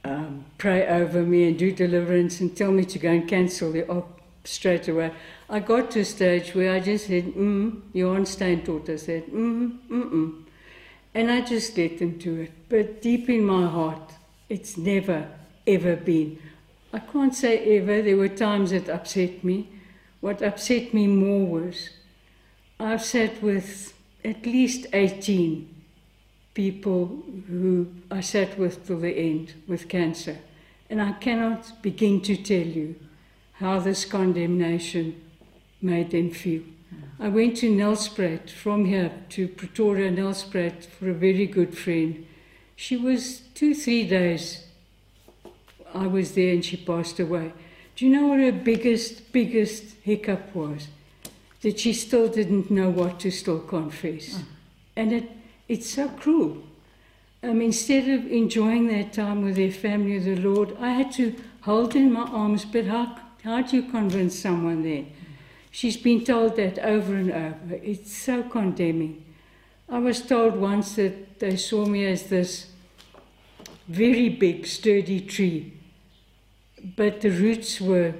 um, 0.04 0.44
pray 0.58 0.86
over 0.86 1.22
me 1.22 1.48
and 1.48 1.58
do 1.58 1.72
deliverance 1.72 2.40
and 2.40 2.56
tell 2.56 2.72
me 2.72 2.84
to 2.84 2.98
go 2.98 3.10
and 3.10 3.28
cancel 3.28 3.72
the 3.72 3.88
op 3.88 4.20
straight 4.44 4.88
away. 4.88 5.12
I 5.48 5.60
got 5.60 5.90
to 5.92 6.00
a 6.00 6.04
stage 6.04 6.54
where 6.54 6.74
I 6.74 6.80
just 6.80 7.06
said, 7.06 7.34
mm, 7.34 7.80
Johan 7.92 8.24
Steintort, 8.24 8.98
said, 8.98 9.26
mm, 9.26 9.78
mm, 9.88 10.10
mm. 10.10 10.42
And 11.14 11.30
I 11.30 11.42
just 11.42 11.76
let 11.76 11.98
them 11.98 12.18
do 12.18 12.40
it. 12.40 12.52
But 12.68 13.02
deep 13.02 13.28
in 13.28 13.44
my 13.44 13.68
heart, 13.68 14.12
it's 14.48 14.76
never, 14.76 15.28
ever 15.66 15.94
been. 15.94 16.38
I 16.92 16.98
can't 16.98 17.34
say 17.34 17.78
ever, 17.78 18.02
there 18.02 18.16
were 18.16 18.28
times 18.28 18.70
that 18.70 18.88
upset 18.88 19.44
me. 19.44 19.68
What 20.20 20.42
upset 20.42 20.94
me 20.94 21.06
more 21.06 21.46
was 21.46 21.90
I've 22.80 23.02
sat 23.02 23.42
with 23.42 23.94
at 24.24 24.44
least 24.44 24.86
18 24.92 25.71
people 26.54 27.22
who 27.48 27.88
I 28.10 28.20
sat 28.20 28.58
with 28.58 28.86
till 28.86 29.00
the 29.00 29.16
end 29.16 29.54
with 29.66 29.88
cancer. 29.88 30.38
And 30.90 31.00
I 31.00 31.12
cannot 31.12 31.82
begin 31.82 32.20
to 32.22 32.36
tell 32.36 32.66
you 32.66 32.96
how 33.54 33.78
this 33.78 34.04
condemnation 34.04 35.20
made 35.80 36.10
them 36.10 36.30
feel. 36.30 36.62
I 37.18 37.28
went 37.28 37.56
to 37.58 37.70
Nelspruit 37.70 38.50
from 38.50 38.84
here 38.84 39.12
to 39.30 39.48
Pretoria, 39.48 40.10
Nelspruit 40.10 40.84
for 40.84 41.08
a 41.08 41.14
very 41.14 41.46
good 41.46 41.76
friend. 41.76 42.26
She 42.76 42.96
was 42.96 43.40
two, 43.54 43.74
three 43.74 44.06
days. 44.06 44.64
I 45.94 46.06
was 46.06 46.34
there 46.34 46.52
and 46.52 46.64
she 46.64 46.76
passed 46.76 47.18
away. 47.20 47.52
Do 47.96 48.06
you 48.06 48.12
know 48.12 48.26
what 48.26 48.40
her 48.40 48.52
biggest, 48.52 49.32
biggest 49.32 49.94
hiccup 50.02 50.54
was? 50.54 50.88
that 51.62 51.78
she 51.78 51.92
still 51.92 52.28
didn't 52.28 52.70
know 52.70 52.90
what 52.90 53.20
to 53.20 53.30
still 53.30 53.60
confess. 53.60 54.36
Hmm. 54.36 54.42
And 54.96 55.12
it, 55.12 55.30
it's 55.68 55.90
so 55.90 56.08
cruel. 56.08 56.62
Um, 57.42 57.60
instead 57.60 58.08
of 58.08 58.30
enjoying 58.30 58.86
that 58.88 59.12
time 59.12 59.42
with 59.42 59.56
their 59.56 59.72
family, 59.72 60.18
the 60.18 60.36
Lord, 60.36 60.76
I 60.78 60.90
had 60.90 61.12
to 61.12 61.34
hold 61.62 61.96
in 61.96 62.12
my 62.12 62.22
arms. 62.22 62.64
But 62.64 62.86
how, 62.86 63.18
how 63.42 63.62
do 63.62 63.76
you 63.76 63.90
convince 63.90 64.38
someone 64.38 64.82
then? 64.82 65.12
She's 65.70 65.96
been 65.96 66.24
told 66.24 66.56
that 66.56 66.78
over 66.78 67.14
and 67.14 67.32
over. 67.32 67.80
It's 67.82 68.16
so 68.16 68.42
condemning. 68.42 69.24
I 69.88 69.98
was 69.98 70.22
told 70.22 70.56
once 70.56 70.94
that 70.96 71.40
they 71.40 71.56
saw 71.56 71.84
me 71.84 72.06
as 72.06 72.24
this 72.24 72.66
very 73.88 74.28
big, 74.28 74.66
sturdy 74.66 75.20
tree, 75.20 75.72
but 76.96 77.20
the 77.20 77.30
roots 77.30 77.80
were 77.80 78.14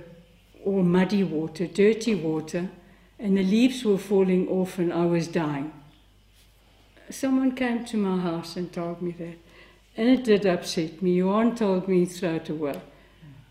all 0.65 0.83
muddy 0.83 1.23
water, 1.23 1.67
dirty 1.67 2.15
water, 2.15 2.71
and 3.19 3.37
the 3.37 3.43
leaves 3.43 3.85
were 3.85 3.99
falling 3.99 4.49
off, 4.49 4.79
and 4.79 4.93
I 4.93 5.07
was 5.07 5.29
dying. 5.29 5.73
Someone 7.11 7.55
came 7.55 7.85
to 7.87 7.97
my 7.97 8.21
house 8.21 8.57
and 8.57 8.73
told 8.73 9.03
me 9.03 9.13
that, 9.19 9.37
and 9.97 10.09
it 10.09 10.25
did 10.25 10.47
upset 10.47 11.03
me. 11.03 11.17
Johan 11.17 11.55
told 11.55 11.89
me 11.89 12.05
throw 12.07 12.37
it 12.37 12.49
away, 12.49 12.81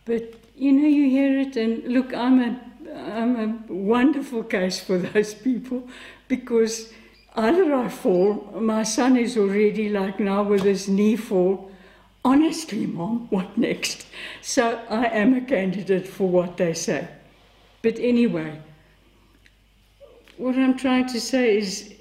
but 0.05 0.33
you 0.55 0.71
know, 0.71 0.87
you 0.87 1.09
hear 1.09 1.39
it, 1.39 1.55
and 1.55 1.83
look, 1.85 2.13
I'm 2.13 2.39
a 2.39 2.59
I'm 2.93 3.35
a 3.69 3.73
wonderful 3.73 4.43
case 4.43 4.79
for 4.79 4.97
those 5.13 5.33
people 5.33 5.87
because 6.27 6.93
either 7.35 7.73
I 7.73 7.89
fall, 7.89 8.51
my 8.59 8.83
son 8.83 9.17
is 9.17 9.37
already 9.37 9.89
like 9.89 10.19
now 10.19 10.43
with 10.43 10.63
his 10.63 10.87
knee 10.87 11.15
fall. 11.15 11.71
Honestly, 12.23 12.85
mom, 12.85 13.27
what 13.29 13.57
next? 13.57 14.05
So 14.41 14.79
I 14.89 15.05
am 15.05 15.33
a 15.33 15.41
candidate 15.41 16.07
for 16.07 16.29
what 16.29 16.57
they 16.57 16.73
say. 16.73 17.07
But 17.81 17.97
anyway, 17.97 18.61
what 20.37 20.55
I'm 20.55 20.77
trying 20.77 21.07
to 21.07 21.19
say 21.19 21.57
is 21.57 21.93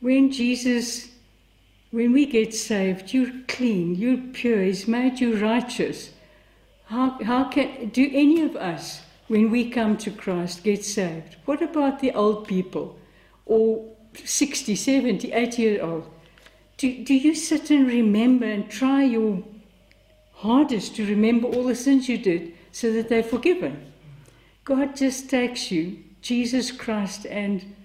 when 0.00 0.30
Jesus, 0.30 1.08
when 1.90 2.12
we 2.12 2.26
get 2.26 2.54
saved, 2.54 3.12
you're 3.12 3.32
clean, 3.48 3.94
you're 3.94 4.32
pure, 4.32 4.62
He's 4.62 4.86
made 4.86 5.20
you 5.20 5.36
righteous. 5.36 6.10
How, 6.86 7.18
how 7.22 7.44
can, 7.44 7.88
do 7.88 8.08
any 8.12 8.42
of 8.42 8.56
us, 8.56 9.02
when 9.28 9.50
we 9.50 9.70
come 9.70 9.96
to 9.98 10.10
Christ, 10.10 10.62
get 10.62 10.84
saved? 10.84 11.36
What 11.44 11.62
about 11.62 12.00
the 12.00 12.12
old 12.12 12.46
people 12.46 12.98
or 13.44 13.84
60, 14.14 14.76
70, 14.76 15.32
80 15.32 15.62
years 15.62 15.80
old? 15.82 16.10
Do, 16.76 17.04
do 17.04 17.14
you 17.14 17.34
sit 17.34 17.70
and 17.70 17.86
remember 17.88 18.46
and 18.46 18.70
try 18.70 19.02
your 19.02 19.42
hardest 20.34 20.94
to 20.96 21.06
remember 21.06 21.48
all 21.48 21.64
the 21.64 21.74
sins 21.74 22.08
you 22.08 22.18
did 22.18 22.52
so 22.70 22.92
that 22.92 23.08
they're 23.08 23.22
forgiven? 23.22 23.92
God 24.64 24.94
just 24.96 25.30
takes 25.30 25.70
you, 25.70 25.98
Jesus 26.20 26.70
Christ, 26.70 27.24
and 27.26 27.75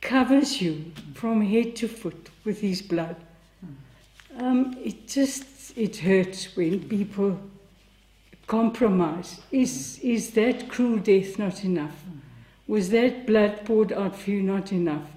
covers 0.00 0.60
you 0.60 0.92
from 1.14 1.42
head 1.42 1.76
to 1.76 1.88
foot 1.88 2.30
with 2.44 2.60
his 2.60 2.82
blood. 2.82 3.16
Um, 4.38 4.76
it 4.82 5.06
just 5.06 5.76
it 5.76 5.96
hurts 5.96 6.56
when 6.56 6.88
people 6.88 7.38
compromise. 8.50 9.40
Is, 9.52 10.00
is 10.02 10.32
that 10.32 10.68
cruel 10.68 10.98
death 10.98 11.38
not 11.38 11.64
enough? 11.64 11.94
Was 12.66 12.90
that 12.90 13.26
blood 13.26 13.64
poured 13.64 13.92
out 13.92 14.16
for 14.16 14.30
you 14.30 14.42
not 14.42 14.72
enough? 14.72 15.08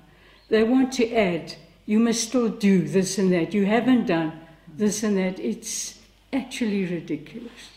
They 0.50 0.64
want 0.64 0.94
to 0.94 1.12
add, 1.14 1.56
you 1.88 2.00
must 2.00 2.28
still 2.30 2.50
do 2.50 2.88
this 2.88 3.18
and 3.18 3.34
that. 3.34 3.54
You 3.54 3.66
haven't 3.66 4.06
done 4.06 4.40
this 4.68 5.02
and 5.02 5.18
that. 5.18 5.40
It's 5.40 6.00
actually 6.32 6.86
ridiculous. 6.86 7.72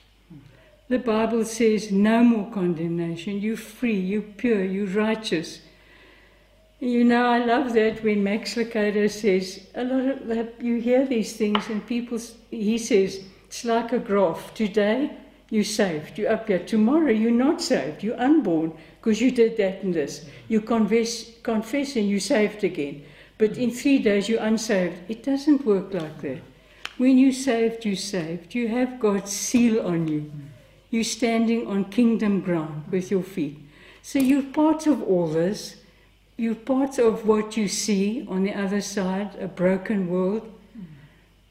The 0.88 0.98
Bible 0.98 1.44
says 1.44 1.90
no 1.90 2.22
more 2.22 2.50
condemnation. 2.52 3.40
You're 3.40 3.56
free, 3.56 3.98
you're 3.98 4.22
pure, 4.22 4.62
you're 4.62 4.86
righteous. 4.86 5.60
You 6.86 7.02
know, 7.02 7.26
I 7.26 7.44
love 7.44 7.72
that 7.72 8.04
when 8.04 8.22
Max 8.22 8.54
Lucado 8.54 9.10
says, 9.10 9.66
a 9.74 9.82
lot 9.82 10.06
of 10.06 10.26
that, 10.28 10.62
you 10.62 10.76
hear 10.76 11.04
these 11.04 11.36
things 11.36 11.68
and 11.68 11.84
people, 11.84 12.16
he 12.48 12.78
says, 12.78 13.24
it's 13.48 13.64
like 13.64 13.92
a 13.92 13.98
graph. 13.98 14.54
Today, 14.54 15.10
you're 15.50 15.64
saved, 15.64 16.16
you're 16.16 16.30
up 16.30 16.46
here. 16.46 16.60
Tomorrow, 16.60 17.10
you're 17.10 17.32
not 17.32 17.60
saved, 17.60 18.04
you're 18.04 18.20
unborn 18.20 18.72
because 19.00 19.20
you 19.20 19.32
did 19.32 19.56
that 19.56 19.82
and 19.82 19.94
this. 19.94 20.26
You 20.46 20.60
confess, 20.60 21.32
confess 21.42 21.96
and 21.96 22.08
you're 22.08 22.20
saved 22.20 22.62
again. 22.62 23.04
But 23.36 23.58
in 23.58 23.72
three 23.72 23.98
days, 23.98 24.28
you're 24.28 24.40
unsaved. 24.40 25.10
It 25.10 25.24
doesn't 25.24 25.66
work 25.66 25.92
like 25.92 26.20
that. 26.20 26.38
When 26.98 27.18
you're 27.18 27.32
saved, 27.32 27.84
you're 27.84 27.96
saved. 27.96 28.54
You 28.54 28.68
have 28.68 29.00
God's 29.00 29.32
seal 29.32 29.84
on 29.84 30.06
you. 30.06 30.30
You're 30.90 31.02
standing 31.02 31.66
on 31.66 31.86
kingdom 31.86 32.42
ground 32.42 32.84
with 32.92 33.10
your 33.10 33.24
feet. 33.24 33.58
So 34.02 34.20
you're 34.20 34.44
part 34.44 34.86
of 34.86 35.02
all 35.02 35.26
this. 35.26 35.82
You're 36.36 36.54
part 36.54 36.98
of 36.98 37.26
what 37.26 37.56
you 37.56 37.66
see 37.66 38.26
on 38.28 38.42
the 38.42 38.52
other 38.52 38.82
side, 38.82 39.36
a 39.40 39.48
broken 39.48 40.08
world. 40.08 40.52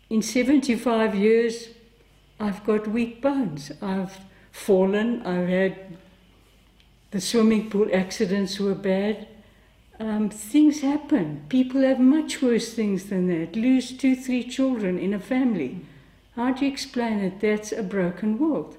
In 0.10 0.22
75 0.22 1.16
years, 1.16 1.70
I've 2.40 2.64
got 2.64 2.88
weak 2.88 3.22
bones. 3.22 3.72
I've 3.82 4.20
fallen. 4.52 5.26
I've 5.26 5.48
had 5.48 5.98
the 7.10 7.20
swimming 7.20 7.70
pool 7.70 7.90
accidents 7.94 8.60
were 8.60 8.76
bad. 8.76 9.28
Um, 10.00 10.30
things 10.30 10.82
happen. 10.82 11.46
People 11.50 11.82
have 11.82 12.00
much 12.00 12.42
worse 12.42 12.74
things 12.74 13.06
than 13.06 13.28
that. 13.28 13.56
Lose 13.56 13.92
two, 13.98 14.16
three 14.16 14.44
children 14.44 15.00
in 15.00 15.14
a 15.14 15.20
family. 15.20 15.80
How 16.36 16.52
do 16.52 16.66
you 16.66 16.72
explain 16.72 17.20
it? 17.20 17.40
That's 17.40 17.72
a 17.72 17.82
broken 17.82 18.38
world. 18.38 18.78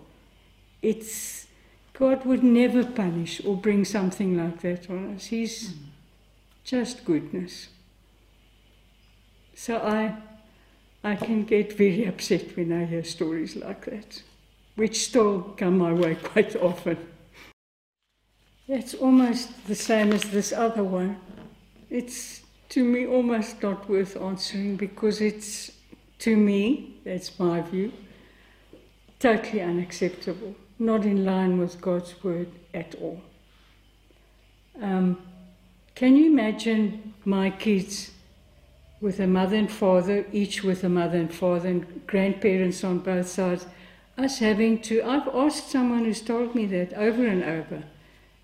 It's 0.82 1.46
God 1.94 2.26
would 2.26 2.44
never 2.44 2.84
punish 2.84 3.42
or 3.44 3.56
bring 3.56 3.86
something 3.86 4.36
like 4.36 4.60
that 4.60 4.90
on 4.90 5.14
us. 5.14 5.26
He's 5.26 5.72
just 6.66 7.04
goodness. 7.04 7.68
So 9.54 9.78
I 9.78 10.16
I 11.04 11.14
can 11.14 11.44
get 11.44 11.78
very 11.78 12.04
upset 12.04 12.56
when 12.56 12.72
I 12.72 12.84
hear 12.84 13.04
stories 13.04 13.54
like 13.54 13.84
that, 13.84 14.22
which 14.74 15.04
still 15.04 15.54
come 15.56 15.78
my 15.78 15.92
way 15.92 16.14
quite 16.32 16.56
often. 16.56 16.98
It's 18.66 18.94
almost 18.94 19.68
the 19.68 19.76
same 19.76 20.12
as 20.12 20.22
this 20.24 20.52
other 20.52 20.82
one. 20.82 21.16
It's 21.88 22.42
to 22.70 22.82
me 22.82 23.06
almost 23.06 23.62
not 23.62 23.88
worth 23.88 24.16
answering 24.16 24.76
because 24.76 25.20
it's, 25.20 25.70
to 26.18 26.36
me, 26.36 26.96
that's 27.04 27.38
my 27.38 27.60
view, 27.60 27.92
totally 29.20 29.62
unacceptable, 29.62 30.56
not 30.80 31.04
in 31.04 31.24
line 31.24 31.58
with 31.58 31.80
God's 31.80 32.20
word 32.24 32.50
at 32.74 32.96
all. 32.96 33.20
Um, 34.82 35.25
can 35.96 36.16
you 36.16 36.26
imagine 36.26 37.14
my 37.24 37.50
kids 37.50 38.12
with 39.00 39.20
a 39.20 39.26
mother 39.26 39.56
and 39.56 39.70
father, 39.70 40.26
each 40.32 40.62
with 40.62 40.84
a 40.84 40.88
mother 40.88 41.18
and 41.18 41.32
father, 41.32 41.68
and 41.68 42.06
grandparents 42.06 42.82
on 42.82 42.98
both 42.98 43.28
sides. 43.28 43.66
Us 44.16 44.38
having 44.38 44.80
to, 44.82 45.02
I've 45.02 45.28
asked 45.28 45.70
someone 45.70 46.04
who's 46.04 46.22
told 46.22 46.54
me 46.54 46.64
that 46.66 46.94
over 46.94 47.26
and 47.26 47.44
over, 47.44 47.84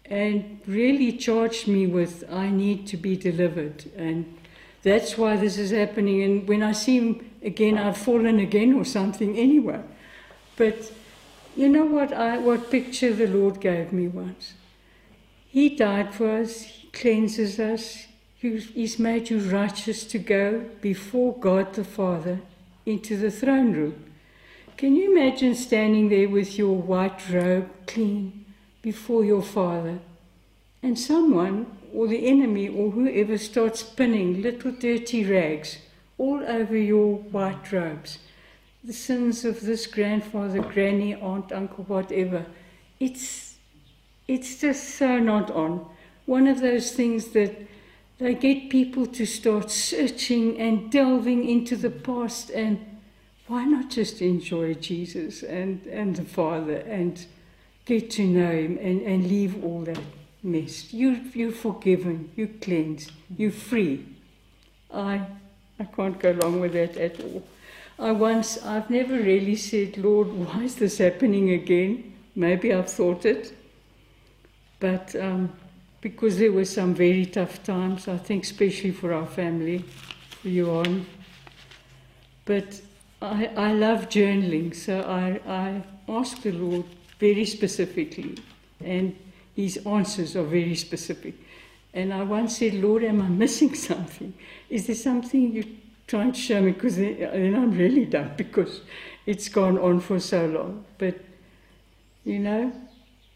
and 0.05 0.61
really 0.67 1.13
charged 1.17 1.69
me 1.69 1.87
with, 1.87 2.25
I 2.31 2.51
need 2.51 2.87
to 2.89 2.97
be 2.97 3.17
delivered. 3.17 3.91
And 3.97 4.39
that's 4.83 5.17
why 5.17 5.37
this 5.37 5.57
is 5.57 5.71
happening. 5.71 6.23
And 6.23 6.47
when 6.47 6.63
I 6.63 6.73
see 6.73 6.99
him 6.99 7.31
again, 7.43 7.79
I've 7.79 7.97
fallen 7.97 8.39
again 8.39 8.75
or 8.75 8.85
something 8.85 9.39
anyway. 9.39 9.81
But 10.57 10.93
you 11.57 11.69
know 11.69 11.85
what, 11.85 12.13
I, 12.13 12.37
what 12.39 12.71
picture 12.71 13.15
the 13.15 13.27
Lord 13.27 13.61
gave 13.61 13.93
me 13.93 14.09
once? 14.09 14.55
He 15.49 15.71
died 15.71 16.15
for 16.15 16.31
us, 16.31 16.82
cleanses 16.93 17.59
us, 17.59 18.07
He's 18.43 18.99
made 18.99 19.31
you 19.31 19.39
righteous 19.39 20.03
to 20.05 20.19
go 20.19 20.69
before 20.81 21.37
God 21.39 21.75
the 21.75 21.85
Father 21.85 22.41
into 22.85 23.17
the 23.17 23.31
throne 23.31 23.73
room. 23.73 24.13
Can 24.77 24.97
you 24.97 25.13
imagine 25.13 25.55
standing 25.55 26.09
there 26.09 26.29
with 26.29 26.59
your 26.59 26.75
white 26.75 27.31
robe 27.31 27.71
clean 27.87 28.45
before 28.83 29.25
your 29.25 29.43
Father 29.43 30.01
and 30.83 30.99
someone 30.99 31.67
or 31.95 32.09
the 32.09 32.27
enemy 32.27 32.69
or 32.69 32.91
whoever 32.91 33.39
starts 33.39 33.81
spinning 33.81 34.43
little 34.43 34.73
dirty 34.73 35.25
rags 35.25 35.79
all 36.19 36.43
over 36.45 36.77
your 36.77 37.19
white 37.19 37.71
robes? 37.71 38.19
The 38.83 38.93
sins 38.93 39.45
of 39.45 39.61
this 39.61 39.87
grandfather, 39.87 40.61
granny, 40.61 41.15
aunt, 41.15 41.53
uncle, 41.53 41.85
whatever. 41.85 42.47
It's, 42.99 43.55
it's 44.27 44.61
just 44.61 44.97
so 44.97 45.21
not 45.21 45.49
on. 45.53 45.87
One 46.27 46.47
of 46.47 46.61
those 46.61 46.93
things 46.93 47.29
that 47.29 47.57
they 48.19 48.35
get 48.35 48.71
people 48.71 49.07
to 49.07 49.27
start 49.27 49.71
searching 49.71 50.59
and 50.59 50.91
delving 50.91 51.49
into 51.49 51.77
the 51.77 51.91
past 51.91 52.51
and 52.51 52.93
why 53.49 53.65
not 53.65 53.91
just 53.91 54.23
enjoy 54.23 54.75
Jesus 54.75 55.43
and, 55.43 55.85
and 55.87 56.17
the 56.17 56.25
Father 56.25 56.77
and 56.77 57.27
get 57.85 58.11
to 58.13 58.25
know 58.25 58.53
Him 58.53 58.79
and, 58.81 59.03
and 59.03 59.29
leave 59.29 59.63
all 59.65 59.81
that 59.83 59.99
mess? 60.43 60.93
You, 60.93 61.21
you're 61.35 61.53
forgiven, 61.53 62.31
you're 62.37 62.47
cleansed, 62.47 63.13
you're 63.37 63.51
free. 63.51 64.07
I, 64.93 65.27
I 65.79 65.85
can't 65.85 66.19
go 66.19 66.33
along 66.33 66.61
with 66.61 66.73
that 66.75 66.97
at 66.97 67.21
all. 67.21 67.43
I 67.99 68.13
once, 68.13 68.63
I've 68.65 68.89
never 68.89 69.15
really 69.15 69.57
said, 69.57 69.99
Lord, 69.99 70.33
why 70.33 70.63
is 70.63 70.77
this 70.77 70.99
happening 70.99 71.51
again? 71.51 72.15
Maybe 72.35 72.73
I've 72.73 72.91
thought 72.91 73.27
it. 73.27 73.53
But 74.81 75.15
um, 75.17 75.53
because 76.03 76.37
there 76.39 76.53
were 76.53 76.65
some 76.65 76.95
very 76.95 77.25
tough 77.25 77.63
times, 77.63 78.09
I 78.09 78.19
think, 78.19 78.43
especially 78.43 78.91
for 78.91 79.15
our 79.15 79.27
family, 79.27 79.85
for 80.43 80.49
you 80.49 80.67
Johan. 80.67 81.07
But 82.45 82.83
I, 83.23 83.47
I 83.57 83.73
love 83.73 84.09
journaling, 84.09 84.75
so 84.75 85.01
I, 85.01 85.41
I 85.49 85.83
ask 86.09 86.43
the 86.43 86.53
Lord 86.53 86.85
very 87.21 87.45
specifically, 87.45 88.37
and 88.85 89.17
His 89.55 89.79
answers 89.87 90.35
are 90.35 90.43
very 90.43 90.75
specific. 90.75 91.35
And 91.95 92.13
I 92.13 92.25
once 92.25 92.59
said, 92.59 92.75
Lord, 92.75 93.05
am 93.05 93.23
I 93.23 93.29
missing 93.29 93.75
something? 93.91 94.35
Is 94.69 94.89
there 94.89 94.97
something 94.97 95.53
you're 95.53 95.65
trying 96.09 96.33
to 96.33 96.41
show 96.41 96.61
me? 96.61 96.73
Because 96.73 96.97
then 96.97 97.55
I'm 97.55 97.79
really 97.79 98.07
done 98.07 98.33
because 98.37 98.81
it's 99.25 99.49
gone 99.49 99.79
on 99.79 100.01
for 100.01 100.19
so 100.19 100.47
long. 100.47 100.85
But, 100.99 101.21
you 102.25 102.41
know, 102.41 102.73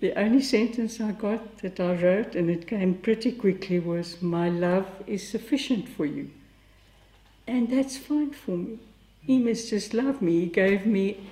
the 0.01 0.19
only 0.19 0.43
sentence 0.43 1.01
I 1.01 1.13
got 1.13 1.59
that 1.59 1.81
I 1.81 1.95
wrote, 1.95 2.35
and 2.35 2.51
it 2.51 2.67
came 2.67 2.95
pretty 2.95 3.33
quickly, 3.33 3.79
was, 3.81 4.21
My 4.21 4.49
love 4.49 4.87
is 5.07 5.27
sufficient 5.27 5.89
for 5.89 6.05
you. 6.05 6.31
And 7.47 7.71
that's 7.71 7.97
fine 7.97 8.33
for 8.33 8.57
me. 8.57 8.79
He 9.23 9.39
must 9.39 9.71
just 9.71 9.95
love 9.95 10.21
me. 10.21 10.41
He 10.41 10.47
gave 10.47 10.85
me 10.85 11.27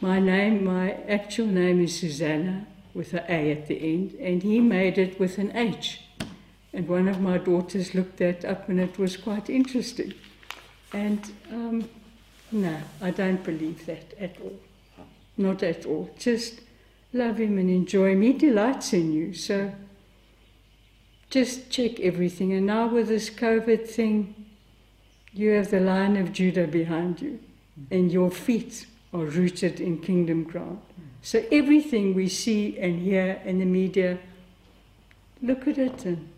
my 0.00 0.18
name, 0.18 0.64
my 0.64 0.92
actual 1.08 1.46
name 1.46 1.80
is 1.82 1.98
Susanna, 1.98 2.66
with 2.92 3.14
an 3.14 3.24
A 3.28 3.52
at 3.52 3.68
the 3.68 3.78
end, 3.80 4.14
and 4.20 4.42
he 4.42 4.60
made 4.60 4.98
it 4.98 5.18
with 5.18 5.38
an 5.38 5.56
H. 5.56 6.00
And 6.72 6.88
one 6.88 7.08
of 7.08 7.20
my 7.20 7.38
daughters 7.38 7.94
looked 7.94 8.16
that 8.18 8.44
up, 8.44 8.68
and 8.68 8.80
it 8.80 8.98
was 8.98 9.16
quite 9.16 9.48
interesting. 9.48 10.12
And 10.92 11.30
um, 11.50 11.88
no, 12.50 12.76
I 13.00 13.12
don't 13.12 13.42
believe 13.44 13.86
that 13.86 14.14
at 14.20 14.36
all. 14.42 14.58
Not 15.36 15.62
at 15.62 15.86
all. 15.86 16.10
Just 16.18 16.60
love 17.14 17.38
him 17.38 17.58
and 17.58 17.70
enjoy 17.70 18.12
him. 18.12 18.22
He 18.22 18.32
delights 18.32 18.92
in 18.92 19.12
you. 19.12 19.32
So 19.32 19.72
just 21.30 21.70
check 21.70 22.00
everything. 22.00 22.52
And 22.52 22.66
now 22.66 22.88
with 22.88 23.08
this 23.08 23.30
COVID 23.30 23.88
thing, 23.88 24.34
you 25.32 25.50
have 25.50 25.70
the 25.70 25.80
Lion 25.80 26.16
of 26.16 26.32
Judah 26.32 26.66
behind 26.66 27.20
you, 27.20 27.40
and 27.90 28.12
your 28.12 28.30
feet 28.30 28.86
are 29.12 29.24
rooted 29.24 29.80
in 29.80 29.98
kingdom 29.98 30.44
ground. 30.44 30.80
So 31.22 31.44
everything 31.50 32.14
we 32.14 32.28
see 32.28 32.78
and 32.78 33.00
hear 33.00 33.40
in 33.44 33.58
the 33.58 33.64
media, 33.64 34.18
look 35.42 35.66
at 35.66 35.78
it 35.78 36.04
and 36.04 36.28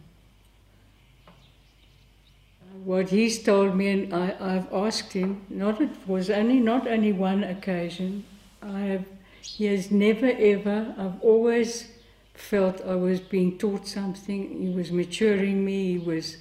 what 2.86 3.08
he's 3.08 3.42
told 3.42 3.74
me, 3.74 3.88
and 3.88 4.14
I, 4.14 4.36
I've 4.38 4.72
asked 4.72 5.12
him, 5.12 5.44
not 5.48 5.80
it 5.80 5.90
was 6.06 6.30
only 6.30 6.60
not 6.60 6.86
only 6.86 7.12
one 7.12 7.42
occasion. 7.42 8.24
I 8.62 8.78
have, 8.78 9.04
he 9.46 9.66
has 9.66 9.90
never 9.90 10.30
ever. 10.38 10.94
I've 10.98 11.20
always 11.22 11.88
felt 12.34 12.80
I 12.84 12.94
was 12.94 13.20
being 13.20 13.58
taught 13.58 13.86
something. 13.86 14.60
He 14.60 14.68
was 14.68 14.90
maturing 14.90 15.64
me. 15.64 15.92
He 15.92 15.98
was 15.98 16.36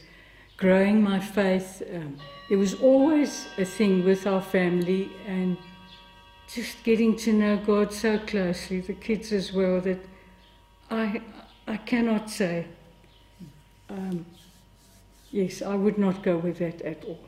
growing 0.57 1.01
my 1.01 1.19
faith. 1.19 1.81
Um, 1.93 2.17
it 2.49 2.55
was 2.55 2.73
always 2.75 3.47
a 3.57 3.65
thing 3.65 4.03
with 4.05 4.27
our 4.27 4.41
family 4.41 5.09
and 5.27 5.57
just 6.47 6.83
getting 6.83 7.15
to 7.17 7.33
know 7.33 7.57
God 7.57 7.91
so 7.91 8.19
closely, 8.19 8.81
the 8.81 8.93
kids 8.93 9.31
as 9.31 9.51
well, 9.51 9.81
that 9.81 9.99
I 10.89 11.21
I 11.67 11.77
cannot 11.77 12.29
say. 12.29 12.67
Um, 13.89 14.25
Yes, 15.35 15.61
I 15.61 15.75
would 15.75 15.97
not 15.97 16.23
go 16.23 16.37
with 16.37 16.59
that 16.59 16.81
at 16.83 17.03
all. 17.03 17.19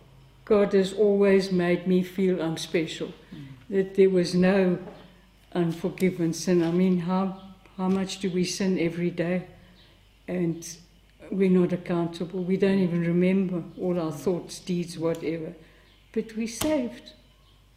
God 0.45 0.71
has 0.71 0.93
always 0.93 1.51
made 1.51 1.87
me 1.87 2.03
feel 2.03 2.41
I'm 2.41 2.55
special, 2.55 3.07
mm. 3.07 3.47
that 3.69 3.95
there 3.95 4.09
was 4.09 4.33
no 4.33 4.79
unforgiven 5.53 6.33
sin. 6.33 6.63
I 6.63 6.71
mean, 6.71 6.99
how, 6.99 7.41
how 7.77 7.87
much 7.87 8.19
do 8.19 8.29
we 8.29 8.43
sin 8.43 8.77
every 8.79 9.09
day? 9.09 9.47
And 10.27 10.67
we're 11.31 11.49
not 11.49 11.73
accountable. 11.73 12.43
We 12.43 12.57
don't 12.57 12.79
even 12.79 13.01
remember 13.01 13.63
all 13.79 13.99
our 13.99 14.11
thoughts, 14.11 14.59
deeds, 14.59 14.97
whatever. 14.97 15.53
But 16.13 16.35
we're 16.35 16.47
saved. 16.47 17.13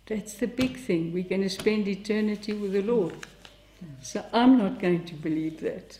That's 0.07 0.35
the 0.35 0.47
big 0.47 0.77
thing. 0.77 1.13
We're 1.13 1.25
going 1.25 1.43
to 1.43 1.51
spend 1.51 1.87
eternity 1.87 2.53
with 2.53 2.73
the 2.73 2.83
Lord. 2.83 3.15
So 4.03 4.25
I'm 4.33 4.59
not 4.59 4.81
going 4.81 5.05
to 5.07 5.15
believe 5.15 5.61
that. 5.61 5.99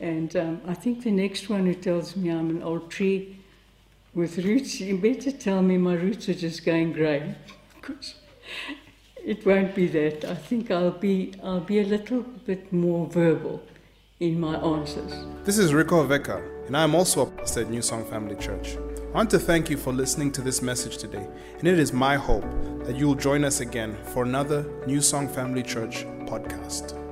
And 0.00 0.34
um, 0.36 0.60
I 0.66 0.74
think 0.74 1.04
the 1.04 1.10
next 1.10 1.48
one 1.48 1.66
who 1.66 1.74
tells 1.74 2.16
me 2.16 2.30
I'm 2.30 2.50
an 2.50 2.62
old 2.62 2.90
tree 2.90 3.38
with 4.14 4.38
roots, 4.38 4.80
you 4.80 4.98
better 4.98 5.32
tell 5.32 5.62
me 5.62 5.76
my 5.76 5.94
roots 5.94 6.28
are 6.28 6.34
just 6.34 6.64
going 6.64 6.92
grey. 6.92 7.34
It 9.24 9.46
won't 9.46 9.74
be 9.74 9.86
that. 9.86 10.26
I 10.26 10.34
think 10.34 10.70
I'll 10.70 10.90
be, 10.90 11.32
I'll 11.42 11.60
be 11.60 11.80
a 11.80 11.84
little 11.84 12.20
bit 12.20 12.70
more 12.70 13.06
verbal 13.06 13.62
in 14.20 14.38
my 14.38 14.56
answers. 14.56 15.12
This 15.44 15.56
is 15.56 15.72
Rico 15.72 16.06
Veka, 16.06 16.66
and 16.66 16.76
I 16.76 16.84
am 16.84 16.94
also 16.94 17.22
a 17.22 17.26
pastor 17.30 17.62
at 17.62 17.70
New 17.70 17.80
Song 17.80 18.04
Family 18.04 18.36
Church. 18.36 18.76
I 18.76 19.16
want 19.16 19.30
to 19.30 19.38
thank 19.38 19.70
you 19.70 19.78
for 19.78 19.94
listening 19.94 20.30
to 20.32 20.42
this 20.42 20.60
message 20.60 20.98
today, 20.98 21.26
and 21.58 21.66
it 21.66 21.78
is 21.78 21.90
my 21.90 22.16
hope 22.16 22.44
that 22.84 22.96
you 22.96 23.06
will 23.06 23.14
join 23.14 23.44
us 23.44 23.60
again 23.60 23.96
for 24.12 24.24
another 24.24 24.66
New 24.86 25.00
Song 25.00 25.26
Family 25.26 25.62
Church 25.62 26.04
podcast. 26.26 27.03